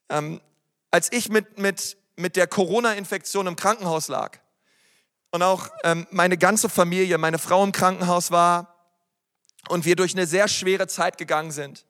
Ähm, 0.10 0.42
als 0.90 1.12
ich 1.12 1.30
mit, 1.30 1.60
mit, 1.60 1.96
mit 2.16 2.36
der 2.36 2.48
Corona-Infektion 2.48 3.46
im 3.46 3.56
Krankenhaus 3.56 4.08
lag 4.08 4.40
und 5.30 5.44
auch 5.44 5.70
ähm, 5.84 6.08
meine 6.10 6.38
ganze 6.38 6.70
Familie, 6.70 7.20
meine 7.20 7.38
Frau 7.38 7.64
im 7.64 7.72
Krankenhaus 7.72 8.32
war, 8.32 8.79
und 9.68 9.86
wir 9.86 9.96
durch 9.96 10.14
eine 10.14 10.26
sehr 10.26 10.48
schwere 10.48 10.88
Zeit 10.88 11.18
gegangen 11.18 11.52
sind, 11.52 11.86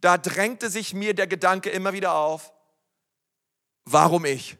da 0.00 0.18
drängte 0.18 0.70
sich 0.70 0.94
mir 0.94 1.14
der 1.14 1.26
Gedanke 1.26 1.70
immer 1.70 1.92
wieder 1.92 2.14
auf, 2.14 2.52
warum 3.84 4.24
ich? 4.24 4.56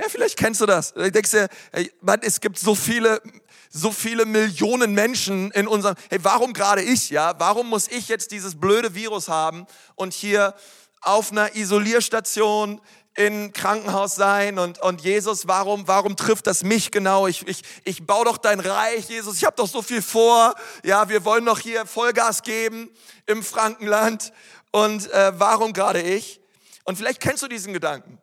Ja, 0.00 0.08
vielleicht 0.08 0.38
kennst 0.38 0.60
du 0.60 0.66
das. 0.66 0.94
Du 0.94 1.10
denkst 1.10 1.30
dir, 1.30 1.48
hey, 1.72 1.92
Mann, 2.00 2.20
es 2.22 2.40
gibt 2.40 2.58
so 2.58 2.74
viele, 2.74 3.20
so 3.68 3.92
viele 3.92 4.24
Millionen 4.24 4.94
Menschen 4.94 5.50
in 5.50 5.66
unserem, 5.66 5.94
hey, 6.08 6.18
warum 6.22 6.52
gerade 6.52 6.82
ich, 6.82 7.10
ja? 7.10 7.34
Warum 7.38 7.68
muss 7.68 7.88
ich 7.88 8.08
jetzt 8.08 8.30
dieses 8.30 8.58
blöde 8.58 8.94
Virus 8.94 9.28
haben 9.28 9.66
und 9.96 10.14
hier 10.14 10.54
auf 11.02 11.32
einer 11.32 11.54
Isolierstation 11.54 12.80
im 13.26 13.52
Krankenhaus 13.52 14.14
sein 14.14 14.58
und, 14.58 14.80
und 14.80 15.02
Jesus, 15.02 15.46
warum, 15.46 15.86
warum 15.86 16.16
trifft 16.16 16.46
das 16.46 16.64
mich 16.64 16.90
genau? 16.90 17.26
Ich, 17.26 17.46
ich, 17.46 17.62
ich 17.84 18.06
baue 18.06 18.24
doch 18.24 18.38
dein 18.38 18.60
Reich, 18.60 19.10
Jesus, 19.10 19.36
ich 19.36 19.44
habe 19.44 19.56
doch 19.56 19.68
so 19.68 19.82
viel 19.82 20.00
vor. 20.00 20.54
Ja, 20.84 21.10
wir 21.10 21.22
wollen 21.26 21.44
doch 21.44 21.58
hier 21.58 21.84
Vollgas 21.84 22.42
geben 22.42 22.90
im 23.26 23.42
Frankenland 23.42 24.32
und 24.70 25.10
äh, 25.12 25.38
warum 25.38 25.74
gerade 25.74 26.00
ich? 26.00 26.40
Und 26.84 26.96
vielleicht 26.96 27.20
kennst 27.20 27.42
du 27.42 27.48
diesen 27.48 27.74
Gedanken. 27.74 28.18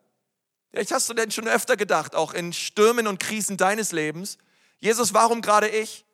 Vielleicht 0.72 0.90
hast 0.90 1.08
du 1.08 1.14
denn 1.14 1.30
schon 1.30 1.46
öfter 1.46 1.76
gedacht, 1.76 2.16
auch 2.16 2.34
in 2.34 2.52
Stürmen 2.52 3.06
und 3.06 3.20
Krisen 3.20 3.56
deines 3.56 3.92
Lebens, 3.92 4.36
Jesus, 4.80 5.14
warum 5.14 5.42
gerade 5.42 5.68
ich? 5.68 6.04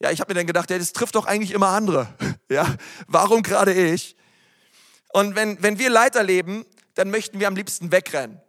Ja, 0.00 0.10
ich 0.10 0.20
habe 0.20 0.32
mir 0.32 0.38
dann 0.38 0.46
gedacht, 0.46 0.70
ja, 0.70 0.78
das 0.78 0.92
trifft 0.92 1.14
doch 1.14 1.24
eigentlich 1.24 1.52
immer 1.52 1.68
andere. 1.68 2.08
Ja, 2.50 2.66
warum 3.06 3.44
gerade 3.44 3.72
ich? 3.72 4.16
Und 5.12 5.36
wenn, 5.36 5.62
wenn 5.62 5.78
wir 5.78 5.88
Leiter 5.88 6.24
leben, 6.24 6.66
dann 6.94 7.10
möchten 7.10 7.40
wir 7.40 7.48
am 7.48 7.56
liebsten 7.56 7.92
wegrennen. 7.92 8.40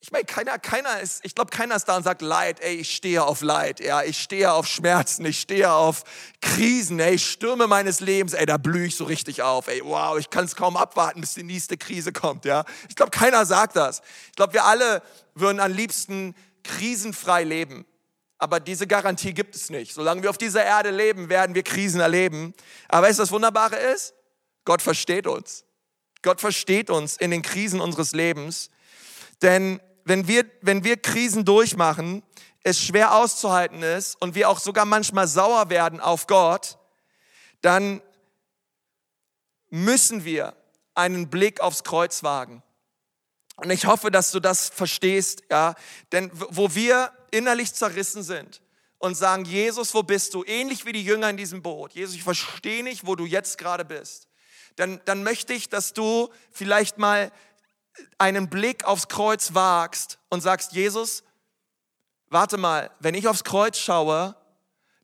Ich 0.00 0.12
meine, 0.12 0.24
keiner, 0.24 0.58
keiner 0.58 1.00
ist, 1.00 1.24
ich 1.24 1.34
glaube, 1.34 1.50
keiner 1.50 1.74
ist 1.74 1.86
da 1.86 1.96
und 1.96 2.04
sagt, 2.04 2.22
Leid, 2.22 2.60
ey, 2.60 2.76
ich 2.76 2.94
stehe 2.94 3.24
auf 3.24 3.40
Leid, 3.40 3.80
ja, 3.80 4.02
ich 4.02 4.22
stehe 4.22 4.52
auf 4.52 4.68
Schmerzen, 4.68 5.24
ich 5.24 5.40
stehe 5.40 5.72
auf 5.72 6.04
Krisen, 6.40 7.00
ey, 7.00 7.18
Stürme 7.18 7.66
meines 7.66 8.00
Lebens, 8.00 8.34
ey, 8.34 8.46
da 8.46 8.56
blühe 8.56 8.86
ich 8.86 8.94
so 8.94 9.04
richtig 9.04 9.42
auf, 9.42 9.66
ey, 9.66 9.80
wow, 9.82 10.16
ich 10.18 10.30
kann 10.30 10.44
es 10.44 10.54
kaum 10.54 10.76
abwarten, 10.76 11.22
bis 11.22 11.34
die 11.34 11.42
nächste 11.42 11.76
Krise 11.76 12.12
kommt, 12.12 12.44
ja. 12.44 12.64
Ich 12.88 12.94
glaube, 12.94 13.10
keiner 13.10 13.44
sagt 13.46 13.74
das. 13.74 14.00
Ich 14.28 14.36
glaube, 14.36 14.52
wir 14.52 14.64
alle 14.64 15.02
würden 15.34 15.58
am 15.58 15.72
liebsten 15.72 16.36
krisenfrei 16.62 17.42
leben. 17.42 17.84
Aber 18.38 18.60
diese 18.60 18.86
Garantie 18.86 19.32
gibt 19.32 19.56
es 19.56 19.70
nicht. 19.70 19.94
Solange 19.94 20.22
wir 20.22 20.30
auf 20.30 20.38
dieser 20.38 20.62
Erde 20.62 20.90
leben, 20.90 21.28
werden 21.28 21.54
wir 21.56 21.64
Krisen 21.64 22.00
erleben. 22.00 22.54
Aber 22.88 23.08
weißt 23.08 23.18
du, 23.18 23.22
was 23.24 23.32
Wunderbare 23.32 23.76
ist? 23.76 24.14
Gott 24.64 24.82
versteht 24.82 25.26
uns. 25.26 25.65
Gott 26.22 26.40
versteht 26.40 26.90
uns 26.90 27.16
in 27.16 27.30
den 27.30 27.42
Krisen 27.42 27.80
unseres 27.80 28.12
Lebens. 28.12 28.70
Denn 29.42 29.80
wenn 30.04 30.28
wir, 30.28 30.44
wenn 30.62 30.84
wir 30.84 30.96
Krisen 30.96 31.44
durchmachen, 31.44 32.22
es 32.62 32.80
schwer 32.80 33.14
auszuhalten 33.14 33.82
ist 33.82 34.20
und 34.20 34.34
wir 34.34 34.48
auch 34.48 34.58
sogar 34.58 34.84
manchmal 34.84 35.28
sauer 35.28 35.70
werden 35.70 36.00
auf 36.00 36.26
Gott, 36.26 36.78
dann 37.60 38.02
müssen 39.70 40.24
wir 40.24 40.56
einen 40.94 41.28
Blick 41.28 41.60
aufs 41.60 41.84
Kreuz 41.84 42.22
wagen. 42.22 42.62
Und 43.56 43.70
ich 43.70 43.86
hoffe, 43.86 44.10
dass 44.10 44.32
du 44.32 44.40
das 44.40 44.68
verstehst, 44.68 45.42
ja. 45.50 45.74
Denn 46.12 46.30
wo 46.32 46.74
wir 46.74 47.12
innerlich 47.30 47.72
zerrissen 47.72 48.22
sind 48.22 48.60
und 48.98 49.14
sagen, 49.14 49.44
Jesus, 49.44 49.94
wo 49.94 50.02
bist 50.02 50.34
du? 50.34 50.44
Ähnlich 50.44 50.84
wie 50.84 50.92
die 50.92 51.04
Jünger 51.04 51.30
in 51.30 51.36
diesem 51.36 51.62
Boot. 51.62 51.92
Jesus, 51.92 52.14
ich 52.14 52.22
verstehe 52.22 52.82
nicht, 52.82 53.06
wo 53.06 53.14
du 53.14 53.26
jetzt 53.26 53.58
gerade 53.58 53.84
bist. 53.84 54.25
Dann, 54.76 55.00
dann 55.04 55.22
möchte 55.22 55.52
ich, 55.52 55.68
dass 55.68 55.92
du 55.92 56.28
vielleicht 56.50 56.98
mal 56.98 57.32
einen 58.18 58.48
Blick 58.48 58.84
aufs 58.84 59.08
Kreuz 59.08 59.54
wagst 59.54 60.18
und 60.28 60.42
sagst, 60.42 60.72
Jesus, 60.72 61.24
warte 62.28 62.58
mal, 62.58 62.90
wenn 63.00 63.14
ich 63.14 63.28
aufs 63.28 63.44
Kreuz 63.44 63.78
schaue, 63.78 64.36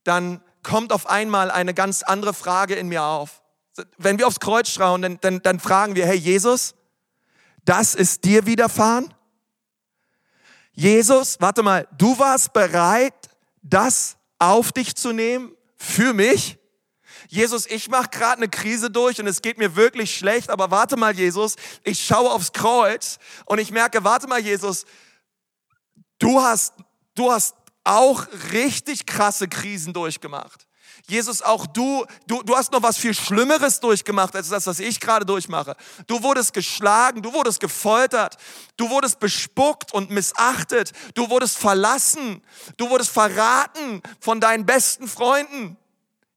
dann 0.05 0.43
kommt 0.62 0.93
auf 0.93 1.07
einmal 1.07 1.51
eine 1.51 1.75
ganz 1.75 2.03
andere 2.03 2.35
Frage 2.35 2.75
in 2.75 2.89
mir 2.89 3.03
auf. 3.03 3.43
Wenn 3.97 4.18
wir 4.18 4.27
aufs 4.27 4.41
Kreuz 4.41 4.68
schauen, 4.68 5.03
dann, 5.03 5.18
dann, 5.20 5.43
dann 5.43 5.59
fragen 5.59 5.95
wir, 5.95 6.07
hey 6.07 6.16
Jesus, 6.16 6.75
das 7.64 7.95
ist 7.95 8.25
dir 8.25 8.47
widerfahren? 8.47 9.12
Jesus, 10.73 11.41
warte 11.41 11.62
mal, 11.62 11.87
du 11.97 12.18
warst 12.18 12.53
bereit, 12.53 13.14
das 13.62 14.16
auf 14.39 14.73
dich 14.73 14.95
zu 14.97 15.12
nehmen 15.12 15.55
für 15.77 16.12
mich? 16.12 16.59
Jesus, 17.33 17.64
ich 17.64 17.89
mache 17.89 18.11
gerade 18.11 18.37
eine 18.37 18.51
Krise 18.51 18.91
durch 18.91 19.18
und 19.18 19.26
es 19.26 19.41
geht 19.41 19.57
mir 19.57 19.74
wirklich 19.74 20.14
schlecht, 20.14 20.51
aber 20.51 20.70
warte 20.70 20.99
mal, 20.99 21.16
Jesus, 21.16 21.57
ich 21.83 22.05
schaue 22.05 22.30
aufs 22.30 22.53
Kreuz 22.53 23.18
und 23.47 23.59
ich 23.59 23.70
merke, 23.70 24.05
warte 24.05 24.26
mal, 24.26 24.39
Jesus, 24.39 24.85
du 26.18 26.43
hast, 26.43 26.74
du 27.14 27.33
hast 27.33 27.55
auch 27.85 28.26
richtig 28.53 29.07
krasse 29.07 29.49
Krisen 29.49 29.95
durchgemacht. 29.95 30.66
Jesus, 31.09 31.41
auch 31.41 31.66
du, 31.66 32.05
du, 32.26 32.43
du 32.43 32.55
hast 32.55 32.70
noch 32.70 32.83
was 32.83 32.99
viel 32.99 33.14
Schlimmeres 33.14 33.80
durchgemacht 33.80 34.37
als 34.37 34.51
das, 34.51 34.66
was 34.66 34.78
ich 34.78 35.01
gerade 35.01 35.24
durchmache. 35.24 35.74
Du 36.07 36.22
wurdest 36.22 36.53
geschlagen, 36.53 37.22
du 37.22 37.33
wurdest 37.33 37.61
gefoltert, 37.61 38.37
du 38.76 38.91
wurdest 38.91 39.20
bespuckt 39.20 39.95
und 39.95 40.11
missachtet, 40.11 40.93
du 41.14 41.30
wurdest 41.30 41.57
verlassen, 41.57 42.43
du 42.76 42.91
wurdest 42.91 43.11
verraten 43.11 44.03
von 44.20 44.39
deinen 44.39 44.66
besten 44.66 45.09
Freunden. 45.09 45.78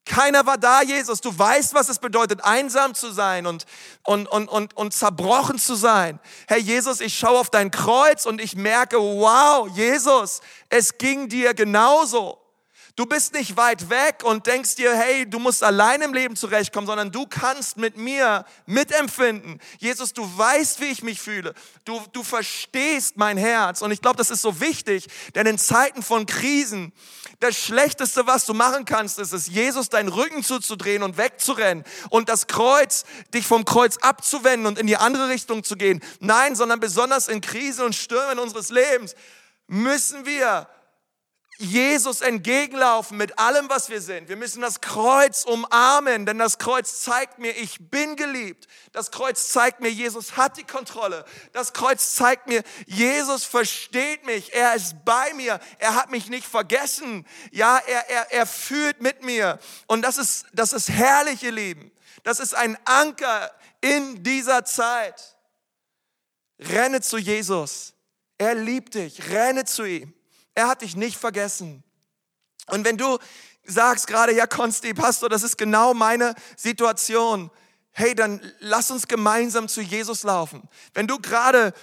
Keiner 0.05 0.45
war 0.45 0.59
da, 0.59 0.83
Jesus. 0.83 1.19
Du 1.19 1.37
weißt, 1.37 1.73
was 1.73 1.89
es 1.89 1.97
bedeutet, 1.97 2.43
einsam 2.43 2.93
zu 2.93 3.11
sein 3.11 3.47
und, 3.47 3.65
und, 4.03 4.27
und, 4.27 4.47
und, 4.47 4.77
und 4.77 4.93
zerbrochen 4.93 5.57
zu 5.57 5.73
sein. 5.73 6.19
Herr 6.47 6.59
Jesus, 6.59 7.01
ich 7.01 7.17
schaue 7.17 7.39
auf 7.39 7.49
dein 7.49 7.71
Kreuz 7.71 8.27
und 8.27 8.39
ich 8.39 8.55
merke, 8.55 8.97
wow, 8.97 9.67
Jesus, 9.75 10.41
es 10.69 10.97
ging 10.99 11.27
dir 11.27 11.55
genauso. 11.55 12.44
Du 12.97 13.05
bist 13.05 13.33
nicht 13.33 13.57
weit 13.57 13.89
weg 13.89 14.23
und 14.23 14.47
denkst 14.47 14.75
dir, 14.75 14.95
hey, 14.95 15.29
du 15.29 15.37
musst 15.37 15.63
allein 15.63 16.01
im 16.01 16.13
Leben 16.13 16.37
zurechtkommen, 16.37 16.87
sondern 16.87 17.11
du 17.11 17.25
kannst 17.27 17.75
mit 17.75 17.97
mir 17.97 18.45
mitempfinden. 18.67 19.59
Jesus, 19.79 20.13
du 20.13 20.25
weißt, 20.37 20.79
wie 20.79 20.85
ich 20.85 21.03
mich 21.03 21.19
fühle. 21.19 21.53
Du, 21.83 22.01
du 22.13 22.23
verstehst 22.23 23.17
mein 23.17 23.37
Herz. 23.37 23.81
Und 23.81 23.91
ich 23.91 24.01
glaube, 24.01 24.15
das 24.15 24.31
ist 24.31 24.41
so 24.41 24.61
wichtig, 24.61 25.07
denn 25.35 25.45
in 25.45 25.57
Zeiten 25.57 26.03
von 26.03 26.25
Krisen, 26.25 26.93
das 27.41 27.57
Schlechteste, 27.57 28.27
was 28.27 28.45
du 28.45 28.53
machen 28.53 28.85
kannst, 28.85 29.19
ist 29.19 29.33
es, 29.33 29.47
Jesus 29.47 29.89
deinen 29.89 30.07
Rücken 30.07 30.41
zuzudrehen 30.41 31.03
und 31.03 31.17
wegzurennen 31.17 31.83
und 32.11 32.29
das 32.29 32.47
Kreuz, 32.47 33.03
dich 33.33 33.45
vom 33.45 33.65
Kreuz 33.65 33.97
abzuwenden 33.97 34.67
und 34.67 34.79
in 34.79 34.87
die 34.87 34.95
andere 34.95 35.27
Richtung 35.27 35.65
zu 35.65 35.75
gehen. 35.75 36.01
Nein, 36.21 36.55
sondern 36.55 36.79
besonders 36.79 37.27
in 37.27 37.41
Krisen 37.41 37.83
und 37.83 37.93
Stürmen 37.93 38.39
unseres 38.39 38.69
Lebens 38.69 39.15
müssen 39.67 40.25
wir 40.25 40.69
Jesus 41.57 42.19
entgegenlaufen 42.19 43.17
mit 43.17 43.39
allem, 43.39 43.69
was 43.69 43.89
wir 43.89 44.01
sind. 44.01 44.27
Wir 44.27 44.35
müssen 44.35 44.61
das 44.61 44.81
Kreuz 44.81 45.45
umarmen, 45.45 46.25
denn 46.25 46.37
das 46.37 46.57
Kreuz 46.57 47.01
zeigt 47.01 47.39
mir, 47.39 47.51
ich 47.51 47.89
bin 47.89 48.17
geliebt. 48.17 48.67
Das 48.91 49.09
Kreuz 49.09 49.49
zeigt 49.49 49.79
mir, 49.79 49.89
Jesus 49.89 50.35
hat 50.35 50.57
die 50.57 50.65
Kontrolle. 50.65 51.23
Das 51.53 51.71
Kreuz 51.71 52.13
zeigt 52.13 52.47
mir, 52.47 52.61
Jesus 52.87 53.45
versteht 53.45 54.25
mich. 54.25 54.53
Er 54.53 54.75
ist 54.75 55.05
bei 55.05 55.33
mir. 55.33 55.61
Er 55.79 55.95
hat 55.95 56.11
mich 56.11 56.29
nicht 56.29 56.45
vergessen. 56.45 57.25
Ja, 57.51 57.77
er, 57.77 58.09
er, 58.09 58.31
er 58.33 58.45
fühlt 58.45 59.01
mit 59.01 59.23
mir. 59.23 59.59
Und 59.87 60.01
das 60.01 60.17
ist, 60.17 60.47
das 60.51 60.73
ist 60.73 60.89
herrliche 60.89 61.51
Leben. 61.51 61.91
Das 62.23 62.39
ist 62.41 62.53
ein 62.53 62.77
Anker 62.83 63.49
in 63.79 64.23
dieser 64.23 64.65
Zeit. 64.65 65.37
Renne 66.59 66.99
zu 66.99 67.17
Jesus. 67.17 67.93
Er 68.37 68.55
liebt 68.55 68.95
dich. 68.95 69.29
Renne 69.29 69.63
zu 69.63 69.85
ihm. 69.85 70.13
Er 70.55 70.67
hat 70.67 70.81
dich 70.81 70.95
nicht 70.95 71.17
vergessen. 71.17 71.83
Und 72.67 72.85
wenn 72.85 72.97
du 72.97 73.19
sagst 73.65 74.07
gerade, 74.07 74.33
ja, 74.33 74.47
Konsti, 74.47 74.93
Pastor, 74.93 75.29
das 75.29 75.43
ist 75.43 75.57
genau 75.57 75.93
meine 75.93 76.33
Situation, 76.55 77.51
hey, 77.91 78.15
dann 78.15 78.41
lass 78.59 78.91
uns 78.91 79.07
gemeinsam 79.07 79.67
zu 79.67 79.81
Jesus 79.81 80.23
laufen. 80.23 80.67
Wenn 80.93 81.07
du 81.07 81.19
gerade 81.19 81.73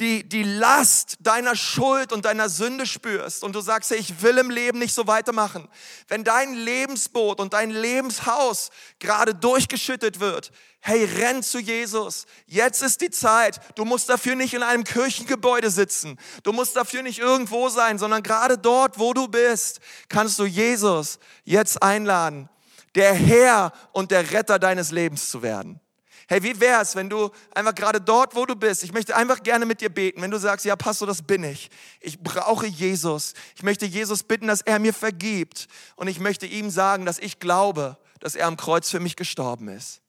die, 0.00 0.28
die 0.28 0.42
Last 0.42 1.16
deiner 1.20 1.54
Schuld 1.54 2.12
und 2.12 2.24
deiner 2.24 2.48
Sünde 2.48 2.84
spürst 2.84 3.44
und 3.44 3.54
du 3.54 3.60
sagst, 3.60 3.90
hey, 3.90 3.98
ich 3.98 4.22
will 4.22 4.38
im 4.38 4.50
Leben 4.50 4.80
nicht 4.80 4.92
so 4.92 5.06
weitermachen, 5.06 5.68
wenn 6.08 6.24
dein 6.24 6.54
Lebensboot 6.54 7.38
und 7.40 7.52
dein 7.52 7.70
Lebenshaus 7.70 8.70
gerade 8.98 9.36
durchgeschüttet 9.36 10.18
wird, 10.18 10.50
hey, 10.80 11.04
renn 11.04 11.44
zu 11.44 11.60
Jesus. 11.60 12.26
Jetzt 12.46 12.82
ist 12.82 13.00
die 13.02 13.10
Zeit. 13.10 13.60
Du 13.76 13.84
musst 13.84 14.08
dafür 14.08 14.34
nicht 14.34 14.52
in 14.52 14.64
einem 14.64 14.82
Kirchengebäude 14.82 15.70
sitzen. 15.70 16.18
Du 16.42 16.52
musst 16.52 16.74
dafür 16.74 17.02
nicht 17.02 17.20
irgendwo 17.20 17.68
sein, 17.68 17.98
sondern 17.98 18.22
gerade 18.22 18.58
dort, 18.58 18.98
wo 18.98 19.12
du 19.12 19.28
bist, 19.28 19.78
kannst 20.08 20.40
du 20.40 20.44
Jesus 20.44 21.20
jetzt 21.44 21.82
einladen, 21.82 22.48
der 22.96 23.14
Herr 23.14 23.72
und 23.92 24.10
der 24.10 24.32
Retter 24.32 24.58
deines 24.58 24.90
Lebens 24.90 25.30
zu 25.30 25.42
werden. 25.42 25.80
Hey, 26.26 26.42
wie 26.42 26.58
wär's, 26.58 26.96
wenn 26.96 27.10
du 27.10 27.30
einfach 27.54 27.74
gerade 27.74 28.00
dort, 28.00 28.34
wo 28.34 28.46
du 28.46 28.56
bist, 28.56 28.82
ich 28.82 28.92
möchte 28.92 29.14
einfach 29.14 29.42
gerne 29.42 29.66
mit 29.66 29.80
dir 29.80 29.90
beten, 29.90 30.22
wenn 30.22 30.30
du 30.30 30.38
sagst, 30.38 30.64
ja, 30.64 30.74
Pastor, 30.74 31.06
das 31.06 31.22
bin 31.22 31.44
ich. 31.44 31.70
Ich 32.00 32.18
brauche 32.20 32.66
Jesus. 32.66 33.34
Ich 33.56 33.62
möchte 33.62 33.84
Jesus 33.84 34.22
bitten, 34.22 34.46
dass 34.46 34.62
er 34.62 34.78
mir 34.78 34.94
vergibt. 34.94 35.68
Und 35.96 36.08
ich 36.08 36.20
möchte 36.20 36.46
ihm 36.46 36.70
sagen, 36.70 37.04
dass 37.04 37.18
ich 37.18 37.40
glaube, 37.40 37.98
dass 38.20 38.34
er 38.34 38.46
am 38.46 38.56
Kreuz 38.56 38.88
für 38.88 39.00
mich 39.00 39.16
gestorben 39.16 39.68
ist. 39.68 40.00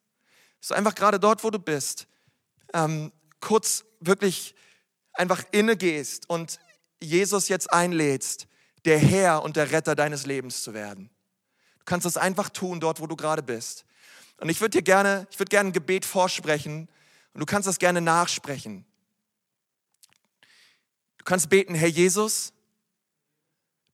So 0.61 0.74
einfach 0.74 0.95
gerade 0.95 1.20
dort, 1.20 1.43
wo 1.43 1.49
du 1.49 1.59
bist, 1.59 2.07
ähm, 2.74 3.11
kurz 3.41 3.84
wirklich 3.99 4.55
einfach 5.13 5.43
inne 5.51 5.76
gehst 5.76 6.30
und 6.30 6.59
Jesus 7.01 7.49
jetzt 7.49 7.72
einlädst, 7.72 8.47
der 8.86 8.99
Herr 8.99 9.43
und 9.43 9.55
der 9.55 9.72
Retter 9.72 9.95
deines 9.95 10.26
Lebens 10.26 10.63
zu 10.63 10.74
werden. 10.74 11.09
Du 11.80 11.86
kannst 11.86 12.05
das 12.05 12.18
einfach 12.18 12.49
tun, 12.49 12.80
dort, 12.80 12.99
wo 12.99 13.07
du 13.07 13.16
gerade 13.16 13.43
bist. 13.43 13.86
Und 14.38 14.50
ich 14.50 14.62
würde 14.62 14.78
dir 14.78 14.84
gerne, 14.84 15.28
ich 15.32 15.40
würde 15.40 15.50
gerne 15.50 15.70
ein 15.70 15.74
Gebet 15.74 16.06
vorsprechen 16.06 16.90
und 17.34 17.40
du 17.40 17.46
kannst 17.46 17.68
das 17.68 17.80
gerne 17.80 18.02
nachsprechen. 18.02 18.86
Du 21.18 21.26
kannst 21.26 21.50
beten, 21.50 21.74
Herr 21.76 21.88
Jesus, 21.88 22.54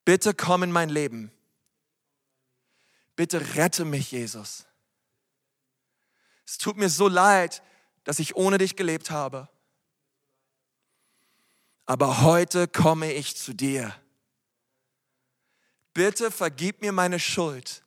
bitte 0.04 0.34
komm 0.34 0.64
in 0.64 0.72
mein 0.72 0.90
Leben. 0.90 1.32
Bitte 3.16 3.56
rette 3.56 3.86
mich, 3.86 4.12
Jesus. 4.12 4.66
Es 6.46 6.58
tut 6.58 6.78
mir 6.78 6.90
so 6.90 7.08
leid, 7.08 7.62
dass 8.04 8.20
ich 8.20 8.36
ohne 8.36 8.58
dich 8.58 8.76
gelebt 8.76 9.12
habe. 9.12 9.48
aber 11.92 12.22
heute 12.22 12.70
komme 12.70 13.12
ich 13.12 13.36
zu 13.36 13.54
dir. 13.54 13.94
Bitte 15.94 16.32
vergib 16.32 16.82
mir 16.82 16.94
meine 16.94 17.20
Schuld 17.20 17.84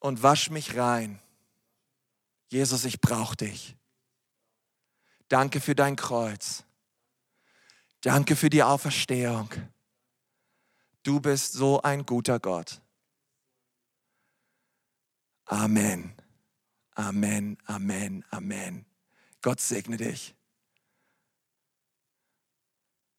und 0.00 0.22
wasch 0.22 0.50
mich 0.50 0.76
rein. 0.76 1.20
Jesus, 2.48 2.84
ich 2.84 3.00
brauche 3.00 3.36
dich. 3.36 3.76
Danke 5.28 5.60
für 5.60 5.74
dein 5.74 5.96
Kreuz. 5.96 6.64
Danke 8.00 8.36
für 8.36 8.48
die 8.48 8.62
Auferstehung. 8.62 9.50
Du 11.02 11.20
bist 11.20 11.52
so 11.52 11.82
ein 11.82 12.06
guter 12.06 12.38
Gott. 12.38 12.80
Amen. 15.44 16.14
Amen, 16.94 17.58
Amen, 17.66 18.24
Amen. 18.30 18.84
Gott 19.40 19.60
segne 19.60 19.96
dich. 19.96 20.37